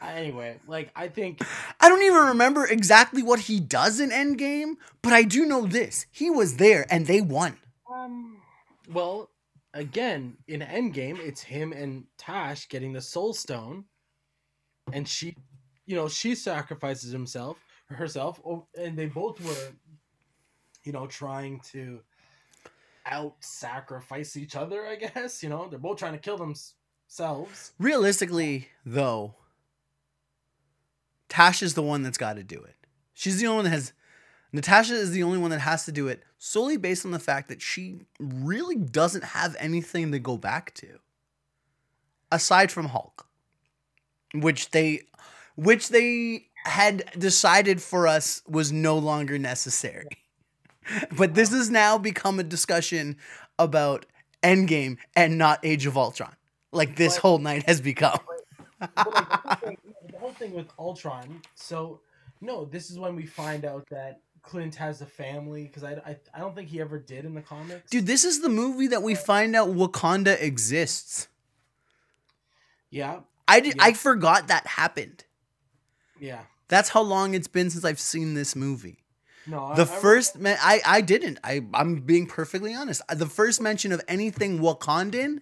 Anyway, 0.01 0.61
like 0.69 0.91
I 0.95 1.09
think 1.09 1.41
I 1.81 1.89
don't 1.89 2.03
even 2.03 2.29
remember 2.29 2.65
exactly 2.67 3.23
what 3.23 3.41
he 3.41 3.59
does 3.59 3.99
in 3.99 4.11
Endgame, 4.11 4.75
but 5.03 5.13
I 5.13 5.23
do 5.25 5.45
know 5.45 5.67
this. 5.67 6.07
He 6.13 6.31
was 6.31 6.57
there 6.57 6.87
and 6.91 7.07
they 7.07 7.21
won. 7.21 7.57
Um. 7.93 8.37
Well, 8.91 9.29
again, 9.75 10.37
in 10.47 10.61
Endgame, 10.61 11.19
it's 11.19 11.43
him 11.43 11.73
and 11.73 12.05
Tash 12.17 12.69
getting 12.69 12.93
the 12.93 13.01
Soul 13.01 13.35
Stone, 13.35 13.85
and 14.93 15.07
she, 15.07 15.37
you 15.89 15.97
know, 15.97 16.07
she 16.07 16.35
sacrifices 16.35 17.11
himself 17.11 17.57
herself, 17.89 18.41
and 18.79 18.97
they 18.97 19.07
both 19.07 19.41
were, 19.41 19.73
you 20.85 20.93
know, 20.93 21.07
trying 21.07 21.61
to 21.73 22.01
out 23.07 23.37
sacrifice 23.41 24.37
each 24.37 24.55
other. 24.55 24.87
I 24.87 24.97
guess 24.97 25.43
you 25.43 25.49
know 25.49 25.67
they're 25.69 25.79
both 25.79 25.99
trying 25.99 26.13
to 26.13 26.19
kill 26.19 26.37
themselves. 26.37 27.73
Realistically, 27.79 28.69
though, 28.85 29.35
Tash 31.31 31.63
is 31.63 31.73
the 31.73 31.83
one 31.83 32.03
that's 32.03 32.19
got 32.19 32.37
to 32.37 32.45
do 32.45 32.63
it. 32.63 32.77
She's 33.15 33.41
the 33.41 33.47
only 33.47 33.57
one 33.57 33.65
that 33.65 33.71
has. 33.71 33.95
Natasha 34.53 34.95
is 34.95 35.11
the 35.11 35.23
only 35.23 35.39
one 35.39 35.51
that 35.51 35.61
has 35.61 35.85
to 35.87 35.93
do 35.93 36.09
it 36.09 36.23
solely 36.39 36.77
based 36.77 37.05
on 37.05 37.13
the 37.13 37.19
fact 37.19 37.49
that 37.49 37.61
she 37.61 38.01
really 38.21 38.77
doesn't 38.77 39.25
have 39.25 39.57
anything 39.59 40.13
to 40.13 40.19
go 40.19 40.37
back 40.37 40.73
to 40.75 40.99
aside 42.31 42.71
from 42.71 42.87
Hulk, 42.87 43.27
which 44.35 44.71
they, 44.71 45.03
which 45.59 45.89
they 45.89 46.47
had 46.65 47.05
decided 47.19 47.83
for 47.83 48.07
us 48.07 48.43
was 48.49 48.71
no 48.71 48.97
longer 48.97 49.39
necessary. 49.39 50.07
But 51.17 51.35
this 51.35 51.51
has 51.51 51.69
now 51.69 51.99
become 51.99 52.39
a 52.39 52.45
discussion 52.45 53.17
about 53.59 54.07
Endgame 54.43 54.99
and 55.17 55.37
not 55.37 55.59
Age 55.65 55.85
of 55.85 55.99
Ultron, 55.99 56.35
like 56.73 56.95
this 56.95 57.17
But- 57.17 57.23
whole 57.23 57.39
night 57.39 57.65
has 57.67 57.81
become. 57.81 58.19
But 58.79 58.97
like, 58.97 59.03
the, 59.05 59.19
whole 59.43 59.57
thing, 59.57 59.77
the 60.13 60.19
whole 60.19 60.33
thing 60.33 60.55
with 60.55 60.69
Ultron. 60.79 61.43
So 61.57 62.01
no, 62.41 62.65
this 62.65 62.91
is 62.93 62.99
when 62.99 63.17
we 63.17 63.27
find 63.27 63.65
out 63.65 63.85
that 63.91 64.21
Clint 64.43 64.77
has 64.77 65.01
a 65.03 65.07
family 65.07 65.65
because 65.65 65.83
I, 65.83 65.95
I 66.07 66.17
I 66.33 66.39
don't 66.39 66.55
think 66.55 66.69
he 66.69 66.81
ever 66.81 66.99
did 67.01 67.25
in 67.25 67.35
the 67.35 67.43
comics. 67.43 67.91
Dude, 67.91 68.07
this 68.07 68.25
is 68.25 68.41
the 68.41 68.49
movie 68.49 68.87
that 68.87 69.03
we 69.03 69.17
find 69.17 69.57
out 69.57 69.69
Wakanda 69.71 70.41
exists. 70.41 71.27
Yeah, 72.91 73.21
I 73.49 73.59
did, 73.61 73.75
Yeah. 73.77 73.83
I 73.85 73.93
forgot 73.93 74.47
that 74.49 74.67
happened. 74.69 75.25
Yeah. 76.21 76.41
That's 76.69 76.91
how 76.91 77.01
long 77.03 77.35
it's 77.35 77.49
been 77.49 77.71
since 77.71 77.85
I've 77.85 78.01
seen 78.01 78.35
this 78.35 78.55
movie. 78.55 78.99
No, 79.47 79.75
The 79.75 79.83
I, 79.83 79.85
I 79.85 79.99
first 80.01 80.37
me- 80.39 80.55
I 80.59 80.81
I 80.85 81.01
didn't. 81.01 81.39
I 81.43 81.65
I'm 81.73 82.01
being 82.03 82.27
perfectly 82.27 82.75
honest. 82.75 83.01
The 83.09 83.27
first 83.27 83.61
mention 83.61 83.93
of 83.93 84.03
anything 84.09 84.59
Wakandan, 84.59 85.39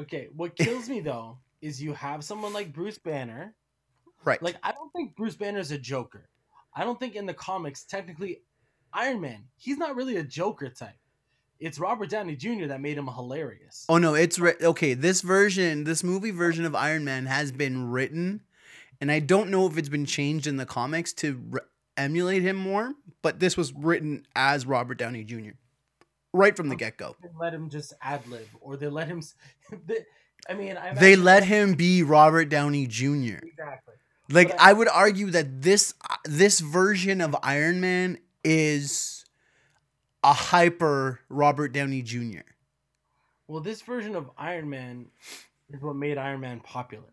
Okay, 0.00 0.28
what 0.34 0.56
kills 0.56 0.88
me 0.88 1.00
though 1.00 1.38
is 1.60 1.80
you 1.80 1.92
have 1.92 2.24
someone 2.24 2.52
like 2.52 2.72
Bruce 2.72 2.98
Banner. 2.98 3.54
right? 4.24 4.42
Like 4.42 4.56
I 4.64 4.72
don't 4.72 4.90
think 4.92 5.14
Bruce 5.14 5.36
Banner 5.36 5.60
is 5.60 5.70
a 5.70 5.78
Joker. 5.78 6.28
I 6.74 6.82
don't 6.84 6.98
think 6.98 7.14
in 7.14 7.26
the 7.26 7.34
comics 7.34 7.84
technically 7.84 8.42
Iron 8.92 9.20
Man. 9.20 9.44
He's 9.56 9.78
not 9.78 9.94
really 9.94 10.16
a 10.16 10.24
Joker 10.24 10.68
type. 10.70 10.96
It's 11.60 11.78
Robert 11.78 12.08
Downey 12.10 12.34
Jr. 12.34 12.66
that 12.66 12.80
made 12.80 12.98
him 12.98 13.06
hilarious. 13.06 13.84
Oh 13.88 13.98
no, 13.98 14.14
it's 14.14 14.40
re- 14.40 14.54
okay. 14.60 14.94
This 14.94 15.20
version, 15.20 15.84
this 15.84 16.02
movie 16.02 16.32
version 16.32 16.64
of 16.64 16.74
Iron 16.74 17.04
Man 17.04 17.26
has 17.26 17.52
been 17.52 17.88
written, 17.90 18.40
and 19.02 19.10
I 19.10 19.18
don't 19.18 19.50
know 19.50 19.66
if 19.66 19.76
it's 19.76 19.88
been 19.88 20.06
changed 20.06 20.46
in 20.46 20.56
the 20.56 20.64
comics 20.64 21.12
to 21.14 21.38
re- 21.50 21.60
emulate 21.96 22.42
him 22.42 22.54
more. 22.56 22.94
But 23.20 23.40
this 23.40 23.56
was 23.56 23.72
written 23.72 24.24
as 24.36 24.64
Robert 24.64 24.96
Downey 24.96 25.24
Jr. 25.24 25.50
right 26.32 26.56
from 26.56 26.68
the 26.68 26.76
get 26.76 26.96
go. 26.96 27.16
Let 27.38 27.52
him 27.52 27.68
just 27.68 27.92
ad 28.00 28.26
lib, 28.28 28.46
or 28.60 28.76
they 28.76 28.86
let 28.88 29.08
him. 29.08 29.20
they, 29.86 29.98
I 30.48 30.54
mean, 30.54 30.76
I 30.76 30.94
They 30.94 31.14
imagine- 31.14 31.24
let 31.24 31.44
him 31.44 31.74
be 31.74 32.02
Robert 32.04 32.48
Downey 32.48 32.86
Jr. 32.86 33.44
exactly. 33.44 33.94
Like 34.30 34.50
But- 34.50 34.60
I 34.60 34.72
would 34.72 34.88
argue 34.88 35.30
that 35.32 35.62
this 35.62 35.94
this 36.24 36.60
version 36.60 37.20
of 37.20 37.36
Iron 37.42 37.80
Man 37.80 38.18
is 38.44 39.24
a 40.22 40.32
hyper 40.32 41.18
Robert 41.28 41.72
Downey 41.72 42.02
Jr. 42.02 42.42
Well, 43.48 43.60
this 43.60 43.82
version 43.82 44.14
of 44.14 44.30
Iron 44.38 44.70
Man 44.70 45.06
is 45.70 45.82
what 45.82 45.96
made 45.96 46.18
Iron 46.18 46.40
Man 46.40 46.60
popular. 46.60 47.11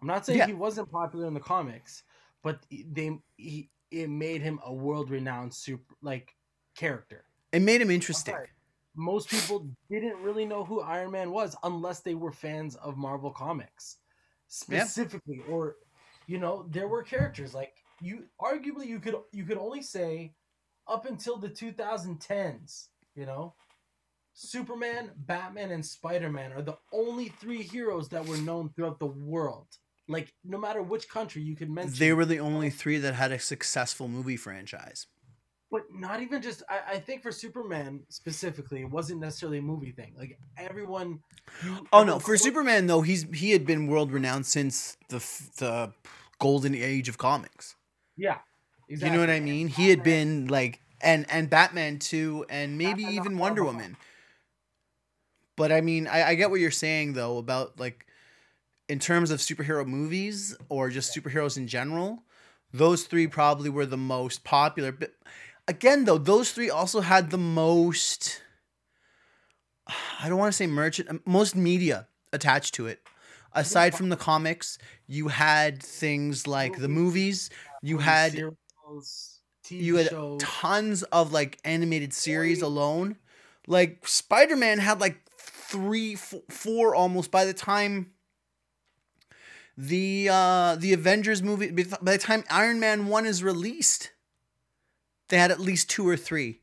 I'm 0.00 0.06
not 0.06 0.24
saying 0.26 0.38
Yeah. 0.38 0.46
he 0.46 0.52
wasn't 0.54 0.90
popular 0.90 1.26
in 1.26 1.34
the 1.34 1.40
comics, 1.40 2.02
but 2.42 2.64
they 2.70 3.18
he 3.36 3.70
it 3.90 4.08
made 4.10 4.42
him 4.42 4.60
a 4.64 4.72
world 4.72 5.10
renowned 5.10 5.52
super 5.54 5.94
like 6.02 6.34
character. 6.76 7.24
It 7.52 7.62
made 7.62 7.80
him 7.80 7.90
interesting. 7.90 8.34
sorry. 8.34 8.48
Most 8.94 9.30
people 9.30 9.66
didn't 9.90 10.20
really 10.22 10.44
know 10.44 10.64
who 10.64 10.80
Iron 10.80 11.10
Man 11.12 11.30
was 11.30 11.56
unless 11.62 12.00
they 12.00 12.14
were 12.14 12.32
fans 12.32 12.74
of 12.76 12.96
Marvel 12.96 13.30
comics, 13.30 13.98
Yeah. 14.68 14.84
specifically, 14.84 15.40
or 15.48 15.76
you 16.26 16.38
know 16.38 16.66
there 16.70 16.88
were 16.88 17.02
characters 17.02 17.54
like 17.54 17.74
you. 18.00 18.28
Arguably, 18.40 18.86
you 18.86 19.00
could 19.00 19.16
you 19.32 19.44
could 19.44 19.58
only 19.58 19.82
say 19.82 20.34
up 20.86 21.06
until 21.06 21.36
the 21.38 21.48
2010s. 21.48 22.88
You 23.14 23.26
know, 23.26 23.54
Superman, 24.34 25.10
Batman, 25.16 25.70
and 25.72 25.84
Spider 25.84 26.30
Man 26.30 26.52
are 26.52 26.62
the 26.62 26.78
only 26.92 27.28
three 27.40 27.62
heroes 27.62 28.08
that 28.10 28.26
were 28.26 28.36
known 28.38 28.70
throughout 28.70 28.98
the 29.00 29.06
world. 29.06 29.66
Like 30.08 30.32
no 30.44 30.58
matter 30.58 30.82
which 30.82 31.08
country 31.08 31.42
you 31.42 31.54
could 31.56 31.70
mention, 31.70 31.98
They 31.98 32.12
were 32.12 32.24
the 32.24 32.40
only 32.40 32.70
three 32.70 32.98
that 32.98 33.14
had 33.14 33.30
a 33.32 33.38
successful 33.38 34.08
movie 34.08 34.36
franchise. 34.38 35.06
but 35.70 35.82
not 35.92 36.22
even 36.22 36.40
just 36.40 36.62
I, 36.68 36.94
I 36.94 36.98
think 36.98 37.22
for 37.22 37.30
superman 37.30 38.00
specifically 38.08 38.80
it 38.80 38.90
wasn't 38.90 39.20
necessarily 39.20 39.58
a 39.58 39.62
movie 39.62 39.92
thing 39.92 40.14
like 40.16 40.38
everyone 40.56 41.20
Oh 41.92 42.04
no, 42.04 42.18
for 42.18 42.36
Superman 42.36 42.86
though, 42.86 43.00
he's 43.02 43.22
he 43.34 43.50
had 43.50 43.66
been 43.66 43.86
world 43.86 44.12
renowned 44.12 44.46
since 44.46 44.96
the 45.08 45.18
the 45.58 45.92
golden 46.38 46.74
age 46.74 47.08
of 47.08 47.16
comics. 47.18 47.74
yeah 48.16 48.38
You 48.88 49.10
know 49.10 49.20
what 49.20 49.30
I 49.30 49.40
mean? 49.40 49.68
He 49.68 49.88
had 49.90 50.02
been 50.02 50.46
like 50.48 50.80
and 51.00 51.26
and 51.30 51.48
Batman 51.50 51.98
too, 51.98 52.44
and 52.48 52.76
maybe 52.78 53.04
Batman 53.04 53.14
even 53.14 53.38
Wonder. 53.38 53.64
Woman. 53.64 53.96
But 55.56 55.72
I 55.72 55.80
mean, 55.80 56.06
I, 56.06 56.28
I 56.30 56.34
get 56.34 56.50
what 56.50 56.60
you're 56.60 56.70
saying 56.70 57.14
though 57.14 57.38
about 57.38 57.78
like 57.80 58.06
in 58.88 58.98
terms 58.98 59.30
of 59.30 59.40
superhero 59.40 59.86
movies 59.86 60.56
or 60.68 60.88
just 60.90 61.14
superheroes 61.14 61.56
in 61.56 61.68
general. 61.68 62.22
Those 62.72 63.04
three 63.04 63.26
probably 63.26 63.70
were 63.70 63.86
the 63.86 63.96
most 63.96 64.44
popular. 64.44 64.92
But 64.92 65.12
again, 65.66 66.04
though, 66.04 66.18
those 66.18 66.52
three 66.52 66.70
also 66.70 67.00
had 67.00 67.30
the 67.30 67.38
most. 67.38 68.42
I 70.20 70.28
don't 70.28 70.38
want 70.38 70.52
to 70.52 70.56
say 70.56 70.66
merchant, 70.66 71.08
um, 71.08 71.22
most 71.24 71.56
media 71.56 72.08
attached 72.32 72.74
to 72.74 72.86
it. 72.86 73.00
Aside 73.54 73.94
from 73.94 74.10
the 74.10 74.16
comics, 74.16 74.78
you 75.06 75.28
had 75.28 75.82
things 75.82 76.46
like 76.46 76.76
the 76.76 76.88
movies. 76.88 77.48
You 77.82 77.98
had 77.98 78.32
TV 79.64 79.82
you 79.82 79.96
had 79.96 80.10
tons 80.38 81.02
of 81.04 81.32
like 81.32 81.58
animated 81.64 82.12
series 82.12 82.62
alone. 82.62 83.16
Like 83.66 84.06
Spider 84.06 84.56
Man 84.56 84.78
had 84.78 85.00
like 85.00 85.20
three, 85.38 86.14
four 86.14 86.94
almost 86.94 87.30
by 87.30 87.46
the 87.46 87.54
time 87.54 88.12
the 89.78 90.28
uh 90.30 90.74
the 90.74 90.92
Avengers 90.92 91.40
movie. 91.40 91.70
By 91.70 92.12
the 92.12 92.18
time 92.18 92.42
Iron 92.50 92.80
Man 92.80 93.06
one 93.06 93.24
is 93.24 93.44
released, 93.44 94.10
they 95.28 95.38
had 95.38 95.52
at 95.52 95.60
least 95.60 95.88
two 95.88 96.06
or 96.06 96.16
three. 96.16 96.60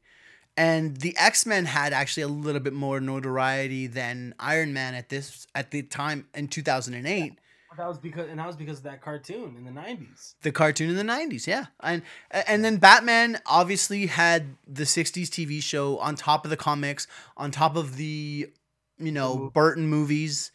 And 0.57 0.97
the 0.97 1.15
X 1.17 1.45
Men 1.45 1.65
had 1.65 1.93
actually 1.93 2.23
a 2.23 2.27
little 2.27 2.61
bit 2.61 2.73
more 2.73 2.99
notoriety 2.99 3.87
than 3.87 4.35
Iron 4.37 4.73
Man 4.73 4.93
at 4.95 5.07
this 5.09 5.47
at 5.55 5.71
the 5.71 5.81
time 5.81 6.27
in 6.35 6.49
two 6.49 6.61
thousand 6.61 6.95
and 6.95 7.07
eight. 7.07 7.33
that 7.77 7.87
was 7.87 7.97
because 7.97 8.29
and 8.29 8.37
that 8.39 8.47
was 8.47 8.57
because 8.57 8.79
of 8.79 8.83
that 8.83 9.01
cartoon 9.01 9.55
in 9.57 9.63
the 9.65 9.71
90s 9.71 10.35
The 10.41 10.51
cartoon 10.51 10.89
in 10.89 10.95
the 10.95 11.03
90s, 11.03 11.47
yeah. 11.47 11.67
And 11.79 12.01
and 12.31 12.65
then 12.65 12.77
Batman 12.77 13.39
obviously 13.45 14.07
had 14.07 14.57
the 14.67 14.83
60s 14.83 15.27
TV 15.27 15.61
show 15.63 15.97
on 15.99 16.15
top 16.15 16.43
of 16.43 16.51
the 16.51 16.57
comics, 16.57 17.07
on 17.37 17.51
top 17.51 17.77
of 17.77 17.95
the 17.95 18.49
you 18.97 19.11
know, 19.11 19.37
movie. 19.37 19.51
Burton 19.53 19.87
movies 19.87 20.51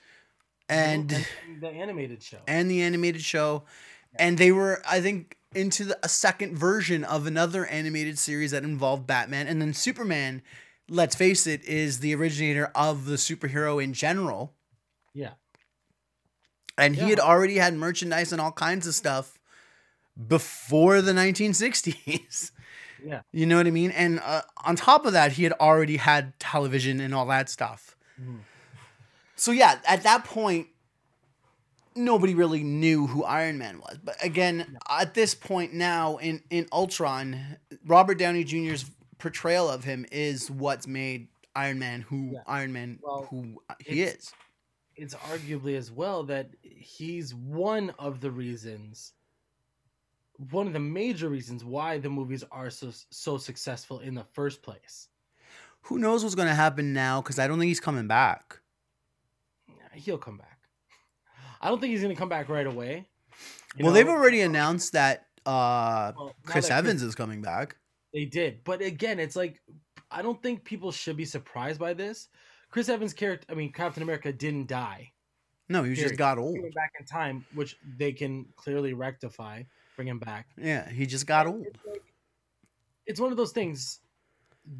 and 0.71 1.12
and 1.12 1.61
the 1.61 1.68
animated 1.68 2.23
show 2.23 2.39
and 2.47 2.71
the 2.71 2.83
animated 2.83 3.23
show. 3.23 3.64
And 4.18 4.39
they 4.39 4.51
were 4.53 4.83
I 4.89 5.01
think 5.01 5.37
into 5.55 5.85
the, 5.85 5.99
a 6.03 6.09
second 6.09 6.57
version 6.57 7.05
of 7.05 7.27
another 7.27 7.66
animated 7.66 8.18
series 8.18 8.53
that 8.53 8.62
involved 8.64 9.07
Batman 9.07 9.47
and 9.47 9.61
then 9.61 9.75
Superman, 9.75 10.43
let's 10.89 11.14
face 11.16 11.47
it, 11.47 11.64
is 11.64 12.01
the 12.01 12.14
originator 12.14 12.71
of 12.75 13.05
the 13.07 13.16
superhero 13.16 13.83
in 13.83 13.93
general. 13.93 14.55
yeah 15.14 15.33
And 16.79 16.97
he 16.97 17.11
had 17.11 17.21
already 17.21 17.57
had 17.59 17.75
merchandise 17.75 18.33
and 18.33 18.41
all 18.41 18.53
kinds 18.53 18.87
of 18.87 18.95
stuff 18.95 19.39
before 20.29 21.03
the 21.03 21.12
1960s. 21.12 22.53
yeah 23.05 23.23
You 23.33 23.47
know 23.47 23.57
what 23.57 23.66
I 23.66 23.71
mean? 23.71 23.91
And 23.91 24.21
uh, 24.21 24.43
on 24.64 24.77
top 24.77 25.07
of 25.07 25.12
that, 25.12 25.33
he 25.33 25.45
had 25.45 25.53
already 25.55 25.97
had 25.97 26.39
television 26.39 27.01
and 27.01 27.14
all 27.14 27.27
that 27.27 27.49
stuff. 27.49 27.97
Mhm. 28.21 28.41
So 29.41 29.53
yeah, 29.53 29.78
at 29.88 30.03
that 30.03 30.24
point, 30.24 30.66
nobody 31.97 32.34
really 32.34 32.62
knew 32.62 33.07
who 33.07 33.24
Iron 33.24 33.57
Man 33.57 33.80
was. 33.80 33.97
But 33.97 34.22
again, 34.22 34.76
at 34.91 35.14
this 35.14 35.34
point 35.34 35.72
now 35.72 36.18
in 36.18 36.43
in 36.51 36.66
Ultron, 36.70 37.57
Robert 37.86 38.18
Downey 38.18 38.45
Jr.'s 38.45 38.84
portrayal 39.16 39.70
of 39.70 39.82
him 39.82 40.05
is 40.12 40.51
what's 40.51 40.86
made 40.86 41.28
Iron 41.57 41.78
Man 41.78 42.03
who 42.03 42.32
Yeah. 42.34 42.41
Iron 42.47 42.74
Man 42.74 42.99
Well, 43.03 43.26
who 43.30 43.62
he 43.78 44.03
is. 44.03 44.30
it's 44.95 45.14
arguably 45.14 45.74
as 45.74 45.91
well 45.91 46.24
that 46.24 46.51
he's 46.62 47.34
one 47.34 47.91
of 47.99 48.20
the 48.20 48.30
reasons 48.30 49.14
one 50.51 50.66
of 50.66 50.72
the 50.74 50.80
major 50.80 51.28
reasons 51.30 51.64
why 51.64 51.97
the 51.99 52.11
movies 52.11 52.45
are 52.51 52.68
so 52.68 52.91
so 53.11 53.38
successful 53.38 54.01
in 54.01 54.14
the 54.14 54.24
first 54.32 54.62
place 54.62 55.09
Who 55.82 55.99
knows 55.99 56.22
what's 56.22 56.34
going 56.34 56.49
to 56.49 56.55
happen 56.55 56.93
now? 56.93 57.22
Because 57.22 57.38
I 57.38 57.47
don't 57.49 57.59
think 57.59 57.68
he's 57.68 57.80
coming 57.80 58.07
back. 58.07 58.60
He'll 60.01 60.18
come 60.18 60.36
back 60.36 60.59
i 61.61 61.68
don't 61.68 61.80
think 61.80 61.92
he's 61.92 62.03
going 62.03 62.14
to 62.14 62.18
come 62.18 62.28
back 62.28 62.48
right 62.48 62.66
away 62.66 63.07
you 63.76 63.84
well, 63.84 63.92
know? 63.92 63.98
they've 63.98 64.09
already 64.09 64.40
announced 64.40 64.92
that 64.92 65.26
uh, 65.46 66.12
Well, 66.16 66.34
Chris 66.44 66.68
that 66.68 66.78
Evans 66.78 67.03
is 67.03 67.14
coming 67.14 67.40
back. 67.40 67.76
They 68.12 68.24
did, 68.24 68.64
but 68.64 68.82
again, 68.82 69.20
it's 69.20 69.36
like 69.36 69.61
I 70.11 70.22
don't 70.22 70.42
think 70.42 70.64
people 70.64 70.90
should 70.90 71.16
be 71.16 71.24
surprised 71.24 71.78
by 71.78 71.94
this. 71.94 72.28
Chris 72.70 72.88
Evans' 72.88 73.14
character, 73.14 73.46
I 73.51 73.55
mean, 73.55 73.72
Captain 73.72 74.03
America 74.03 74.32
didn't 74.32 74.66
die. 74.66 75.12
No, 75.68 75.84
he 75.84 75.94
just 75.94 76.16
got 76.16 76.38
old. 76.38 76.57
back 76.74 76.92
in 76.98 77.07
time, 77.07 77.44
which 77.55 77.76
they 77.96 78.12
can 78.12 78.46
clearly 78.57 78.92
rectify, 78.92 79.62
bring 79.94 80.09
him 80.09 80.18
back. 80.18 80.48
Yeah, 80.57 80.88
he 80.88 81.07
just 81.07 81.26
got 81.26 81.46
old. 81.46 81.64
It's, 81.64 81.86
like, 81.86 82.03
it's 83.07 83.20
one 83.20 83.30
of 83.30 83.36
those 83.36 83.53
things. 83.53 84.01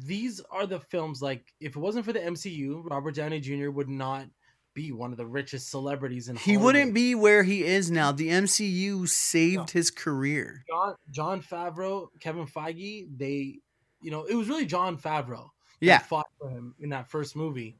These 0.05 0.41
are 0.51 0.65
the 0.65 0.81
films. 0.81 1.21
Like, 1.21 1.53
if 1.61 1.77
it 1.77 1.79
wasn't 1.79 2.03
for 2.03 2.11
the 2.11 2.19
MCU, 2.19 2.89
Robert 2.89 3.15
Downey 3.15 3.39
Jr. 3.39 3.69
would 3.69 3.87
not 3.87 4.25
be 4.73 4.91
one 4.91 5.11
of 5.11 5.17
the 5.17 5.25
richest 5.25 5.69
celebrities 5.69 6.27
in. 6.29 6.35
Hollywood. 6.35 6.45
He 6.45 6.53
Hollywood. 6.53 6.75
wouldn't 6.75 6.93
be 6.93 7.15
where 7.15 7.43
he 7.43 7.63
is 7.63 7.91
now. 7.91 8.11
The 8.11 8.29
MCU 8.29 9.07
saved 9.07 9.69
his 9.71 9.91
career. 9.91 10.63
John 10.69 10.95
Jon 11.11 11.41
Favreau, 11.41 12.07
Kevin 12.19 12.45
Feige. 12.47 13.07
They, 13.17 13.59
you 14.01 14.11
know, 14.11 14.23
it 14.23 14.35
was 14.35 14.47
really 14.49 14.65
Jon 14.65 14.97
Favreau. 14.97 15.49
that 15.79 15.85
Yeah. 15.85 15.97
fought 15.99 16.27
for 16.39 16.49
him 16.49 16.75
in 16.79 16.89
that 16.89 17.09
first 17.09 17.35
movie, 17.35 17.75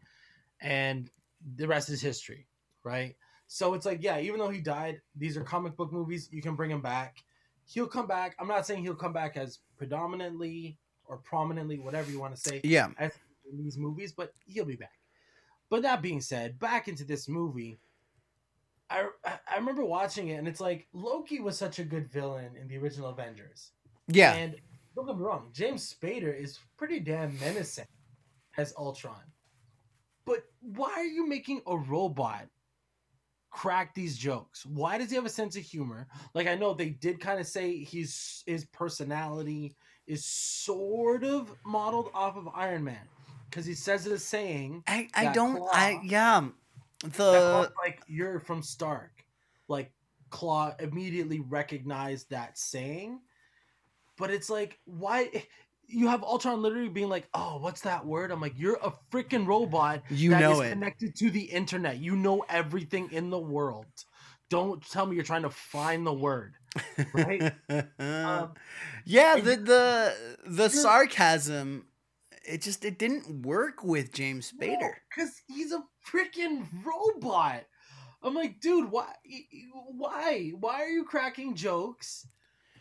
and 0.59 1.09
the 1.55 1.67
rest 1.67 1.89
is 1.89 2.01
history, 2.01 2.47
right? 2.83 3.15
So 3.47 3.73
it's 3.73 3.85
like, 3.85 4.01
yeah, 4.01 4.19
even 4.19 4.39
though 4.39 4.49
he 4.49 4.59
died, 4.61 5.01
these 5.15 5.37
are 5.37 5.43
comic 5.43 5.75
book 5.75 5.91
movies. 5.91 6.27
You 6.31 6.41
can 6.41 6.55
bring 6.55 6.71
him 6.71 6.81
back. 6.81 7.17
He'll 7.65 7.87
come 7.87 8.07
back. 8.07 8.35
I'm 8.39 8.47
not 8.47 8.65
saying 8.65 8.81
he'll 8.83 8.95
come 8.95 9.13
back 9.13 9.37
as 9.37 9.59
predominantly 9.77 10.77
or 11.05 11.17
prominently, 11.17 11.77
whatever 11.79 12.09
you 12.09 12.19
want 12.19 12.33
to 12.35 12.41
say, 12.41 12.61
Yeah. 12.63 12.89
as 12.97 13.11
in 13.51 13.61
these 13.63 13.77
movies, 13.77 14.11
but 14.13 14.33
he'll 14.45 14.65
be 14.65 14.75
back. 14.77 14.97
But 15.71 15.83
that 15.83 16.01
being 16.01 16.19
said, 16.19 16.59
back 16.59 16.89
into 16.89 17.05
this 17.05 17.29
movie, 17.29 17.79
I 18.89 19.07
I- 19.25 19.55
remember 19.55 19.85
watching 19.85 20.27
it, 20.27 20.35
and 20.35 20.47
it's 20.47 20.59
like 20.59 20.87
Loki 20.91 21.39
was 21.39 21.57
such 21.57 21.79
a 21.79 21.83
good 21.85 22.11
villain 22.11 22.57
in 22.57 22.67
the 22.67 22.77
original 22.77 23.09
Avengers. 23.09 23.71
Yeah. 24.07 24.33
And 24.33 24.57
don't 24.95 25.07
get 25.07 25.17
me 25.17 25.23
wrong, 25.23 25.49
James 25.53 25.95
Spader 25.95 26.37
is 26.37 26.59
pretty 26.77 26.99
damn 26.99 27.39
menacing 27.39 27.87
as 28.57 28.73
Ultron. 28.77 29.23
But 30.25 30.43
why 30.59 30.91
are 30.91 31.05
you 31.05 31.25
making 31.25 31.61
a 31.65 31.77
robot 31.77 32.47
crack 33.49 33.95
these 33.95 34.17
jokes? 34.17 34.65
Why 34.65 34.97
does 34.97 35.09
he 35.09 35.15
have 35.15 35.25
a 35.25 35.29
sense 35.29 35.55
of 35.55 35.63
humor? 35.63 36.05
Like 36.33 36.47
I 36.47 36.55
know 36.55 36.73
they 36.73 36.89
did 36.89 37.21
kind 37.21 37.39
of 37.39 37.47
say 37.47 37.77
he's 37.77 38.43
his 38.45 38.65
personality 38.65 39.77
is 40.05 40.25
sort 40.25 41.23
of 41.23 41.55
modeled 41.65 42.11
off 42.13 42.35
of 42.35 42.49
Iron 42.53 42.83
Man 42.83 43.07
because 43.51 43.65
he 43.65 43.73
says 43.73 44.07
it 44.07 44.13
as 44.13 44.23
saying 44.23 44.83
I, 44.87 45.09
I 45.13 45.33
don't 45.33 45.61
I 45.71 45.99
yeah. 46.03 46.47
The 47.03 47.09
Klaue, 47.09 47.71
like 47.83 48.01
you're 48.07 48.39
from 48.39 48.63
Stark. 48.63 49.25
Like 49.67 49.91
Klaue 50.29 50.79
immediately 50.81 51.41
recognized 51.41 52.29
that 52.29 52.57
saying. 52.57 53.19
But 54.17 54.29
it's 54.31 54.49
like, 54.49 54.79
why 54.85 55.29
you 55.87 56.07
have 56.07 56.23
Ultron 56.23 56.61
literally 56.61 56.89
being 56.89 57.09
like, 57.09 57.27
Oh, 57.33 57.57
what's 57.59 57.81
that 57.81 58.05
word? 58.05 58.31
I'm 58.31 58.41
like, 58.41 58.53
You're 58.55 58.79
a 58.81 58.93
freaking 59.11 59.45
robot 59.45 60.03
you 60.09 60.29
that 60.31 60.41
know 60.41 60.53
is 60.53 60.67
it. 60.67 60.69
connected 60.73 61.15
to 61.17 61.29
the 61.29 61.41
internet. 61.41 61.97
You 61.97 62.15
know 62.15 62.45
everything 62.49 63.11
in 63.11 63.29
the 63.29 63.39
world. 63.39 63.87
Don't 64.49 64.85
tell 64.89 65.05
me 65.05 65.15
you're 65.15 65.25
trying 65.25 65.43
to 65.43 65.49
find 65.49 66.05
the 66.05 66.13
word. 66.13 66.55
right? 67.13 67.53
Um, 67.99 68.53
yeah, 69.05 69.37
the 69.37 69.57
the 69.57 70.15
the 70.45 70.69
sarcasm 70.69 71.85
it 72.51 72.61
just 72.61 72.83
it 72.83 72.99
didn't 72.99 73.45
work 73.45 73.83
with 73.83 74.11
James 74.11 74.51
Spader. 74.51 74.93
Because 75.09 75.41
he's 75.47 75.71
a 75.71 75.83
freaking 76.11 76.67
robot. 76.83 77.63
I'm 78.21 78.35
like, 78.35 78.59
dude, 78.59 78.91
why? 78.91 79.07
Why? 79.87 80.51
Why 80.59 80.81
are 80.81 80.89
you 80.89 81.05
cracking 81.05 81.55
jokes? 81.55 82.27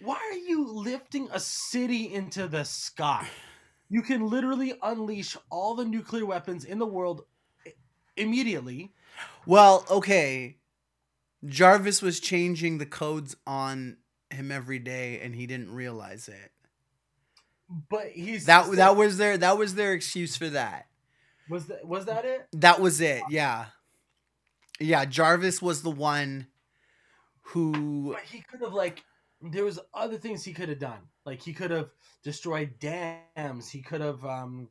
Why 0.03 0.17
are 0.17 0.39
you 0.39 0.67
lifting 0.67 1.29
a 1.33 1.41
city 1.41 2.13
into 2.13 2.49
the 2.49 2.65
sky? 2.65 3.29
You 3.89 4.03
can 4.03 4.29
literally 4.29 4.75
unleash 4.83 5.37
all 5.51 5.75
the 5.75 5.85
nuclear 5.85 6.27
weapons 6.27 6.65
in 6.65 6.79
the 6.79 6.87
world 6.87 7.23
immediately. 8.17 8.93
Well, 9.47 9.85
okay. 9.91 10.57
Jarvis 11.45 12.03
was 12.03 12.21
changing 12.21 12.79
the 12.79 12.87
codes 12.87 13.37
on 13.47 13.99
him 14.31 14.53
every 14.53 14.79
day 14.79 15.21
and 15.21 15.35
he 15.35 15.47
didn't 15.47 15.71
realize 15.71 16.29
it. 16.29 16.53
But 17.89 18.09
he's 18.09 18.47
That 18.47 18.65
still- 18.65 18.77
that 18.77 18.97
was 18.97 19.17
their 19.17 19.39
that 19.39 19.57
was 19.57 19.75
their 19.75 19.93
excuse 19.93 20.37
for 20.37 20.49
that. 20.51 20.89
was 21.49 21.67
that 21.67 21.87
was 21.87 22.07
that 22.07 22.25
it? 22.25 22.49
That 22.53 22.81
was 22.81 23.01
it. 23.01 23.23
Yeah. 23.31 23.67
Yeah, 24.81 25.05
Jarvis 25.05 25.61
was 25.63 25.83
the 25.83 25.91
one 25.91 26.47
who 27.43 28.13
But 28.13 28.23
he 28.23 28.41
could 28.41 28.61
have 28.61 28.73
like 28.73 29.05
there 29.43 29.65
was 29.65 29.79
other 29.95 30.17
things 30.19 30.45
he 30.45 30.53
could 30.53 30.69
have 30.69 30.79
done. 30.79 31.01
Like 31.25 31.43
he 31.43 31.53
could 31.53 31.71
have 31.71 31.91
destroyed 32.23 32.79
dams. 32.79 33.71
He 33.71 33.83
could 33.83 34.01
have 34.01 34.25
um, 34.25 34.69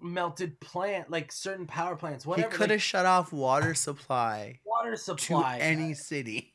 melted 0.00 0.60
plant 0.60 1.10
like 1.10 1.32
certain 1.32 1.66
power 1.66 1.96
plants. 1.96 2.26
Whatever. 2.26 2.48
He 2.48 2.52
could 2.52 2.60
like, 2.60 2.70
have 2.72 2.82
shut 2.82 3.06
off 3.06 3.32
water 3.32 3.74
supply 3.74 4.60
water 4.64 4.96
supply 4.96 5.58
to 5.58 5.64
any 5.64 5.94
city. 5.94 6.51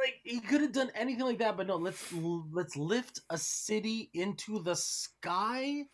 Like 0.00 0.20
he 0.24 0.40
could 0.40 0.60
have 0.60 0.72
done 0.72 0.90
anything 0.94 1.24
like 1.24 1.38
that, 1.38 1.56
but 1.56 1.66
no. 1.66 1.76
Let's 1.76 2.12
let's 2.12 2.76
lift 2.76 3.20
a 3.30 3.38
city 3.38 4.10
into 4.14 4.62
the 4.62 4.74
sky 4.74 5.84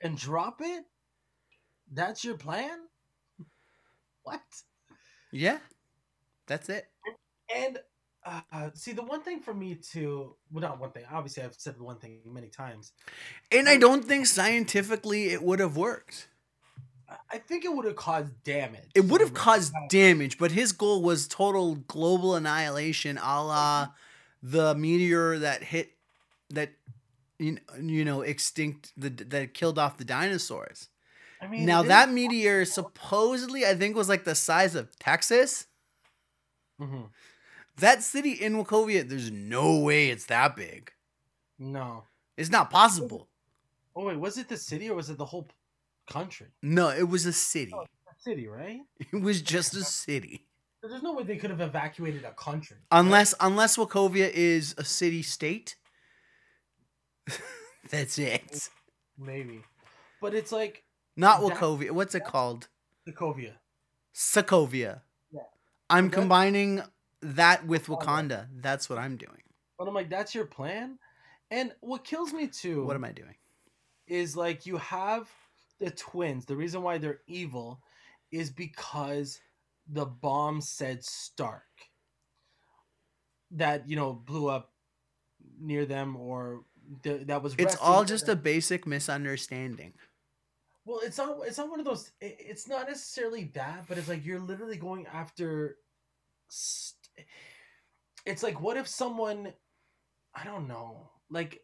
and 0.00 0.16
drop 0.16 0.60
it. 0.60 0.84
That's 1.92 2.24
your 2.24 2.36
plan. 2.36 2.78
What? 4.22 4.40
Yeah, 5.32 5.58
that's 6.46 6.68
it. 6.68 6.86
And 7.54 7.78
uh, 8.24 8.70
see, 8.74 8.92
the 8.92 9.02
one 9.02 9.22
thing 9.22 9.40
for 9.40 9.54
me 9.54 9.76
too, 9.76 10.36
well, 10.50 10.62
not 10.62 10.80
one 10.80 10.90
thing. 10.90 11.04
Obviously, 11.10 11.42
I've 11.42 11.54
said 11.54 11.80
one 11.80 11.98
thing 11.98 12.20
many 12.26 12.48
times. 12.48 12.92
And 13.52 13.68
I 13.68 13.76
don't 13.76 14.04
think 14.04 14.26
scientifically 14.26 15.28
it 15.28 15.42
would 15.42 15.60
have 15.60 15.76
worked. 15.76 16.28
I- 17.30 17.38
think 17.38 17.64
it 17.64 17.72
would 17.72 17.84
have 17.84 17.96
caused 17.96 18.42
damage. 18.44 18.90
It 18.94 19.04
would 19.04 19.20
have 19.20 19.34
caused 19.34 19.72
damage, 19.88 20.38
but 20.38 20.50
his 20.52 20.72
goal 20.72 21.02
was 21.02 21.28
total 21.28 21.76
global 21.76 22.34
annihilation, 22.34 23.18
a 23.18 23.44
la 23.44 23.88
the 24.42 24.74
meteor 24.74 25.38
that 25.38 25.62
hit 25.62 25.92
that 26.50 26.70
you 27.38 27.58
know, 28.04 28.22
extinct 28.22 28.92
the 28.96 29.10
that 29.10 29.54
killed 29.54 29.78
off 29.78 29.98
the 29.98 30.04
dinosaurs. 30.04 30.88
I 31.40 31.46
mean, 31.46 31.66
now 31.66 31.82
that 31.82 32.10
meteor 32.10 32.64
supposedly 32.64 33.66
I 33.66 33.74
think 33.74 33.94
was 33.94 34.08
like 34.08 34.24
the 34.24 34.34
size 34.34 34.74
of 34.74 34.96
Texas. 34.98 35.66
Mhm. 36.80 37.10
That 37.76 38.02
city 38.02 38.32
in 38.32 38.54
Wachovia, 38.54 39.06
there's 39.06 39.30
no 39.30 39.78
way 39.80 40.08
it's 40.08 40.26
that 40.26 40.56
big. 40.56 40.92
No. 41.58 42.04
It's 42.36 42.50
not 42.50 42.70
possible. 42.70 43.28
Oh 43.94 44.06
wait, 44.06 44.18
was 44.18 44.38
it 44.38 44.48
the 44.48 44.56
city 44.56 44.88
or 44.90 44.94
was 44.96 45.10
it 45.10 45.18
the 45.18 45.24
whole 45.26 45.46
country? 46.06 46.48
No, 46.62 46.90
it 46.90 47.08
was 47.08 47.26
a 47.26 47.32
city. 47.32 47.72
Oh, 47.74 47.84
the 48.06 48.14
city, 48.18 48.46
right? 48.48 48.80
It 49.12 49.20
was 49.22 49.42
just 49.42 49.74
a 49.74 49.84
city. 50.04 50.46
There's 50.82 51.02
no 51.02 51.14
way 51.14 51.24
they 51.24 51.36
could 51.36 51.50
have 51.50 51.60
evacuated 51.60 52.24
a 52.24 52.32
country. 52.32 52.76
Unless 52.90 53.34
unless 53.40 53.76
Wachovia 53.76 54.30
is 54.30 54.74
a 54.78 54.84
city 54.84 55.22
state. 55.22 55.76
That's 57.90 58.18
it. 58.18 58.68
Maybe. 59.18 59.62
But 60.20 60.34
it's 60.34 60.52
like 60.52 60.84
Not 61.16 61.40
Wachovia. 61.40 61.90
What's 61.90 62.14
it 62.14 62.24
called? 62.24 62.68
Sokovia. 63.08 63.52
Sokovia. 64.14 65.00
Yeah. 65.32 65.42
I'm 65.90 66.10
combining 66.10 66.82
that 67.22 67.66
with 67.66 67.88
oh, 67.90 67.96
Wakanda. 67.96 68.46
Wakanda. 68.46 68.46
That's 68.60 68.88
what 68.88 68.98
I'm 68.98 69.16
doing. 69.16 69.42
But 69.78 69.88
I'm 69.88 69.94
like, 69.94 70.08
that's 70.08 70.34
your 70.34 70.46
plan? 70.46 70.98
And 71.50 71.72
what 71.80 72.04
kills 72.04 72.32
me 72.32 72.48
too 72.48 72.84
What 72.84 72.96
am 72.96 73.04
I 73.04 73.12
doing? 73.12 73.34
is 74.06 74.36
like 74.36 74.66
you 74.66 74.76
have 74.78 75.28
the 75.80 75.90
twins. 75.90 76.44
The 76.46 76.56
reason 76.56 76.82
why 76.82 76.98
they're 76.98 77.20
evil 77.26 77.80
is 78.30 78.50
because 78.50 79.40
the 79.88 80.06
bomb 80.06 80.60
said 80.60 81.04
Stark. 81.04 81.62
That, 83.52 83.88
you 83.88 83.94
know, 83.96 84.12
blew 84.12 84.48
up 84.48 84.72
near 85.60 85.86
them 85.86 86.16
or 86.16 86.64
th- 87.04 87.26
that 87.28 87.42
was 87.42 87.54
It's 87.58 87.76
all 87.76 88.04
just 88.04 88.26
them. 88.26 88.38
a 88.38 88.40
basic 88.40 88.86
misunderstanding. 88.86 89.92
Well, 90.84 91.00
it's 91.02 91.18
not. 91.18 91.38
It's 91.46 91.58
not 91.58 91.68
one 91.70 91.78
of 91.80 91.86
those. 91.86 92.10
it- 92.20 92.36
It's 92.40 92.68
not 92.68 92.88
necessarily 92.88 93.44
that, 93.54 93.86
but 93.88 93.98
it's 93.98 94.08
like 94.08 94.24
you're 94.24 94.40
literally 94.40 94.76
going 94.76 95.06
after. 95.06 95.78
St- 96.48 97.26
it's 98.24 98.42
like, 98.42 98.60
what 98.60 98.76
if 98.76 98.88
someone, 98.88 99.52
I 100.34 100.42
don't 100.44 100.66
know, 100.66 101.10
like, 101.30 101.60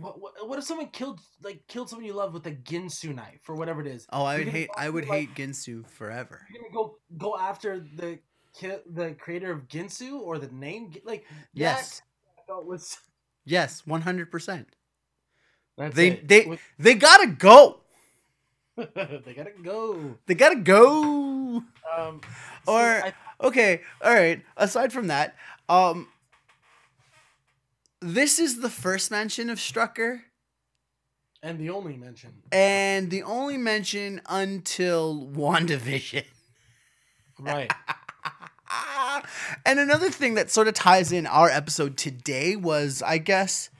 what, 0.00 0.20
what, 0.20 0.48
what 0.48 0.58
if 0.58 0.64
someone 0.64 0.88
killed 0.88 1.20
like 1.42 1.66
killed 1.68 1.88
someone 1.88 2.04
you 2.06 2.12
love 2.14 2.32
with 2.34 2.46
a 2.46 2.52
Ginsu 2.52 3.14
knife 3.14 3.40
or 3.48 3.54
whatever 3.54 3.80
it 3.80 3.86
is? 3.86 4.06
Oh, 4.12 4.24
I 4.24 4.38
would 4.38 4.48
hate 4.48 4.68
I 4.76 4.88
would 4.90 5.04
after, 5.04 5.14
hate 5.14 5.34
Ginsu 5.34 5.86
forever. 5.88 6.46
You're 6.52 6.62
gonna 6.62 6.74
go 6.74 6.96
go 7.16 7.36
after 7.38 7.80
the 7.96 8.18
ki- 8.58 8.82
the 8.92 9.12
creator 9.18 9.52
of 9.52 9.68
Ginsu 9.68 10.20
or 10.20 10.38
the 10.38 10.48
name 10.48 10.92
like 11.04 11.24
Yes. 11.52 12.00
that 12.00 12.04
I 12.38 12.42
thought 12.46 12.66
was 12.66 12.96
Yes, 13.46 13.82
100%. 13.86 14.66
that's 15.76 15.94
They 15.94 16.08
it. 16.12 16.28
they 16.28 16.46
With- 16.46 16.60
they 16.78 16.94
got 16.94 17.18
to 17.22 17.26
go. 17.26 17.80
they 18.76 19.34
gotta 19.36 19.52
go. 19.62 20.18
They 20.26 20.34
got 20.34 20.48
to 20.50 20.56
go. 20.56 21.62
Um, 21.96 22.20
Or- 22.66 22.80
I, 23.04 23.12
Okay, 23.40 23.82
all 24.00 24.14
right. 24.14 24.42
Aside 24.56 24.92
from 24.92 25.08
that, 25.08 25.34
um 25.68 26.08
this 28.04 28.38
is 28.38 28.60
the 28.60 28.70
first 28.70 29.10
mention 29.10 29.48
of 29.50 29.58
Strucker 29.58 30.20
and 31.42 31.58
the 31.58 31.70
only 31.70 31.96
mention. 31.96 32.30
and 32.52 33.10
the 33.10 33.22
only 33.22 33.56
mention 33.56 34.20
until 34.28 35.26
WandaVision. 35.32 36.24
Right. 37.38 37.70
and 39.66 39.78
another 39.78 40.10
thing 40.10 40.34
that 40.34 40.50
sort 40.50 40.68
of 40.68 40.74
ties 40.74 41.12
in 41.12 41.26
our 41.26 41.48
episode 41.48 41.96
today 41.96 42.56
was 42.56 43.02
I 43.02 43.18
guess 43.18 43.70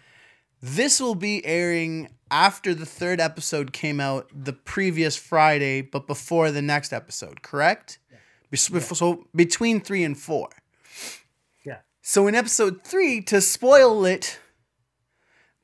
this 0.60 1.00
will 1.00 1.14
be 1.14 1.44
airing 1.44 2.08
after 2.30 2.74
the 2.74 2.86
third 2.86 3.20
episode 3.20 3.72
came 3.72 4.00
out 4.00 4.28
the 4.34 4.52
previous 4.52 5.16
Friday, 5.16 5.82
but 5.82 6.06
before 6.06 6.50
the 6.50 6.62
next 6.62 6.92
episode, 6.92 7.42
correct? 7.42 7.98
Be- 8.50 8.56
So 8.56 9.26
between 9.34 9.80
three 9.80 10.02
and 10.04 10.18
four. 10.18 10.48
So 12.06 12.26
in 12.26 12.34
episode 12.34 12.84
three, 12.84 13.22
to 13.22 13.40
spoil 13.40 14.04
it, 14.04 14.38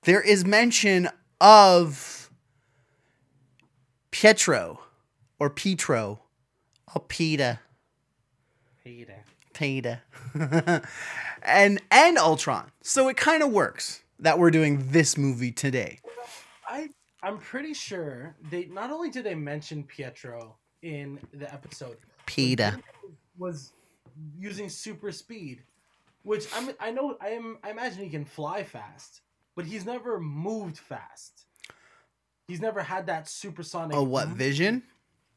there 0.05 0.23
is 0.23 0.43
mention 0.43 1.11
of 1.39 2.31
Pietro 4.11 4.81
or 5.39 5.51
Petro 5.51 6.21
or 6.95 7.03
Peter. 7.07 7.61
Peter. 8.83 9.17
Peter. 9.53 10.01
and 11.43 11.79
and 11.91 12.17
Ultron. 12.17 12.71
So 12.81 13.09
it 13.09 13.19
kind 13.19 13.43
of 13.43 13.51
works 13.51 14.01
that 14.19 14.39
we're 14.39 14.51
doing 14.51 14.93
this 14.93 15.19
movie 15.19 15.53
today. 15.53 15.99
I 16.67 16.89
I'm 17.23 17.37
pretty 17.37 17.75
sure 17.75 18.35
they 18.51 18.65
not 18.65 18.91
only 18.91 19.11
did 19.11 19.25
they 19.25 19.35
mention 19.35 19.83
Pietro 19.83 20.57
in 20.81 21.19
the 21.35 21.53
episode, 21.53 21.99
Peter. 22.25 22.79
was 23.37 23.75
using 24.39 24.71
super 24.71 25.13
speed, 25.13 25.63
which 26.23 26.47
I'm 26.55 26.71
I 26.81 26.91
know 26.91 27.17
I 27.21 27.31
am 27.31 27.59
I 27.63 27.71
imagine 27.71 28.03
he 28.03 28.11
can 28.11 28.25
fly 28.25 28.65
fast, 28.65 29.21
but 29.57 29.65
he's 29.65 29.85
never 29.85 30.21
moved 30.21 30.79
fast. 30.79 31.47
He's 32.49 32.61
never 32.61 32.83
had 32.83 33.07
that 33.07 33.29
supersonic. 33.29 33.97
Oh, 33.97 34.03
what 34.03 34.29
vision? 34.29 34.83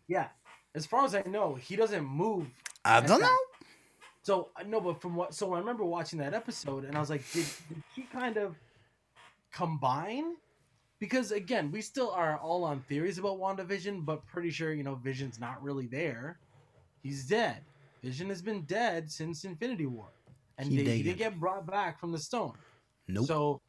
Yeah, 0.07 0.27
as 0.75 0.85
far 0.85 1.05
as 1.05 1.13
I 1.13 1.23
know, 1.23 1.55
he 1.55 1.75
doesn't 1.75 2.03
move. 2.03 2.47
I 2.83 3.01
don't 3.01 3.21
know. 3.21 3.37
So 4.23 4.49
uh, 4.55 4.63
no, 4.65 4.79
but 4.81 5.01
from 5.01 5.15
what 5.15 5.33
so 5.33 5.53
I 5.53 5.59
remember 5.59 5.83
watching 5.83 6.19
that 6.19 6.33
episode, 6.33 6.85
and 6.85 6.95
I 6.95 6.99
was 6.99 7.09
like, 7.09 7.29
did, 7.31 7.45
did 7.69 7.83
he 7.95 8.03
kind 8.03 8.37
of 8.37 8.55
combine? 9.51 10.35
Because 10.99 11.31
again, 11.31 11.71
we 11.71 11.81
still 11.81 12.09
are 12.11 12.37
all 12.37 12.63
on 12.63 12.79
theories 12.79 13.17
about 13.17 13.37
WandaVision, 13.37 14.05
but 14.05 14.25
pretty 14.25 14.49
sure 14.49 14.73
you 14.73 14.83
know 14.83 14.95
Vision's 14.95 15.39
not 15.39 15.61
really 15.61 15.87
there. 15.87 16.39
He's 17.03 17.25
dead. 17.25 17.57
Vision 18.01 18.29
has 18.29 18.41
been 18.41 18.61
dead 18.61 19.11
since 19.11 19.43
Infinity 19.43 19.85
War, 19.85 20.07
and 20.57 20.67
He 20.69 20.83
they, 20.83 20.97
he 20.97 21.03
didn't 21.03 21.17
get 21.17 21.39
brought 21.39 21.65
back 21.65 21.99
from 21.99 22.11
the 22.11 22.19
stone. 22.19 22.53
Nope. 23.07 23.25
So 23.27 23.61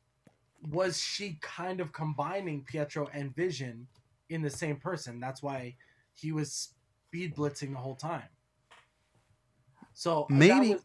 was 0.71 1.01
she 1.01 1.39
kind 1.41 1.81
of 1.81 1.93
combining 1.93 2.63
Pietro 2.65 3.09
and 3.13 3.35
Vision 3.35 3.87
in 4.31 4.43
the 4.43 4.51
same 4.51 4.77
person? 4.77 5.21
That's 5.21 5.43
why 5.43 5.77
he 6.15 6.33
was 6.33 6.71
speed 7.09 7.35
blitzing 7.35 7.73
the 7.73 7.79
whole 7.79 7.97
time. 7.97 8.29
So 9.93 10.27
Maybe. 10.29 10.75
was- 10.75 10.85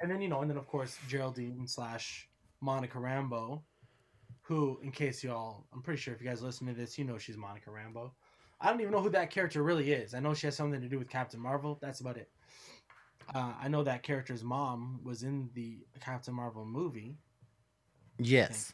and 0.00 0.10
then 0.10 0.20
you 0.20 0.28
know, 0.28 0.42
and 0.42 0.50
then 0.50 0.56
of 0.56 0.66
course 0.68 0.96
Geraldine 1.08 1.66
slash 1.66 2.28
Monica 2.60 2.98
Rambeau, 2.98 3.62
who, 4.42 4.78
in 4.82 4.92
case 4.92 5.22
y'all, 5.24 5.64
I'm 5.72 5.82
pretty 5.82 6.00
sure 6.00 6.14
if 6.14 6.20
you 6.22 6.28
guys 6.28 6.40
listen 6.40 6.66
to 6.68 6.72
this, 6.72 6.96
you 6.96 7.04
know 7.04 7.18
she's 7.18 7.36
Monica 7.36 7.70
Rambeau. 7.70 8.12
I 8.60 8.70
don't 8.70 8.80
even 8.80 8.92
know 8.92 9.00
who 9.00 9.10
that 9.10 9.30
character 9.30 9.62
really 9.62 9.92
is. 9.92 10.14
I 10.14 10.20
know 10.20 10.34
she 10.34 10.46
has 10.46 10.56
something 10.56 10.80
to 10.80 10.88
do 10.88 10.98
with 10.98 11.08
Captain 11.10 11.38
Marvel. 11.40 11.78
That's 11.80 12.00
about 12.00 12.16
it. 12.16 12.28
Uh, 13.34 13.52
I 13.60 13.68
know 13.68 13.82
that 13.84 14.02
character's 14.02 14.42
mom 14.42 15.00
was 15.04 15.22
in 15.22 15.50
the 15.54 15.78
Captain 16.00 16.34
Marvel 16.34 16.64
movie, 16.64 17.18
yes. 18.18 18.72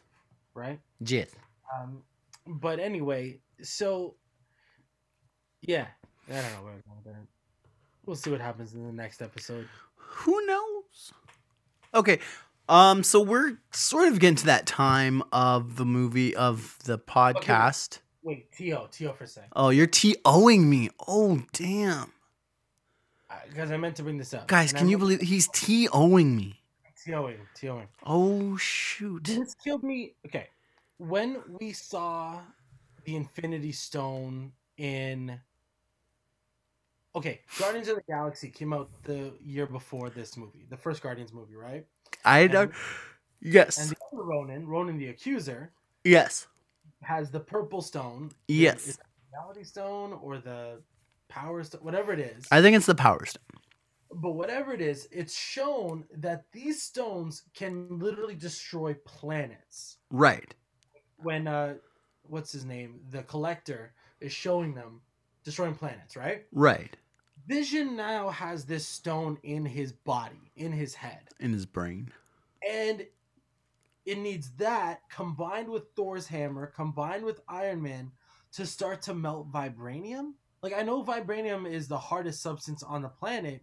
right? 0.54 0.78
Yes. 1.00 1.30
Um, 1.74 2.02
but 2.46 2.78
anyway, 2.78 3.40
so 3.62 4.14
yeah, 5.62 5.86
I 6.28 6.32
don't 6.32 6.42
know 6.52 6.62
where 6.62 6.72
I'm 6.72 6.82
going 6.86 6.98
with 7.04 7.14
that. 7.14 7.26
We'll 8.06 8.16
see 8.16 8.30
what 8.30 8.40
happens 8.40 8.74
in 8.74 8.84
the 8.86 8.92
next 8.92 9.22
episode. 9.22 9.68
Who 9.96 10.44
knows? 10.46 11.12
Okay. 11.94 12.18
Um, 12.68 13.02
so 13.02 13.20
we're 13.20 13.58
sort 13.72 14.08
of 14.08 14.20
getting 14.20 14.36
to 14.36 14.46
that 14.46 14.66
time 14.66 15.22
of 15.32 15.76
the 15.76 15.84
movie 15.84 16.34
of 16.34 16.78
the 16.84 16.98
podcast. 16.98 17.98
Wait, 18.22 18.50
T.O. 18.52 18.88
T.O. 18.90 19.12
for 19.12 19.24
a 19.24 19.26
second. 19.26 19.50
Oh, 19.54 19.68
you're 19.68 19.86
T-Oing 19.86 20.64
me. 20.64 20.90
Oh, 21.06 21.42
damn. 21.52 22.13
Because 23.48 23.70
I 23.70 23.76
meant 23.76 23.96
to 23.96 24.02
bring 24.02 24.18
this 24.18 24.34
up. 24.34 24.46
Guys, 24.48 24.70
And 24.70 24.78
can 24.78 24.86
I'm 24.86 24.90
you 24.90 24.98
believe 24.98 25.20
he's 25.20 25.48
T-Oing 25.48 26.34
me? 26.36 26.60
T.O.ing? 27.04 27.38
T.O.ing. 27.54 27.88
Oh, 28.06 28.56
shoot. 28.56 29.24
This 29.24 29.54
killed 29.62 29.82
me. 29.82 30.14
Okay, 30.26 30.48
when 30.96 31.42
we 31.60 31.72
saw 31.72 32.40
the 33.04 33.16
Infinity 33.16 33.72
Stone 33.72 34.52
in 34.78 35.38
okay, 37.14 37.40
Guardians 37.58 37.88
of 37.88 37.96
the 37.96 38.02
Galaxy 38.08 38.48
came 38.48 38.72
out 38.72 38.88
the 39.02 39.32
year 39.44 39.66
before 39.66 40.08
this 40.08 40.36
movie, 40.36 40.64
the 40.70 40.76
first 40.76 41.02
Guardians 41.02 41.32
movie, 41.32 41.56
right? 41.56 41.86
I 42.24 42.46
don't. 42.46 42.72
Yes. 43.40 43.78
And 43.78 43.90
the 43.90 43.96
other 44.10 44.22
Ronan, 44.22 44.66
Ronan 44.66 44.96
the 44.96 45.08
Accuser, 45.08 45.72
yes. 46.04 46.46
has 47.02 47.30
the 47.30 47.40
purple 47.40 47.82
stone. 47.82 48.30
Yes. 48.48 48.88
Is 48.88 48.96
the 48.96 49.02
reality 49.34 49.64
stone 49.64 50.18
or 50.22 50.38
the 50.38 50.80
power 51.34 51.62
stone, 51.64 51.82
whatever 51.82 52.12
it 52.12 52.20
is. 52.20 52.46
I 52.50 52.60
think 52.62 52.76
it's 52.76 52.86
the 52.86 52.94
Power 52.94 53.24
Stone. 53.26 53.42
but 54.24 54.32
whatever 54.40 54.72
it 54.72 54.80
is, 54.80 55.08
it's 55.10 55.36
shown 55.36 56.04
that 56.26 56.44
these 56.52 56.80
stones 56.82 57.42
can 57.54 57.98
literally 58.06 58.36
destroy 58.36 58.94
planets. 59.04 59.98
Right. 60.10 60.54
When 61.16 61.46
uh 61.48 61.74
what's 62.22 62.52
his 62.52 62.64
name? 62.64 63.00
The 63.10 63.22
collector 63.24 63.92
is 64.20 64.32
showing 64.32 64.74
them 64.74 65.00
destroying 65.44 65.74
planets, 65.74 66.16
right? 66.16 66.40
Right. 66.52 66.96
Vision 67.46 67.96
now 67.96 68.30
has 68.30 68.64
this 68.64 68.86
stone 68.86 69.38
in 69.42 69.66
his 69.66 69.92
body, 69.92 70.52
in 70.56 70.72
his 70.72 70.94
head. 70.94 71.24
In 71.40 71.52
his 71.52 71.66
brain. 71.66 72.10
And 72.66 73.06
it 74.06 74.18
needs 74.18 74.50
that 74.58 75.00
combined 75.10 75.68
with 75.68 75.84
Thor's 75.96 76.26
hammer, 76.28 76.66
combined 76.66 77.24
with 77.24 77.40
Iron 77.48 77.82
Man 77.82 78.12
to 78.52 78.64
start 78.64 79.02
to 79.02 79.14
melt 79.14 79.50
vibranium. 79.52 80.34
Like 80.64 80.72
I 80.72 80.80
know 80.80 81.04
vibranium 81.04 81.70
is 81.70 81.88
the 81.88 81.98
hardest 81.98 82.40
substance 82.40 82.82
on 82.82 83.02
the 83.02 83.10
planet, 83.10 83.62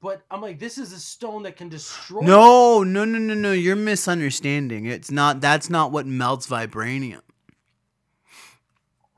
but 0.00 0.22
I'm 0.30 0.40
like, 0.40 0.60
this 0.60 0.78
is 0.78 0.92
a 0.92 1.00
stone 1.00 1.42
that 1.42 1.56
can 1.56 1.68
destroy. 1.68 2.20
No, 2.20 2.84
no, 2.84 3.04
no, 3.04 3.18
no, 3.18 3.34
no. 3.34 3.50
You're 3.50 3.74
misunderstanding. 3.74 4.86
It's 4.86 5.10
not. 5.10 5.40
That's 5.40 5.68
not 5.68 5.90
what 5.90 6.06
melts 6.06 6.46
vibranium. 6.46 7.22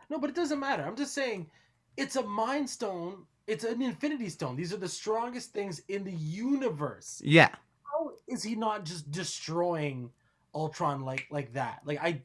No, 0.09 0.19
but 0.19 0.31
it 0.31 0.37
doesn't 0.37 0.59
matter. 0.59 0.83
I'm 0.83 0.97
just 0.97 1.13
saying, 1.13 1.51
it's 1.99 2.17
a 2.17 2.23
mind 2.23 2.71
stone. 2.71 3.27
It's 3.47 3.65
an 3.65 3.83
infinity 3.83 4.31
stone. 4.31 4.57
These 4.57 4.73
are 4.73 4.79
the 4.79 4.89
strongest 4.89 5.53
things 5.53 5.83
in 5.89 6.05
the 6.05 6.13
universe. 6.13 7.21
Yeah. 7.23 7.51
How 7.83 8.13
is 8.29 8.43
he 8.43 8.55
not 8.55 8.87
just 8.87 9.11
destroying 9.11 10.09
Ultron 10.55 11.03
like 11.03 11.27
like 11.31 11.53
that? 11.53 11.81
Like 11.85 12.03
I, 12.03 12.23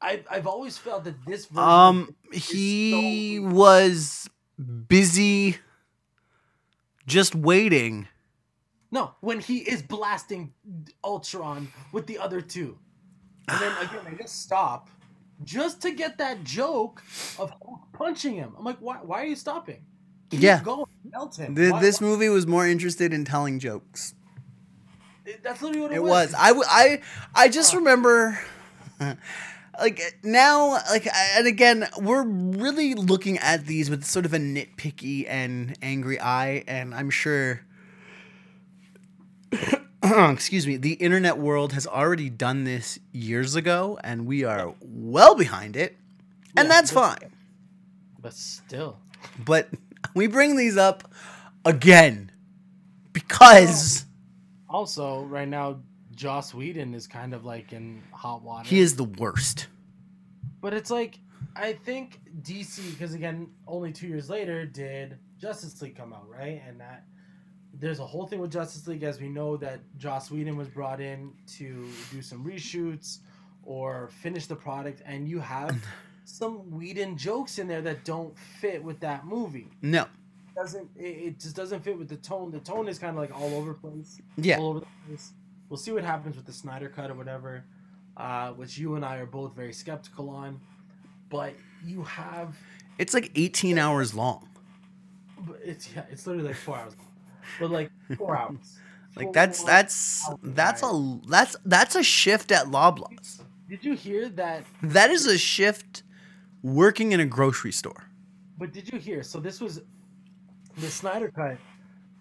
I 0.00 0.22
I've 0.30 0.46
always 0.46 0.76
felt 0.78 1.04
that 1.04 1.14
this 1.26 1.46
version. 1.46 1.68
Um. 1.68 2.14
He 2.32 3.36
so- 3.38 3.42
was 3.54 4.28
busy. 4.88 5.56
Just 7.06 7.34
waiting. 7.34 8.08
No, 8.90 9.14
when 9.20 9.40
he 9.40 9.58
is 9.58 9.82
blasting 9.82 10.52
Ultron 11.04 11.68
with 11.92 12.06
the 12.06 12.18
other 12.18 12.40
two. 12.40 12.78
And 13.48 13.60
then 13.60 13.72
again, 13.80 14.00
they 14.10 14.16
just 14.22 14.42
stop 14.42 14.90
just 15.44 15.82
to 15.82 15.90
get 15.92 16.18
that 16.18 16.42
joke 16.44 17.02
of 17.38 17.52
punching 17.92 18.34
him. 18.34 18.54
I'm 18.58 18.64
like, 18.64 18.78
why, 18.78 18.96
why 19.02 19.22
are 19.22 19.26
you 19.26 19.36
stopping? 19.36 19.84
Keep 20.30 20.40
Yeah. 20.40 20.62
going, 20.64 20.86
melt 21.04 21.36
him. 21.38 21.54
Th- 21.54 21.70
Why- 21.72 21.80
this 21.80 22.00
why- 22.00 22.08
movie 22.08 22.28
was 22.28 22.46
more 22.46 22.66
interested 22.66 23.12
in 23.12 23.24
telling 23.24 23.58
jokes. 23.60 24.14
That's 25.42 25.60
literally 25.62 25.80
what 25.82 25.92
it, 25.92 26.02
was. 26.02 26.08
It 26.08 26.32
was. 26.32 26.34
I, 26.34 26.48
w- 26.48 26.66
I, 26.68 27.00
I 27.34 27.48
just 27.48 27.74
remember, 27.74 28.40
like 29.80 30.00
now, 30.22 30.72
like, 30.90 31.06
and 31.36 31.46
again, 31.46 31.86
we're 32.00 32.24
really 32.24 32.94
looking 32.94 33.38
at 33.38 33.66
these 33.66 33.90
with 33.90 34.04
sort 34.04 34.24
of 34.26 34.32
a 34.34 34.38
nitpicky 34.38 35.26
and 35.28 35.76
angry 35.82 36.20
eye, 36.20 36.64
and 36.66 36.94
I'm 36.94 37.10
sure. 37.10 37.60
excuse 40.02 40.66
me, 40.66 40.76
the 40.76 40.94
internet 40.94 41.38
world 41.38 41.72
has 41.72 41.86
already 41.86 42.30
done 42.30 42.64
this 42.64 42.98
years 43.12 43.54
ago, 43.56 43.98
and 44.04 44.26
we 44.26 44.44
are 44.44 44.74
well 44.80 45.34
behind 45.34 45.76
it, 45.76 45.96
and 46.56 46.66
Yeah, 46.68 46.74
that's 46.74 46.92
but- 46.92 47.20
fine. 47.20 47.30
But 48.20 48.34
still. 48.34 48.98
But 49.44 49.68
we 50.14 50.26
bring 50.26 50.56
these 50.56 50.76
up 50.76 51.08
again 51.64 52.30
because 53.12 54.04
Also, 54.68 55.22
right 55.24 55.46
now, 55.48 55.80
Joss 56.16 56.52
Whedon 56.52 56.94
is 56.94 57.06
kind 57.06 57.32
of 57.34 57.44
like 57.44 57.72
in 57.72 58.02
hot 58.12 58.42
water. 58.42 58.68
he 58.68 58.80
is 58.80 58.96
the 58.96 59.04
worst. 59.04 59.68
But 60.60 60.74
it's 60.74 60.90
like, 60.90 61.18
I 61.54 61.74
think 61.74 62.20
DC, 62.42 62.90
because 62.90 63.14
again, 63.14 63.48
only 63.68 63.92
two 63.92 64.08
years 64.08 64.28
later 64.28 64.66
did 64.66 65.18
Justice 65.38 65.80
League 65.82 65.96
come 65.96 66.12
out, 66.12 66.28
right? 66.28 66.60
And 66.66 66.80
that 66.80 67.04
there's 67.78 68.00
a 68.00 68.06
whole 68.06 68.26
thing 68.26 68.40
with 68.40 68.50
Justice 68.50 68.86
League, 68.88 69.02
as 69.02 69.20
we 69.20 69.28
know 69.28 69.56
that 69.58 69.80
Joss 69.98 70.30
Whedon 70.30 70.56
was 70.56 70.68
brought 70.68 71.00
in 71.00 71.32
to 71.58 71.86
do 72.10 72.22
some 72.22 72.42
reshoots 72.44 73.18
or 73.62 74.08
finish 74.22 74.46
the 74.46 74.56
product, 74.56 75.02
and 75.04 75.28
you 75.28 75.38
have 75.40 75.76
some 76.24 76.70
Whedon 76.70 77.16
jokes 77.18 77.58
in 77.58 77.68
there 77.68 77.82
that 77.82 78.04
don't 78.04 78.36
fit 78.38 78.82
with 78.82 78.98
that 79.00 79.26
movie. 79.26 79.68
No. 79.82 80.06
Doesn't 80.56 80.88
it, 80.96 81.02
it 81.04 81.40
just 81.40 81.54
doesn't 81.54 81.84
fit 81.84 81.98
with 81.98 82.08
the 82.08 82.16
tone? 82.16 82.50
The 82.50 82.60
tone 82.60 82.88
is 82.88 82.98
kind 82.98 83.10
of 83.14 83.20
like 83.20 83.38
all 83.38 83.54
over 83.56 83.74
place 83.74 84.18
Yeah. 84.38 84.58
all 84.58 84.70
over 84.70 84.80
the 84.80 84.86
place. 85.06 85.32
We'll 85.68 85.76
see 85.78 85.92
what 85.92 86.04
happens 86.04 86.36
with 86.36 86.46
the 86.46 86.52
Snyder 86.52 86.88
cut 86.88 87.10
or 87.10 87.14
whatever, 87.14 87.64
uh, 88.16 88.50
which 88.52 88.78
you 88.78 88.94
and 88.94 89.04
I 89.04 89.16
are 89.16 89.26
both 89.26 89.54
very 89.54 89.72
skeptical 89.72 90.30
on. 90.30 90.60
But 91.28 91.54
you 91.84 92.02
have, 92.04 92.56
It's 92.98 93.14
like 93.14 93.32
18 93.34 93.78
hours 93.78 94.14
long. 94.14 94.48
but 95.40 95.58
it's 95.64 95.92
yeah, 95.94 96.04
it's 96.10 96.26
literally 96.26 96.48
like 96.48 96.56
four 96.56 96.76
hours, 96.76 96.94
but 97.58 97.70
like 97.70 97.90
four 98.16 98.36
hours. 98.40 98.78
Like 99.16 99.32
that's 99.32 99.62
that's 99.64 100.28
hours, 100.28 100.38
that's 100.42 100.82
right? 100.82 100.92
a 100.92 101.20
that's 101.28 101.56
that's 101.64 101.94
a 101.96 102.02
shift 102.02 102.52
at 102.52 102.66
Loblaws. 102.66 103.40
Did 103.68 103.84
you 103.84 103.94
hear 103.94 104.28
that? 104.30 104.64
That 104.82 105.10
is 105.10 105.26
a 105.26 105.36
shift 105.38 106.02
working 106.62 107.12
in 107.12 107.20
a 107.20 107.26
grocery 107.26 107.72
store. 107.72 108.04
But 108.58 108.72
did 108.72 108.92
you 108.92 108.98
hear? 108.98 109.22
So 109.22 109.40
this 109.40 109.60
was 109.60 109.80
the 110.76 110.88
Snyder 110.88 111.30
cut. 111.34 111.56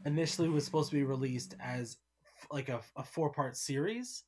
Initially, 0.05 0.49
was 0.49 0.63
supposed 0.65 0.89
to 0.91 0.95
be 0.95 1.03
released 1.03 1.55
as 1.59 1.97
like 2.51 2.69
a, 2.69 2.81
a 2.95 3.03
four 3.03 3.29
part 3.29 3.57
series 3.57 4.23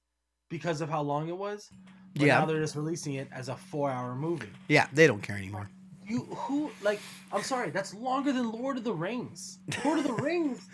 because 0.49 0.81
of 0.81 0.89
how 0.89 1.01
long 1.01 1.27
it 1.29 1.37
was. 1.37 1.69
But 2.15 2.25
Yeah. 2.25 2.39
Now 2.39 2.45
they're 2.45 2.59
just 2.61 2.75
releasing 2.75 3.15
it 3.15 3.27
as 3.31 3.49
a 3.49 3.55
four 3.55 3.89
hour 3.89 4.15
movie. 4.15 4.49
Yeah, 4.67 4.87
they 4.93 5.07
don't 5.07 5.21
care 5.21 5.37
anymore. 5.37 5.69
You 6.05 6.19
who 6.21 6.71
like? 6.83 6.99
I'm 7.33 7.43
sorry, 7.43 7.69
that's 7.69 7.93
longer 7.93 8.31
than 8.31 8.51
Lord 8.51 8.77
of 8.77 8.83
the 8.85 8.93
Rings. 8.93 9.59
Lord 9.83 9.99
of 9.99 10.05
the 10.07 10.13
Rings, 10.23 10.65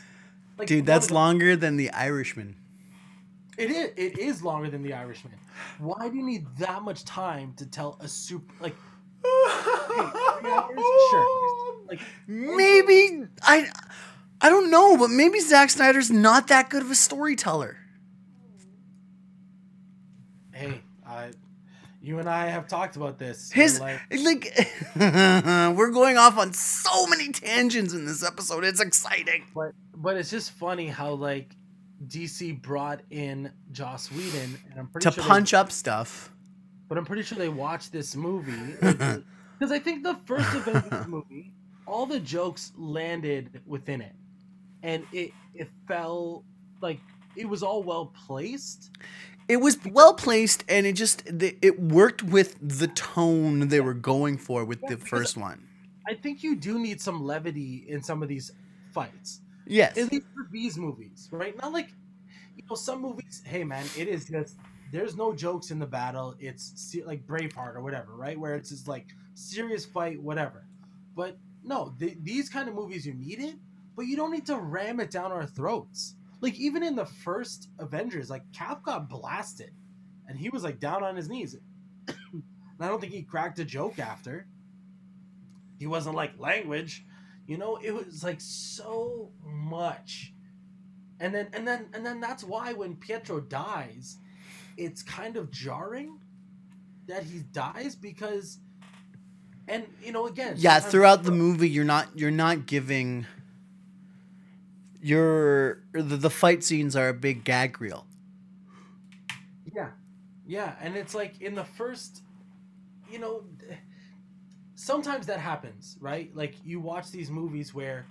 like 0.59 0.67
Dude, 0.67 0.85
that's 0.85 1.07
the- 1.07 1.15
longer 1.15 1.55
than 1.55 1.75
The 1.75 1.89
Irishman. 1.91 2.55
It 3.57 3.69
is. 3.71 3.91
It 3.97 4.17
is 4.19 4.41
longer 4.43 4.69
than 4.69 4.81
The 4.83 4.93
Irishman. 4.93 5.33
Why 5.79 6.09
do 6.09 6.15
you 6.17 6.23
need 6.23 6.45
that 6.57 6.81
much 6.83 7.03
time 7.05 7.53
to 7.57 7.65
tell 7.65 7.97
a 7.99 8.07
super 8.07 8.53
like? 8.61 8.75
three 9.23 10.51
hours? 10.51 10.79
Sure. 11.09 11.75
Like 11.87 11.99
Maybe 12.27 13.25
I 13.41 13.69
I 14.43 14.49
don't 14.49 14.69
know, 14.69 14.97
but 14.97 15.09
maybe 15.09 15.39
Zack 15.39 15.69
Snyder's 15.69 16.11
not 16.11 16.47
that 16.49 16.69
good 16.69 16.81
of 16.83 16.91
a 16.91 16.95
storyteller. 16.95 17.77
hey, 20.51 20.81
I, 21.07 21.31
you 22.01 22.19
and 22.19 22.29
I 22.29 22.47
have 22.47 22.67
talked 22.67 22.95
about 22.95 23.17
this. 23.17 23.51
His 23.51 23.79
like, 23.79 23.99
like 24.11 24.53
we're 24.95 25.91
going 25.91 26.17
off 26.17 26.37
on 26.37 26.53
so 26.53 27.07
many 27.07 27.31
tangents 27.31 27.93
in 27.93 28.05
this 28.05 28.23
episode. 28.23 28.63
It's 28.63 28.81
exciting. 28.81 29.45
but 29.55 29.71
but 29.95 30.17
it's 30.17 30.29
just 30.29 30.51
funny 30.51 30.87
how 30.87 31.13
like 31.13 31.55
DC 32.07 32.61
brought 32.61 32.99
in 33.09 33.51
Joss 33.71 34.11
Whedon, 34.11 34.57
and 34.69 34.79
I'm 34.79 34.87
pretty 34.87 35.05
To 35.05 35.11
sure 35.11 35.23
they- 35.23 35.27
punch 35.29 35.53
up 35.53 35.71
stuff. 35.71 36.31
but 36.89 36.97
I'm 36.97 37.05
pretty 37.05 37.23
sure 37.23 37.37
they 37.37 37.49
watched 37.49 37.91
this 37.91 38.15
movie 38.15 38.73
because 38.81 39.71
I 39.71 39.79
think 39.79 40.03
the 40.03 40.17
first 40.25 40.53
Avengers 40.53 41.07
movie, 41.07 41.53
all 41.87 42.05
the 42.05 42.19
jokes 42.19 42.73
landed 42.77 43.61
within 43.65 44.01
it, 44.01 44.13
and 44.83 45.05
it 45.11 45.31
it 45.55 45.69
fell 45.87 46.43
like 46.81 46.99
it 47.35 47.47
was 47.49 47.63
all 47.63 47.83
well 47.83 48.13
placed. 48.27 48.91
It 49.49 49.57
was 49.57 49.77
well 49.85 50.13
placed, 50.13 50.63
and 50.69 50.85
it 50.85 50.93
just 50.93 51.25
the- 51.25 51.57
it 51.61 51.79
worked 51.79 52.23
with 52.23 52.57
the 52.61 52.87
tone 52.87 53.67
they 53.67 53.81
were 53.81 53.93
going 53.93 54.37
for 54.37 54.63
with 54.63 54.81
Yeah, 54.83 54.91
the 54.91 54.97
first 54.97 55.35
one. 55.37 55.67
I 56.07 56.13
think 56.15 56.43
you 56.43 56.55
do 56.55 56.79
need 56.79 57.01
some 57.01 57.23
levity 57.23 57.85
in 57.87 58.03
some 58.03 58.21
of 58.21 58.29
these 58.29 58.51
fights. 58.93 59.41
Yes. 59.65 59.97
At 59.97 60.11
least 60.11 60.27
for 60.33 60.47
these 60.51 60.77
movies, 60.77 61.29
right? 61.31 61.55
Not 61.61 61.71
like 61.73 61.89
you 62.55 62.63
know 62.69 62.75
some 62.75 63.01
movies. 63.01 63.41
Hey 63.45 63.63
man, 63.63 63.85
it 63.97 64.07
is 64.07 64.25
just 64.25 64.57
there's 64.91 65.15
no 65.15 65.33
jokes 65.33 65.71
in 65.71 65.79
the 65.79 65.85
battle. 65.87 66.35
It's 66.39 66.95
like 67.05 67.25
Braveheart 67.25 67.75
or 67.75 67.81
whatever, 67.81 68.15
right? 68.15 68.39
Where 68.39 68.55
it's 68.55 68.69
just 68.69 68.87
like 68.87 69.07
serious 69.33 69.85
fight, 69.85 70.21
whatever. 70.21 70.67
But 71.15 71.37
no, 71.63 71.95
th- 71.99 72.17
these 72.21 72.49
kind 72.49 72.67
of 72.69 72.75
movies 72.75 73.05
you 73.05 73.13
need 73.13 73.39
it, 73.39 73.55
but 73.95 74.03
you 74.03 74.15
don't 74.15 74.31
need 74.31 74.45
to 74.47 74.57
ram 74.57 74.99
it 74.99 75.11
down 75.11 75.31
our 75.31 75.45
throats. 75.45 76.15
Like 76.41 76.55
even 76.55 76.83
in 76.83 76.95
the 76.95 77.05
first 77.05 77.69
Avengers, 77.79 78.29
like 78.29 78.43
Cap 78.51 78.83
got 78.83 79.09
blasted, 79.09 79.71
and 80.27 80.37
he 80.37 80.49
was 80.49 80.63
like 80.63 80.79
down 80.79 81.03
on 81.03 81.15
his 81.15 81.29
knees. 81.29 81.55
and 82.07 82.43
I 82.79 82.87
don't 82.87 82.99
think 82.99 83.13
he 83.13 83.23
cracked 83.23 83.59
a 83.59 83.65
joke 83.65 83.99
after. 83.99 84.47
He 85.79 85.87
wasn't 85.87 86.15
like 86.15 86.37
language, 86.37 87.05
you 87.47 87.57
know. 87.57 87.77
It 87.77 87.91
was 87.91 88.23
like 88.23 88.41
so 88.41 89.31
much, 89.45 90.33
and 91.19 91.33
then 91.33 91.47
and 91.53 91.67
then 91.67 91.87
and 91.93 92.05
then 92.05 92.19
that's 92.19 92.43
why 92.43 92.73
when 92.73 92.95
Pietro 92.95 93.39
dies, 93.39 94.17
it's 94.77 95.01
kind 95.01 95.37
of 95.37 95.51
jarring 95.51 96.19
that 97.07 97.23
he 97.23 97.39
dies 97.51 97.95
because, 97.95 98.59
and 99.67 99.85
you 100.03 100.11
know, 100.11 100.27
again, 100.27 100.55
Yeah, 100.57 100.79
throughout 100.79 101.23
the 101.23 101.31
movie, 101.31 101.69
you're 101.69 101.85
not 101.85 102.07
you're 102.15 102.31
not 102.31 102.65
giving. 102.65 103.25
Your 105.03 105.83
the, 105.91 106.01
the 106.17 106.29
fight 106.29 106.63
scenes 106.63 106.95
are 106.95 107.09
a 107.09 107.13
big 107.13 107.43
gag 107.43 107.81
reel. 107.81 108.07
Yeah, 109.75 109.89
yeah, 110.47 110.75
and 110.81 110.95
it's 110.95 111.13
like 111.13 111.41
in 111.41 111.55
the 111.55 111.65
first, 111.65 112.21
you 113.11 113.19
know, 113.19 113.43
sometimes 114.75 115.25
that 115.27 115.39
happens, 115.39 115.97
right? 115.99 116.33
Like 116.33 116.55
you 116.63 116.79
watch 116.79 117.11
these 117.11 117.29
movies 117.29 117.73
where 117.73 118.05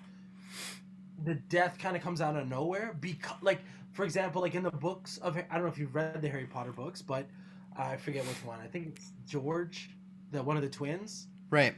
the 1.24 1.34
death 1.34 1.78
kind 1.78 1.96
of 1.96 2.02
comes 2.02 2.20
out 2.20 2.36
of 2.36 2.46
nowhere 2.46 2.94
because, 3.00 3.36
like, 3.40 3.60
for 3.92 4.04
example, 4.04 4.42
like 4.42 4.54
in 4.54 4.62
the 4.62 4.70
books 4.70 5.16
of 5.18 5.38
I 5.38 5.42
don't 5.54 5.62
know 5.62 5.68
if 5.68 5.78
you've 5.78 5.94
read 5.94 6.20
the 6.20 6.28
Harry 6.28 6.46
Potter 6.46 6.72
books, 6.72 7.00
but 7.00 7.26
I 7.74 7.96
forget 7.96 8.26
which 8.26 8.44
one. 8.44 8.58
I 8.60 8.66
think 8.66 8.88
it's 8.88 9.12
George, 9.26 9.88
the 10.30 10.42
one 10.42 10.56
of 10.56 10.62
the 10.62 10.68
twins, 10.68 11.28
Right. 11.48 11.74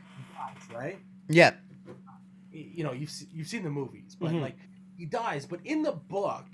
right? 0.75 0.99
Yeah. 1.29 1.55
You 2.51 2.83
know, 2.83 2.93
you've 2.93 3.13
you've 3.33 3.47
seen 3.49 3.63
the 3.63 3.71
movies, 3.71 4.17
but 4.19 4.33
Mhm. 4.33 4.41
like 4.41 4.57
he 4.97 5.07
dies. 5.07 5.47
But 5.47 5.61
in 5.65 5.83
the 5.83 5.93
book, 5.93 6.47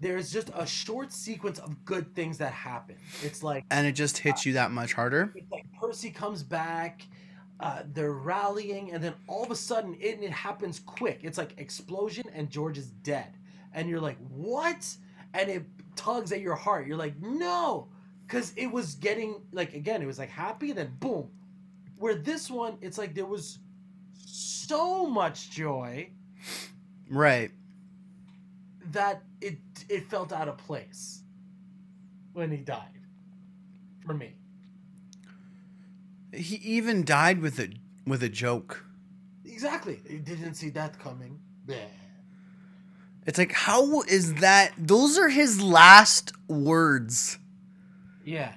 there's 0.00 0.32
just 0.32 0.50
a 0.54 0.66
short 0.66 1.12
sequence 1.12 1.58
of 1.58 1.84
good 1.84 2.14
things 2.14 2.38
that 2.38 2.52
happen. 2.52 2.96
It's 3.22 3.42
like 3.42 3.64
And 3.70 3.86
it 3.86 3.92
just 3.92 4.18
hits 4.18 4.44
you 4.44 4.54
that 4.54 4.70
much 4.70 4.92
harder. 4.92 5.32
it's 5.34 5.50
like 5.50 5.66
Percy 5.80 6.10
comes 6.10 6.42
back, 6.42 7.02
uh, 7.60 7.82
they're 7.92 8.12
rallying, 8.12 8.92
and 8.92 9.02
then 9.02 9.14
all 9.26 9.44
of 9.44 9.50
a 9.50 9.56
sudden 9.56 9.94
it, 10.00 10.22
it 10.22 10.30
happens 10.30 10.80
quick. 10.80 11.20
It's 11.22 11.38
like 11.38 11.54
explosion 11.58 12.24
and 12.34 12.50
George 12.50 12.78
is 12.78 12.88
dead, 12.90 13.36
and 13.72 13.88
you're 13.88 14.00
like, 14.00 14.18
what? 14.28 14.86
And 15.32 15.48
it 15.50 15.64
tugs 15.96 16.32
at 16.32 16.40
your 16.40 16.54
heart. 16.54 16.86
You're 16.86 16.96
like, 16.96 17.20
no, 17.20 17.88
because 18.26 18.52
it 18.56 18.66
was 18.66 18.96
getting 18.96 19.40
like 19.52 19.74
again, 19.74 20.02
it 20.02 20.06
was 20.06 20.18
like 20.18 20.30
happy, 20.30 20.72
then 20.72 20.94
boom. 21.00 21.30
Where 21.96 22.16
this 22.16 22.50
one, 22.50 22.76
it's 22.80 22.98
like 22.98 23.14
there 23.14 23.26
was 23.26 23.58
so 24.16 25.06
much 25.06 25.50
joy 25.50 26.10
Right. 27.14 27.50
that 28.92 29.22
it 29.40 29.58
it 29.88 30.10
felt 30.10 30.32
out 30.32 30.48
of 30.48 30.58
place 30.58 31.22
when 32.32 32.50
he 32.50 32.58
died. 32.58 32.88
For 34.04 34.14
me. 34.14 34.34
He 36.32 36.56
even 36.56 37.04
died 37.04 37.40
with 37.40 37.58
a 37.58 37.70
with 38.06 38.22
a 38.22 38.28
joke. 38.28 38.84
Exactly. 39.44 40.00
He 40.08 40.18
didn't 40.18 40.54
see 40.54 40.70
that 40.70 40.98
coming. 40.98 41.38
Yeah. 41.66 41.86
It's 43.26 43.38
like 43.38 43.52
how 43.52 44.02
is 44.02 44.34
that 44.34 44.72
those 44.76 45.16
are 45.16 45.28
his 45.28 45.62
last 45.62 46.32
words. 46.48 47.38
Yeah. 48.24 48.52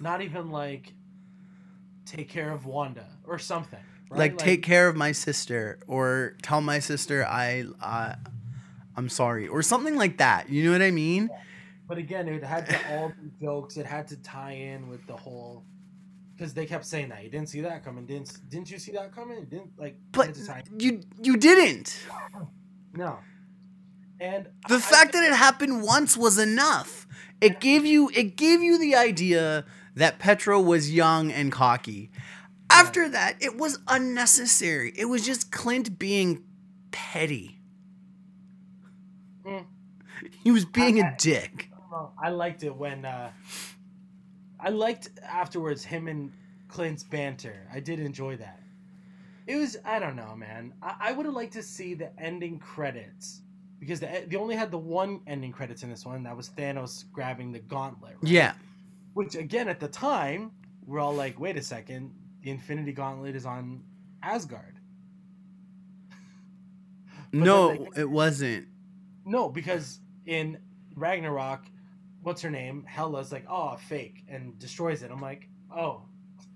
Not 0.00 0.22
even 0.22 0.50
like 0.50 0.92
take 2.06 2.28
care 2.28 2.50
of 2.50 2.66
Wanda 2.66 3.06
or 3.24 3.38
something. 3.38 3.78
Right? 4.10 4.18
Like, 4.18 4.38
take 4.38 4.62
care 4.62 4.88
of 4.88 4.96
my 4.96 5.12
sister 5.12 5.78
or 5.86 6.36
tell 6.42 6.60
my 6.60 6.78
sister 6.78 7.24
I 7.26 7.64
uh, 7.80 8.14
I'm 8.96 9.08
sorry 9.08 9.48
or 9.48 9.62
something 9.62 9.96
like 9.96 10.18
that. 10.18 10.48
You 10.48 10.64
know 10.64 10.72
what 10.72 10.82
I 10.82 10.90
mean? 10.90 11.30
But 11.86 11.98
again, 11.98 12.28
it 12.28 12.44
had 12.44 12.66
to 12.68 12.78
all 12.96 13.08
be 13.08 13.30
jokes. 13.40 13.76
It 13.76 13.86
had 13.86 14.08
to 14.08 14.16
tie 14.18 14.52
in 14.52 14.88
with 14.88 15.06
the 15.06 15.16
whole 15.16 15.64
because 16.36 16.52
they 16.54 16.66
kept 16.66 16.84
saying 16.84 17.08
that 17.08 17.24
you 17.24 17.30
didn't 17.30 17.48
see 17.48 17.60
that 17.62 17.84
coming. 17.84 18.04
Didn't 18.06 18.48
didn't 18.50 18.70
you 18.70 18.78
see 18.78 18.92
that 18.92 19.14
coming? 19.14 19.38
It 19.38 19.50
didn't 19.50 19.70
like. 19.78 19.96
But 20.12 20.36
you 20.78 21.00
you 21.22 21.36
didn't. 21.36 21.98
no. 22.92 23.18
And 24.20 24.48
The 24.68 24.74
I- 24.76 24.80
fact 24.80 25.12
that 25.12 25.22
it 25.24 25.34
happened 25.46 25.82
once 25.82 26.16
was 26.16 26.38
enough. 26.38 27.06
It 27.40 27.60
gave 27.60 27.86
you 27.86 28.10
it 28.14 28.36
gave 28.36 28.62
you 28.62 28.78
the 28.78 28.96
idea 28.96 29.64
that 29.94 30.18
Petro 30.18 30.60
was 30.60 30.92
young 30.92 31.30
and 31.32 31.50
cocky. 31.52 32.10
After 32.78 33.08
that, 33.10 33.36
it 33.40 33.56
was 33.56 33.78
unnecessary. 33.88 34.92
It 34.96 35.06
was 35.06 35.24
just 35.24 35.50
Clint 35.50 35.98
being 35.98 36.44
petty. 36.90 37.58
Mm. 39.46 39.64
He 40.44 40.50
was 40.50 40.64
being 40.64 41.02
I- 41.02 41.08
a 41.10 41.16
dick. 41.16 41.70
Well, 41.90 42.12
I 42.22 42.28
liked 42.30 42.64
it 42.64 42.74
when 42.76 43.04
uh, 43.06 43.30
I 44.60 44.68
liked 44.68 45.08
afterwards 45.26 45.82
him 45.84 46.06
and 46.06 46.30
Clint's 46.68 47.02
banter. 47.02 47.66
I 47.72 47.80
did 47.80 47.98
enjoy 47.98 48.36
that. 48.36 48.60
It 49.46 49.56
was 49.56 49.78
I 49.86 49.98
don't 49.98 50.14
know, 50.16 50.36
man. 50.36 50.74
I, 50.82 50.94
I 51.00 51.12
would 51.12 51.24
have 51.24 51.34
liked 51.34 51.54
to 51.54 51.62
see 51.62 51.94
the 51.94 52.10
ending 52.20 52.58
credits 52.58 53.40
because 53.80 54.00
the, 54.00 54.24
they 54.28 54.36
only 54.36 54.54
had 54.54 54.70
the 54.70 54.76
one 54.78 55.20
ending 55.26 55.50
credits 55.52 55.82
in 55.82 55.88
this 55.88 56.04
one. 56.04 56.22
That 56.24 56.36
was 56.36 56.50
Thanos 56.50 57.10
grabbing 57.10 57.52
the 57.52 57.60
gauntlet. 57.60 58.16
right? 58.22 58.30
Yeah. 58.30 58.52
Which 59.14 59.34
again, 59.34 59.66
at 59.68 59.80
the 59.80 59.88
time, 59.88 60.50
we're 60.84 61.00
all 61.00 61.14
like, 61.14 61.40
"Wait 61.40 61.56
a 61.56 61.62
second, 61.62 62.12
the 62.42 62.50
Infinity 62.50 62.92
Gauntlet 62.92 63.36
is 63.36 63.46
on 63.46 63.82
Asgard." 64.22 64.74
No, 67.30 67.88
it 67.94 68.08
wasn't. 68.08 68.68
No, 69.26 69.50
because 69.50 70.00
in 70.24 70.56
Ragnarok, 70.96 71.60
what's 72.22 72.42
her 72.42 72.50
name? 72.50 72.84
Hela's 72.86 73.32
like, 73.32 73.44
oh, 73.48 73.76
fake, 73.76 74.24
and 74.28 74.58
destroys 74.58 75.02
it. 75.02 75.10
I'm 75.10 75.20
like, 75.20 75.48
oh, 75.74 76.02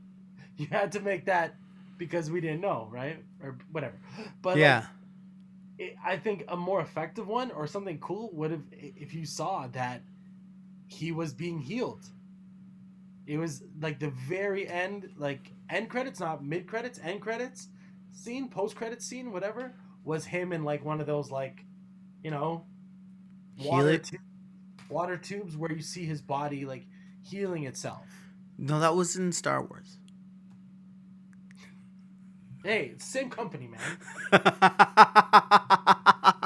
you 0.57 0.67
had 0.71 0.93
to 0.93 1.01
make 1.01 1.27
that 1.27 1.57
because 1.99 2.31
we 2.31 2.41
didn't 2.41 2.61
know, 2.61 2.89
right? 2.91 3.23
Or 3.43 3.59
whatever. 3.71 3.99
But 4.41 4.51
like, 4.51 4.59
yeah. 4.59 4.87
it, 5.79 5.97
I 6.05 6.17
think 6.17 6.45
a 6.49 6.57
more 6.57 6.81
effective 6.81 7.29
one 7.29 7.51
or 7.51 7.67
something 7.67 7.99
cool 7.99 8.31
would 8.33 8.51
have 8.51 8.63
if 8.73 9.15
you 9.15 9.25
saw 9.25 9.67
that 9.69 10.03
he 10.89 11.13
was 11.13 11.33
being 11.33 11.59
healed. 11.59 12.07
It 13.27 13.39
was 13.39 13.63
like 13.81 14.01
the 14.01 14.11
very 14.11 14.69
end, 14.69 15.11
like 15.17 15.53
end 15.73 15.89
credits, 15.89 16.21
not 16.21 16.45
mid 16.45 16.67
credits, 16.67 17.01
end 17.03 17.21
credits 17.21 17.69
scene, 18.13 18.49
post 18.49 18.77
credits 18.77 19.07
scene, 19.07 19.33
whatever, 19.33 19.75
was 20.05 20.25
him 20.25 20.53
in 20.53 20.65
like 20.65 20.85
one 20.85 21.01
of 21.01 21.07
those 21.07 21.31
like, 21.31 21.65
you 22.23 22.31
know, 22.31 22.67
water 23.65 23.99
tu- 23.99 24.19
water 24.89 25.17
tubes 25.17 25.57
where 25.57 25.73
you 25.73 25.83
see 25.83 26.05
his 26.05 26.21
body 26.21 26.65
like 26.65 26.87
healing 27.23 27.65
itself. 27.65 28.07
No, 28.59 28.79
that 28.81 28.95
was 28.95 29.17
in 29.17 29.33
Star 29.33 29.65
Wars. 29.65 29.99
Hey, 32.63 32.91
it's 32.93 33.05
the 33.05 33.11
same 33.11 33.31
company, 33.31 33.69
man. 33.69 33.81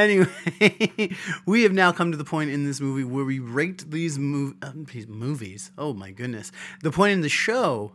anyway, 0.00 1.16
we 1.46 1.62
have 1.62 1.72
now 1.72 1.92
come 1.92 2.10
to 2.10 2.16
the 2.16 2.24
point 2.24 2.50
in 2.50 2.64
this 2.64 2.80
movie 2.80 3.04
where 3.04 3.24
we 3.24 3.38
rate 3.38 3.90
these, 3.90 4.18
mov- 4.18 4.56
um, 4.62 4.86
these 4.92 5.06
movies. 5.06 5.70
Oh 5.76 5.92
my 5.92 6.10
goodness. 6.10 6.52
The 6.82 6.90
point 6.90 7.12
in 7.12 7.20
the 7.20 7.28
show. 7.28 7.92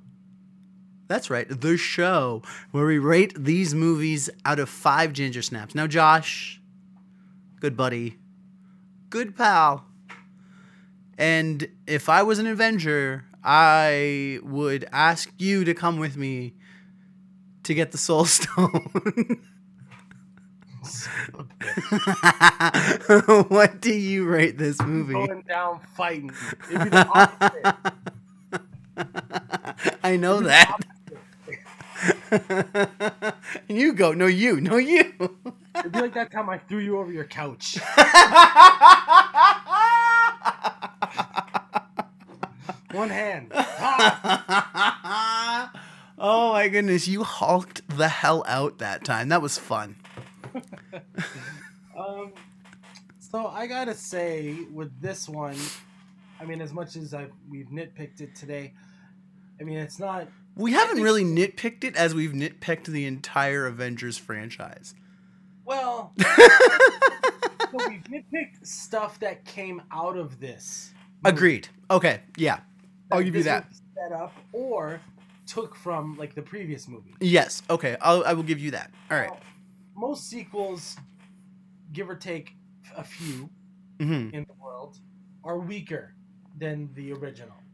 That's 1.07 1.29
right, 1.29 1.47
the 1.47 1.77
show 1.77 2.41
where 2.71 2.85
we 2.85 2.97
rate 2.97 3.33
these 3.37 3.75
movies 3.75 4.27
out 4.43 4.57
of 4.57 4.69
five 4.69 5.13
ginger 5.13 5.43
snaps. 5.43 5.75
Now, 5.75 5.85
Josh, 5.85 6.59
good 7.59 7.77
buddy, 7.77 8.17
good 9.11 9.35
pal. 9.37 9.85
And 11.17 11.67
if 11.85 12.09
I 12.09 12.23
was 12.23 12.39
an 12.39 12.47
Avenger, 12.47 13.25
I 13.43 14.39
would 14.41 14.87
ask 14.91 15.31
you 15.37 15.63
to 15.65 15.75
come 15.75 15.99
with 15.99 16.17
me 16.17 16.55
to 17.63 17.73
get 17.75 17.91
the 17.91 17.97
Soul 17.99 18.25
Stone. 18.25 18.71
son 18.73 18.73
of 18.73 18.95
a 18.95 19.11
bitch. 19.11 19.39
what 23.49 23.81
do 23.81 23.93
you 23.93 24.25
rate 24.25 24.57
this 24.57 24.81
movie? 24.81 25.13
going 25.13 25.43
down 25.47 25.79
fighting. 25.95 26.31
It'd 26.69 26.83
be 26.83 26.89
the 26.89 27.07
opposite. 27.07 27.75
I 30.03 30.17
know 30.17 30.41
that. 30.41 30.79
you 33.67 33.93
go. 33.93 34.13
No, 34.13 34.27
you. 34.27 34.61
No, 34.61 34.77
you. 34.77 35.13
It'd 35.77 35.91
be 35.91 36.01
like 36.01 36.13
that 36.13 36.31
time 36.31 36.49
I 36.49 36.57
threw 36.57 36.79
you 36.79 36.97
over 36.99 37.11
your 37.11 37.25
couch. 37.25 37.77
One 42.91 43.09
hand. 43.09 43.51
Oh 46.17 46.53
my 46.53 46.69
goodness. 46.69 47.07
You 47.07 47.23
hulked 47.23 47.81
the 47.89 48.07
hell 48.07 48.43
out 48.47 48.77
that 48.79 49.03
time. 49.03 49.29
That 49.29 49.41
was 49.41 49.57
fun. 49.57 49.97
Um, 51.97 52.33
so 53.19 53.47
I 53.47 53.67
gotta 53.67 53.93
say, 53.93 54.53
with 54.73 54.99
this 55.01 55.29
one, 55.29 55.55
I 56.41 56.45
mean, 56.45 56.59
as 56.59 56.73
much 56.73 56.97
as 56.97 57.13
I 57.13 57.27
we've 57.49 57.67
nitpicked 57.67 58.19
it 58.19 58.35
today, 58.35 58.73
I 59.59 59.63
mean, 59.63 59.77
it's 59.77 59.97
not. 59.97 60.27
We 60.57 60.73
haven't 60.73 61.01
really 61.01 61.23
nitpicked 61.23 61.83
it 61.85 61.95
as 61.95 62.13
we've 62.13 62.31
nitpicked 62.31 62.87
the 62.87 63.05
entire 63.05 63.65
Avengers 63.65 64.17
franchise. 64.17 64.93
Well, 65.63 66.13
so 66.19 67.87
we've 67.89 68.03
nitpicked 68.03 68.65
stuff 68.65 69.19
that 69.21 69.45
came 69.45 69.81
out 69.91 70.17
of 70.17 70.39
this. 70.39 70.91
movie. 71.23 71.35
Agreed. 71.35 71.67
Okay. 71.89 72.21
Yeah. 72.37 72.59
I'll 73.11 73.21
give 73.23 73.35
you 73.35 73.43
that. 73.43 73.67
Set 73.95 74.11
up 74.11 74.33
or 74.51 74.99
took 75.47 75.75
from 75.75 76.17
like 76.17 76.35
the 76.35 76.41
previous 76.41 76.87
movie. 76.87 77.15
Yes. 77.19 77.63
Okay. 77.69 77.97
I'll, 78.01 78.23
I 78.25 78.33
will 78.33 78.43
give 78.43 78.59
you 78.59 78.71
that. 78.71 78.91
All 79.09 79.17
right. 79.17 79.29
Now, 79.29 79.37
most 79.95 80.29
sequels, 80.29 80.97
give 81.93 82.09
or 82.09 82.15
take 82.15 82.57
a 82.95 83.03
few, 83.03 83.51
hmm 83.99 84.29
in 84.31 84.45
the 84.47 84.53
world 84.55 84.99
are 85.43 85.59
weaker 85.59 86.15
than 86.57 86.93
the 86.93 87.13
original, 87.13 87.65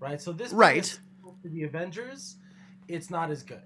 right? 0.00 0.20
So 0.20 0.32
this 0.32 0.54
Right. 0.54 1.00
to 1.44 1.48
the 1.50 1.64
Avengers, 1.64 2.36
it's 2.88 3.10
not 3.10 3.30
as 3.30 3.42
good, 3.44 3.64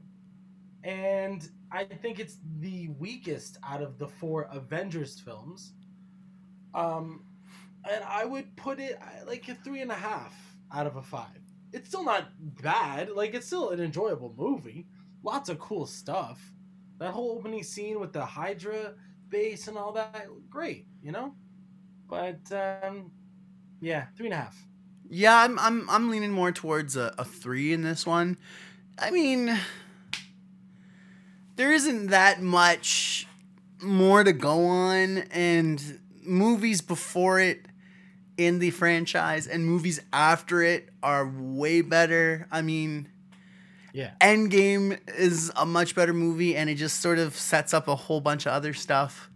and 0.85 1.49
I 1.73 1.85
think 1.85 2.21
it's 2.21 2.39
the 2.61 2.89
weakest 2.89 3.59
out 3.65 3.83
of 3.83 3.99
the 3.99 4.09
four 4.09 4.45
Avengers 4.53 5.21
films. 5.21 5.75
Um, 6.75 7.27
and 7.91 8.05
I 8.05 8.25
would 8.25 8.57
put 8.57 8.81
it 8.81 8.99
like 9.27 9.49
a 9.49 9.55
three 9.57 9.83
and 9.83 9.93
a 9.93 9.97
half 9.97 10.57
out 10.73 10.87
of 10.87 10.97
a 10.97 11.03
five. 11.03 11.41
It's 11.73 11.89
still 11.89 12.05
not 12.05 12.31
bad. 12.63 13.11
Like 13.11 13.35
it's 13.35 13.47
still 13.47 13.71
an 13.71 13.81
enjoyable 13.81 14.35
movie. 14.37 14.89
Lots 15.23 15.51
of 15.51 15.59
cool 15.61 15.87
stuff. 15.87 16.54
That 16.99 17.13
whole 17.13 17.33
opening 17.33 17.63
scene 17.63 18.01
with 18.01 18.13
the 18.13 18.25
Hydra 18.25 18.95
base 19.29 19.69
and 19.69 19.77
all 19.77 19.93
that, 19.93 20.29
great, 20.49 20.87
you 21.03 21.13
know. 21.13 21.35
But 22.09 22.41
um, 22.53 23.11
yeah, 23.81 24.07
three 24.17 24.27
and 24.27 24.35
a 24.35 24.39
half. 24.39 24.57
Yeah, 25.09 25.37
I'm 25.43 25.59
I'm 25.59 25.89
I'm 25.91 26.11
leaning 26.11 26.31
more 26.31 26.53
towards 26.53 26.97
a, 26.97 27.15
a 27.19 27.25
three 27.25 27.73
in 27.73 27.83
this 27.83 28.07
one. 28.07 28.39
I 28.99 29.11
mean, 29.11 29.59
there 31.57 31.73
isn't 31.73 32.09
that 32.09 32.41
much 32.41 33.27
more 33.83 34.25
to 34.25 34.33
go 34.33 34.67
on, 34.67 35.19
and 35.31 36.01
movies 36.23 36.81
before 36.81 37.39
it 37.41 37.67
in 38.37 38.59
the 38.59 38.71
franchise 38.71 39.47
and 39.47 39.65
movies 39.65 40.01
after 40.13 40.63
it 40.63 40.89
are 41.03 41.29
way 41.29 41.81
better. 41.81 42.49
I 42.51 42.63
mean, 42.63 43.09
Yeah. 43.95 44.11
Endgame 44.21 44.99
is 45.17 45.51
a 45.57 45.65
much 45.65 45.95
better 45.95 46.13
movie, 46.13 46.57
and 46.57 46.69
it 46.69 46.75
just 46.75 47.01
sort 47.01 47.19
of 47.19 47.35
sets 47.37 47.73
up 47.73 47.87
a 47.89 47.95
whole 47.95 48.21
bunch 48.21 48.45
of 48.45 48.53
other 48.53 48.75
stuff 48.75 49.31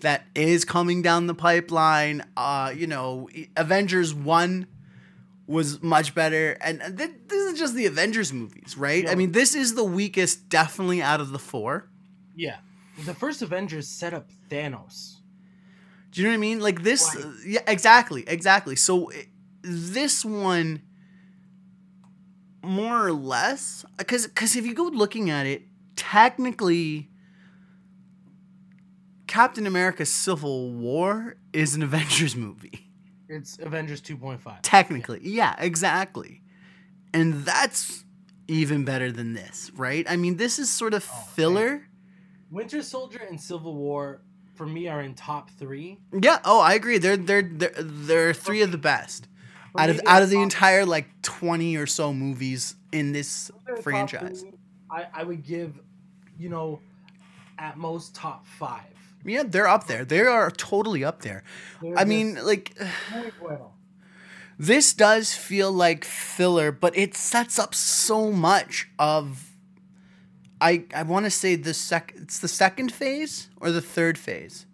that 0.00 0.24
is 0.34 0.64
coming 0.64 1.02
down 1.02 1.28
the 1.28 1.34
pipeline. 1.34 2.24
Uh, 2.36 2.72
you 2.76 2.88
know, 2.88 3.28
Avengers 3.56 4.12
one 4.12 4.66
was 5.46 5.80
much 5.82 6.16
better, 6.16 6.58
and 6.60 6.80
th- 6.98 7.10
this 7.28 7.52
is 7.52 7.58
just 7.60 7.76
the 7.76 7.86
Avengers 7.86 8.32
movies, 8.32 8.76
right? 8.76 9.04
Yeah. 9.04 9.12
I 9.12 9.14
mean, 9.14 9.30
this 9.30 9.54
is 9.54 9.76
the 9.76 9.84
weakest, 9.84 10.48
definitely 10.48 11.00
out 11.00 11.20
of 11.20 11.30
the 11.30 11.38
four. 11.38 11.88
Yeah. 12.34 12.56
The 13.04 13.14
first 13.14 13.40
Avengers 13.40 13.86
set 13.86 14.12
up 14.12 14.28
Thanos. 14.50 15.18
Do 16.10 16.20
you 16.22 16.26
know 16.26 16.32
what 16.32 16.38
I 16.38 16.40
mean? 16.40 16.58
Like 16.60 16.82
this, 16.82 17.14
uh, 17.14 17.32
yeah, 17.46 17.60
exactly, 17.68 18.24
exactly. 18.26 18.74
So 18.74 19.12
i- 19.12 19.28
this 19.62 20.24
one, 20.24 20.82
more 22.66 23.06
or 23.06 23.12
less, 23.12 23.84
because 23.96 24.26
because 24.26 24.56
if 24.56 24.66
you 24.66 24.74
go 24.74 24.84
looking 24.84 25.30
at 25.30 25.46
it, 25.46 25.62
technically, 25.96 27.08
Captain 29.26 29.66
America: 29.66 30.04
Civil 30.06 30.72
War 30.72 31.36
is 31.52 31.74
an 31.74 31.82
Avengers 31.88 32.36
movie. 32.36 32.90
It's 33.28 33.58
Avengers 33.58 34.00
2.5. 34.02 34.58
Technically, 34.62 35.20
yeah, 35.22 35.56
exactly, 35.58 36.42
and 37.12 37.44
that's 37.44 38.04
even 38.48 38.84
better 38.84 39.10
than 39.10 39.34
this, 39.34 39.72
right? 39.74 40.06
I 40.08 40.16
mean, 40.16 40.36
this 40.36 40.58
is 40.60 40.70
sort 40.70 40.94
of 40.94 41.08
Oh, 41.12 41.20
filler. 41.34 41.88
Winter 42.50 42.80
Soldier 42.82 43.20
and 43.28 43.40
Civil 43.40 43.74
War 43.74 44.22
for 44.54 44.66
me 44.66 44.86
are 44.86 45.02
in 45.02 45.14
top 45.14 45.50
three. 45.50 45.98
Yeah. 46.12 46.38
Oh, 46.44 46.60
I 46.60 46.74
agree. 46.74 46.98
They're 46.98 47.16
they're 47.16 47.42
they're, 47.42 47.74
they're 47.76 48.32
three 48.34 48.62
of 48.62 48.70
the 48.70 48.78
best. 48.78 49.26
Out 49.78 49.90
of 49.90 50.00
out 50.06 50.22
of 50.22 50.30
the 50.30 50.40
entire 50.40 50.84
like 50.84 51.06
20 51.22 51.76
or 51.76 51.86
so 51.86 52.12
movies 52.12 52.74
in 52.92 53.12
this 53.12 53.50
franchise. 53.82 54.42
three, 54.42 54.52
I, 54.90 55.06
I 55.12 55.22
would 55.24 55.44
give, 55.44 55.78
you 56.38 56.48
know, 56.48 56.80
at 57.58 57.76
most 57.76 58.14
top 58.14 58.46
five. 58.46 58.82
Yeah, 59.24 59.42
they're 59.44 59.68
up 59.68 59.86
there. 59.86 60.04
They 60.04 60.20
are 60.20 60.50
totally 60.50 61.04
up 61.04 61.22
there. 61.22 61.42
They're 61.82 61.98
I 61.98 62.04
mean, 62.04 62.38
like 62.44 62.74
bueno. 63.40 63.72
this 64.58 64.92
does 64.92 65.34
feel 65.34 65.72
like 65.72 66.04
filler, 66.04 66.70
but 66.70 66.96
it 66.96 67.14
sets 67.14 67.58
up 67.58 67.74
so 67.74 68.30
much 68.30 68.88
of 68.98 69.50
I 70.60 70.84
I 70.94 71.02
want 71.02 71.26
to 71.26 71.30
say 71.30 71.56
the 71.56 71.74
sec 71.74 72.14
it's 72.16 72.38
the 72.38 72.48
second 72.48 72.92
phase 72.92 73.48
or 73.60 73.70
the 73.70 73.82
third 73.82 74.16
phase. 74.16 74.66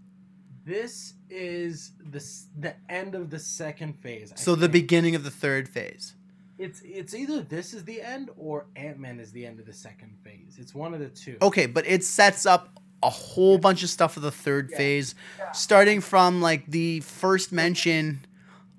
This 0.65 1.15
is 1.33 1.93
the 2.11 2.25
the 2.59 2.75
end 2.89 3.15
of 3.15 3.31
the 3.31 3.39
second 3.39 3.95
phase. 4.01 4.33
I 4.33 4.37
So 4.37 4.55
the 4.55 4.69
beginning 4.69 5.15
of 5.15 5.25
the 5.25 5.31
third 5.31 5.69
phase. 5.69 6.15
it's 6.59 6.81
it's 6.85 7.15
either 7.15 7.41
this 7.43 7.73
is 7.75 7.85
the 7.85 8.01
end 8.03 8.31
or 8.37 8.67
Ant 8.77 8.99
Man 8.99 9.19
is 9.19 9.33
the 9.33 9.47
end 9.47 9.59
of 9.59 9.67
the 9.67 9.73
second 9.73 10.17
phase. 10.23 10.57
It's 10.59 10.75
one 10.75 10.93
of 10.95 11.01
the 11.01 11.09
two. 11.09 11.37
Okay, 11.41 11.67
but 11.67 11.87
it 11.87 12.05
sets 12.05 12.45
up 12.47 12.79
a 13.03 13.11
whole 13.11 13.59
bunch 13.59 13.83
of 13.83 13.89
stuff 13.91 14.15
for 14.15 14.21
the 14.21 14.31
third 14.31 14.69
Yeah. 14.71 14.77
phase, 14.77 15.15
starting 15.53 16.01
from 16.01 16.41
like 16.41 16.67
the 16.71 17.01
first 17.01 17.51
mention 17.51 18.25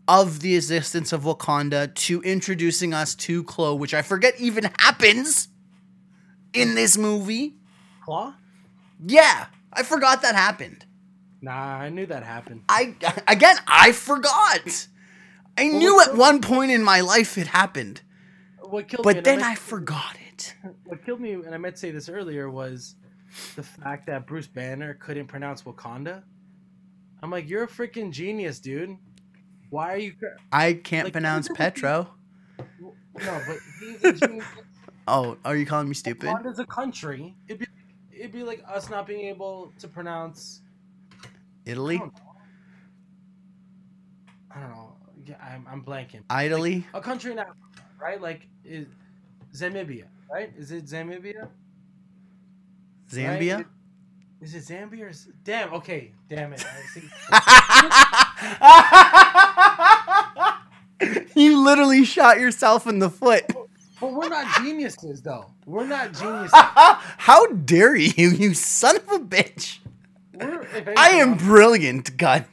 of 0.08 0.40
the 0.42 0.56
existence 0.56 1.12
of 1.12 1.24
Wakanda 1.24 1.94
to 1.96 2.22
introducing 2.22 2.94
us 2.94 3.16
to 3.16 3.44
Klaue, 3.44 3.78
which 3.78 3.94
I 3.94 4.02
forget 4.02 4.34
even 4.40 4.70
happens 4.80 5.48
in 6.54 6.76
this 6.76 6.98
movie. 6.98 7.56
Claw? 8.04 8.36
Yeah, 9.06 9.48
I 9.74 9.84
forgot 9.84 10.22
that 10.22 10.36
happened. 10.36 10.86
Nah, 11.44 11.52
I 11.52 11.90
knew 11.90 12.06
that 12.06 12.24
happened. 12.24 12.64
I 12.70 12.96
again, 13.28 13.58
I 13.68 13.92
forgot. 13.92 14.88
I 15.58 15.66
Well, 15.70 15.78
knew 15.78 16.02
at 16.02 16.16
one 16.16 16.40
point 16.42 16.72
in 16.72 16.82
my 16.84 17.02
life 17.02 17.38
it 17.38 17.48
happened, 17.48 18.02
What 18.62 18.88
killed 18.88 19.02
me, 19.06 19.12
but 19.12 19.18
and 19.18 19.26
then 19.26 19.40
meant- 19.40 19.50
I 19.52 19.56
forgot 19.56 20.16
it. 20.32 20.56
what 20.86 21.04
killed 21.06 21.20
me, 21.20 21.34
and 21.34 21.54
I 21.54 21.58
meant 21.58 21.76
to 21.76 21.80
say 21.82 21.92
this 21.92 22.08
earlier, 22.08 22.50
was 22.50 22.96
the 23.58 23.64
fact 23.64 24.08
that 24.08 24.26
Bruce 24.26 24.48
Banner 24.48 24.94
couldn't 24.94 25.28
pronounce 25.28 25.64
Wakanda. 25.64 26.24
I'm 27.22 27.30
like, 27.30 27.50
you're 27.50 27.64
a 27.64 27.68
freaking 27.68 28.12
genius, 28.12 28.60
dude. 28.60 28.96
Why 29.70 29.94
are 29.94 29.98
you? 29.98 30.14
I 30.52 30.74
can't 30.74 31.08
Like, 31.08 31.14
pronounce 31.14 31.50
Petro. 31.56 32.10
No, 32.60 33.42
but 33.48 33.58
he's 33.82 34.04
a 34.06 34.14
genius. 34.14 34.46
Oh, 35.06 35.36
are 35.44 35.58
you 35.58 35.66
calling 35.66 35.90
me 35.90 35.94
stupid? 35.96 36.30
Wakanda's 36.30 36.60
a 36.60 36.66
country. 36.66 37.36
It'd 37.50 37.60
be, 37.60 37.68
it'd 38.18 38.32
be 38.32 38.42
like 38.44 38.64
us 38.66 38.90
not 38.90 39.06
being 39.06 39.26
able 39.28 39.74
to 39.80 39.88
pronounce. 39.90 40.62
Italy, 41.66 41.96
I 41.96 42.00
don't 42.00 42.14
know. 42.14 42.20
I 44.56 44.60
don't 44.60 44.70
know. 44.70 44.94
Yeah, 45.26 45.36
I'm, 45.42 45.66
I'm 45.70 45.84
blanking. 45.84 46.22
Italy. 46.44 46.86
A 46.94 47.02
country 47.02 47.32
in 47.32 47.40
Africa, 47.40 47.58
right? 48.02 48.22
Like 48.22 48.48
is 48.66 48.88
Zamibia, 49.54 50.06
right? 50.32 50.52
Is 50.58 50.72
it 50.72 50.86
Zamibia? 50.86 51.48
Zambia. 53.10 53.58
Right? 53.58 53.66
Is 54.42 54.56
it 54.56 54.64
Zambia 54.64 55.04
or 55.04 55.08
is, 55.10 55.30
damn? 55.44 55.74
Okay, 55.74 56.12
damn 56.28 56.54
it. 56.54 56.66
You 61.36 61.64
literally 61.64 62.06
shot 62.06 62.40
yourself 62.40 62.88
in 62.88 63.00
the 63.00 63.10
foot. 63.10 63.44
But 64.00 64.14
we're 64.14 64.30
not 64.30 64.46
geniuses, 64.64 65.22
though. 65.22 65.46
We're 65.66 65.88
not 65.88 66.14
geniuses. 66.14 66.52
How 66.54 67.48
dare 67.48 67.96
you, 67.96 68.30
you 68.30 68.54
son 68.54 68.98
of 68.98 69.12
a 69.12 69.20
bitch! 69.20 69.80
I 70.40 71.10
am 71.16 71.38
brilliant, 71.38 72.18
God. 72.18 72.46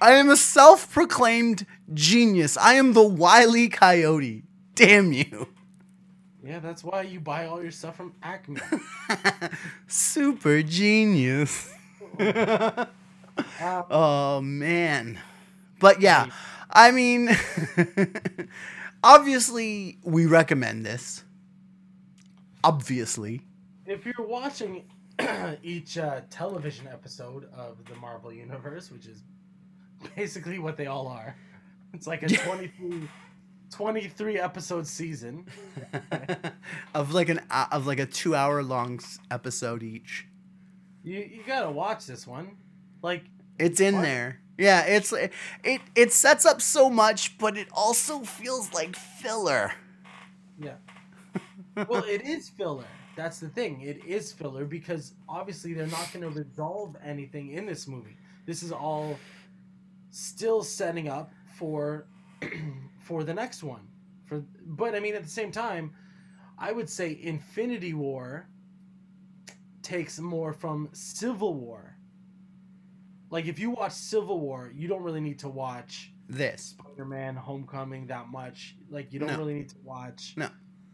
I 0.00 0.12
am 0.12 0.30
a 0.30 0.36
self 0.36 0.92
proclaimed 0.92 1.66
genius. 1.92 2.56
I 2.56 2.74
am 2.74 2.92
the 2.92 3.02
wily 3.02 3.68
coyote. 3.68 4.44
Damn 4.74 5.12
you. 5.12 5.48
Yeah, 6.44 6.60
that's 6.60 6.84
why 6.84 7.02
you 7.02 7.20
buy 7.20 7.46
all 7.46 7.60
your 7.60 7.72
stuff 7.72 7.96
from 7.96 8.14
Acme. 8.22 8.60
Super 9.86 10.62
genius. 10.62 11.70
Um, 13.60 13.84
Oh 13.88 14.40
man. 14.40 15.20
But 15.78 16.00
yeah, 16.00 16.26
I 16.70 16.90
mean 16.90 17.30
obviously 19.04 19.98
we 20.02 20.26
recommend 20.26 20.84
this. 20.84 21.22
Obviously. 22.64 23.42
If 23.90 24.04
you're 24.06 24.26
watching 24.26 24.84
each 25.62 25.98
uh, 25.98 26.20
television 26.30 26.86
episode 26.88 27.48
of 27.56 27.84
the 27.86 27.94
Marvel 27.96 28.32
Universe, 28.32 28.90
which 28.90 29.06
is 29.06 29.22
basically 30.16 30.58
what 30.58 30.76
they 30.76 30.86
all 30.86 31.06
are, 31.08 31.36
it's 31.92 32.06
like 32.06 32.22
a 32.22 32.28
23, 32.44 33.08
23 33.70 34.38
episode 34.38 34.86
season. 34.86 35.46
of 36.94 37.12
like 37.14 37.28
an 37.28 37.40
hou- 37.50 37.66
of 37.76 37.86
like 37.86 37.98
a 37.98 38.06
2 38.06 38.34
hour 38.34 38.62
long 38.62 39.00
episode 39.30 39.82
each. 39.82 40.26
You 41.04 41.18
you 41.20 41.42
gotta 41.46 41.70
watch 41.70 42.06
this 42.06 42.26
one. 42.26 42.56
Like 43.02 43.24
It's 43.58 43.80
in 43.80 43.96
What? 43.96 44.02
there. 44.02 44.40
Yeah, 44.58 44.82
it's 44.86 45.12
it 45.12 45.32
it 45.94 46.12
sets 46.12 46.44
up 46.44 46.60
so 46.60 46.90
much, 46.90 47.38
but 47.38 47.56
it 47.56 47.68
also 47.72 48.20
feels 48.20 48.72
like 48.74 48.96
filler. 48.96 49.72
Yeah. 50.60 50.74
well, 51.88 52.02
it 52.04 52.22
is 52.26 52.48
filler. 52.48 52.84
That's 53.18 53.40
the 53.40 53.50
thing. 53.50 53.82
It 53.82 54.04
is 54.06 54.32
filler 54.32 54.64
because 54.66 55.14
obviously 55.28 55.74
they're 55.74 55.88
not 55.88 56.12
going 56.14 56.22
to 56.22 56.40
resolve 56.40 56.96
anything 57.04 57.50
in 57.52 57.66
this 57.66 57.88
movie. 57.88 58.18
This 58.46 58.62
is 58.62 58.72
all 58.72 59.18
still 60.10 60.62
setting 60.64 61.08
up 61.08 61.32
for 61.58 62.06
for 63.00 63.24
the 63.24 63.34
next 63.34 63.64
one. 63.64 63.88
For 64.26 64.44
but 64.66 64.94
I 64.96 65.00
mean 65.00 65.16
at 65.16 65.24
the 65.24 65.30
same 65.30 65.52
time, 65.52 65.92
I 66.58 66.72
would 66.72 66.90
say 66.90 67.18
Infinity 67.22 67.94
War 67.94 68.48
takes 69.82 70.20
more 70.20 70.52
from 70.54 70.88
Civil 70.92 71.54
War 71.54 71.96
Like 73.30 73.46
if 73.46 73.58
you 73.58 73.70
watch 73.70 73.92
Civil 73.92 74.40
War, 74.40 74.72
you 74.74 74.88
don't 74.88 75.02
really 75.02 75.20
need 75.20 75.40
to 75.40 75.48
watch 75.48 76.12
This. 76.28 76.76
Spider-Man: 76.78 77.36
Homecoming 77.36 78.06
that 78.08 78.28
much. 78.28 78.76
Like 78.90 79.12
you 79.12 79.20
don't 79.20 79.30
No. 79.30 79.38
really 79.38 79.54
need 79.54 79.70
to 79.70 79.78
watch. 79.84 80.34
No. 80.36 80.50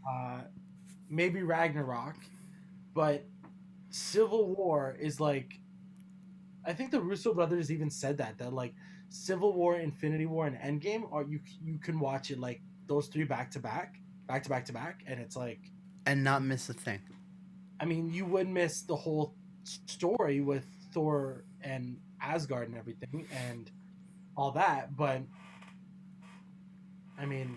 Uh, 0.08 0.42
maybe 1.14 1.42
Ragnarok, 1.42 2.16
but 2.94 3.24
Civil 3.90 4.54
War 4.54 4.96
is 5.00 5.20
like. 5.20 5.60
I 6.66 6.72
think 6.72 6.90
the 6.90 7.00
Russo 7.00 7.34
brothers 7.34 7.70
even 7.70 7.90
said 7.90 8.16
that 8.18 8.38
that 8.38 8.52
like 8.52 8.74
Civil 9.10 9.52
War, 9.52 9.76
Infinity 9.76 10.26
War, 10.26 10.46
and 10.46 10.56
Endgame 10.56 11.10
are 11.12 11.24
you 11.24 11.40
you 11.62 11.78
can 11.78 12.00
watch 12.00 12.30
it 12.30 12.38
like 12.38 12.60
those 12.86 13.08
three 13.08 13.24
back 13.24 13.50
to 13.52 13.60
back, 13.60 14.00
back 14.26 14.42
to 14.44 14.50
back 14.50 14.64
to 14.66 14.72
back, 14.72 15.04
and 15.06 15.20
it's 15.20 15.36
like 15.36 15.60
And 16.06 16.24
not 16.24 16.42
miss 16.42 16.68
a 16.68 16.74
thing. 16.74 17.00
I 17.80 17.84
mean 17.84 18.12
you 18.12 18.24
would 18.26 18.48
miss 18.48 18.82
the 18.82 18.96
whole 18.96 19.34
story 19.64 20.40
with 20.40 20.66
Thor 20.92 21.44
and 21.60 21.98
Asgard 22.20 22.68
and 22.68 22.76
everything 22.78 23.26
and 23.48 23.70
all 24.36 24.50
that, 24.52 24.96
but 24.96 25.20
I 27.18 27.26
mean 27.26 27.56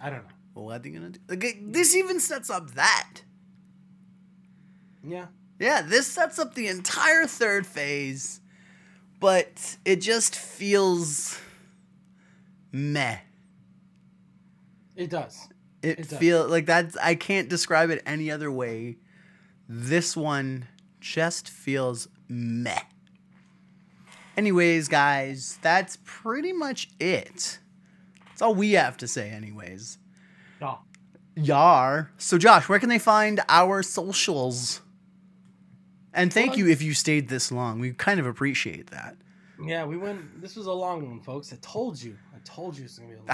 I 0.00 0.10
don't 0.10 0.24
know. 0.24 0.39
What 0.54 0.76
are 0.76 0.78
they 0.80 0.90
gonna 0.90 1.10
do? 1.10 1.20
Like, 1.28 1.58
this 1.72 1.94
even 1.94 2.20
sets 2.20 2.50
up 2.50 2.72
that. 2.74 3.20
Yeah. 5.02 5.26
Yeah, 5.58 5.82
this 5.82 6.06
sets 6.06 6.38
up 6.38 6.54
the 6.54 6.68
entire 6.68 7.26
third 7.26 7.66
phase, 7.66 8.40
but 9.20 9.76
it 9.84 9.96
just 10.00 10.34
feels 10.36 11.38
meh. 12.72 13.18
It 14.96 15.10
does. 15.10 15.48
It, 15.82 15.98
It 16.00 16.08
does. 16.08 16.18
feel 16.18 16.48
like 16.48 16.66
that's 16.66 16.96
I 16.98 17.14
can't 17.14 17.48
describe 17.48 17.90
it 17.90 18.02
any 18.04 18.30
other 18.30 18.50
way. 18.50 18.96
This 19.68 20.16
one 20.16 20.66
just 21.00 21.48
feels 21.48 22.08
meh. 22.28 22.80
Anyways, 24.36 24.88
guys, 24.88 25.58
that's 25.62 25.98
pretty 26.04 26.52
much 26.52 26.88
it. 26.98 27.58
That's 28.28 28.42
all 28.42 28.54
we 28.54 28.72
have 28.72 28.96
to 28.98 29.08
say, 29.08 29.30
anyways. 29.30 29.98
Yar. 31.36 32.10
So, 32.18 32.38
Josh, 32.38 32.68
where 32.68 32.78
can 32.78 32.88
they 32.88 32.98
find 32.98 33.40
our 33.48 33.82
socials? 33.82 34.80
And 36.12 36.32
thank 36.32 36.56
you 36.56 36.68
if 36.68 36.82
you 36.82 36.92
stayed 36.92 37.28
this 37.28 37.52
long. 37.52 37.78
We 37.78 37.92
kind 37.92 38.18
of 38.18 38.26
appreciate 38.26 38.90
that. 38.90 39.16
Yeah, 39.62 39.84
we 39.84 39.96
went 39.96 40.40
this 40.40 40.56
was 40.56 40.66
a 40.66 40.72
long 40.72 41.06
one, 41.08 41.20
folks. 41.20 41.52
I 41.52 41.56
told 41.60 42.02
you. 42.02 42.16
I 42.34 42.38
told 42.44 42.76
you 42.76 42.84
it's 42.84 42.98
gonna 42.98 43.10
be 43.10 43.16
a 43.16 43.18
long 43.18 43.26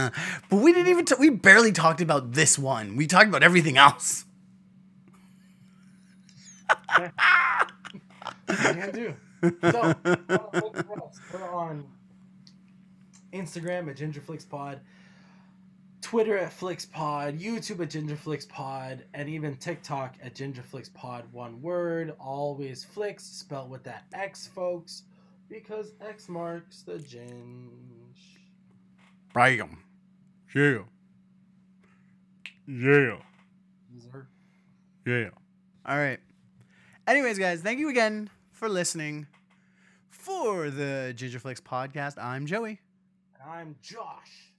I, 0.00 0.10
but 0.50 0.56
we 0.56 0.72
didn't 0.72 0.88
even. 0.88 1.04
T- 1.04 1.16
we 1.18 1.30
barely 1.30 1.72
talked 1.72 2.00
about 2.00 2.32
this 2.32 2.58
one. 2.58 2.96
We 2.96 3.06
talked 3.06 3.28
about 3.28 3.42
everything 3.42 3.76
else. 3.76 4.24
What 6.96 7.12
are 8.48 8.68
you 8.68 8.80
gonna 8.80 8.92
do? 8.92 9.14
So, 9.42 9.94
look 10.04 10.76
for 10.86 11.04
us. 11.04 11.20
we're 11.32 11.52
on 11.52 11.84
Instagram 13.32 13.88
at 13.90 13.96
GingerFlixPod, 13.96 14.78
Twitter 16.02 16.36
at 16.36 16.50
FlixPod, 16.50 17.40
YouTube 17.40 17.80
at 17.80 17.90
GingerFlixPod, 17.90 19.00
and 19.14 19.28
even 19.28 19.56
TikTok 19.56 20.16
at 20.22 20.34
GingerFlixPod. 20.34 21.22
One 21.32 21.62
word, 21.62 22.14
always 22.20 22.84
Flix, 22.84 23.24
spelled 23.24 23.70
with 23.70 23.84
that 23.84 24.04
X, 24.12 24.48
folks, 24.48 25.04
because 25.48 25.92
X 26.06 26.28
marks 26.28 26.82
the 26.82 26.94
ginge. 26.94 27.70
Bam. 29.32 29.78
Yeah. 30.54 30.78
Yeah. 32.66 33.16
User. 33.94 34.28
Yeah. 35.06 35.30
All 35.86 35.96
right. 35.96 36.18
Anyways, 37.06 37.38
guys, 37.38 37.60
thank 37.62 37.78
you 37.78 37.88
again 37.88 38.28
for 38.50 38.68
listening. 38.68 39.26
For 40.10 40.70
the 40.70 41.14
Gingerflix 41.16 41.60
podcast, 41.60 42.22
I'm 42.22 42.46
Joey, 42.46 42.80
And 43.40 43.50
I'm 43.50 43.76
Josh. 43.82 44.51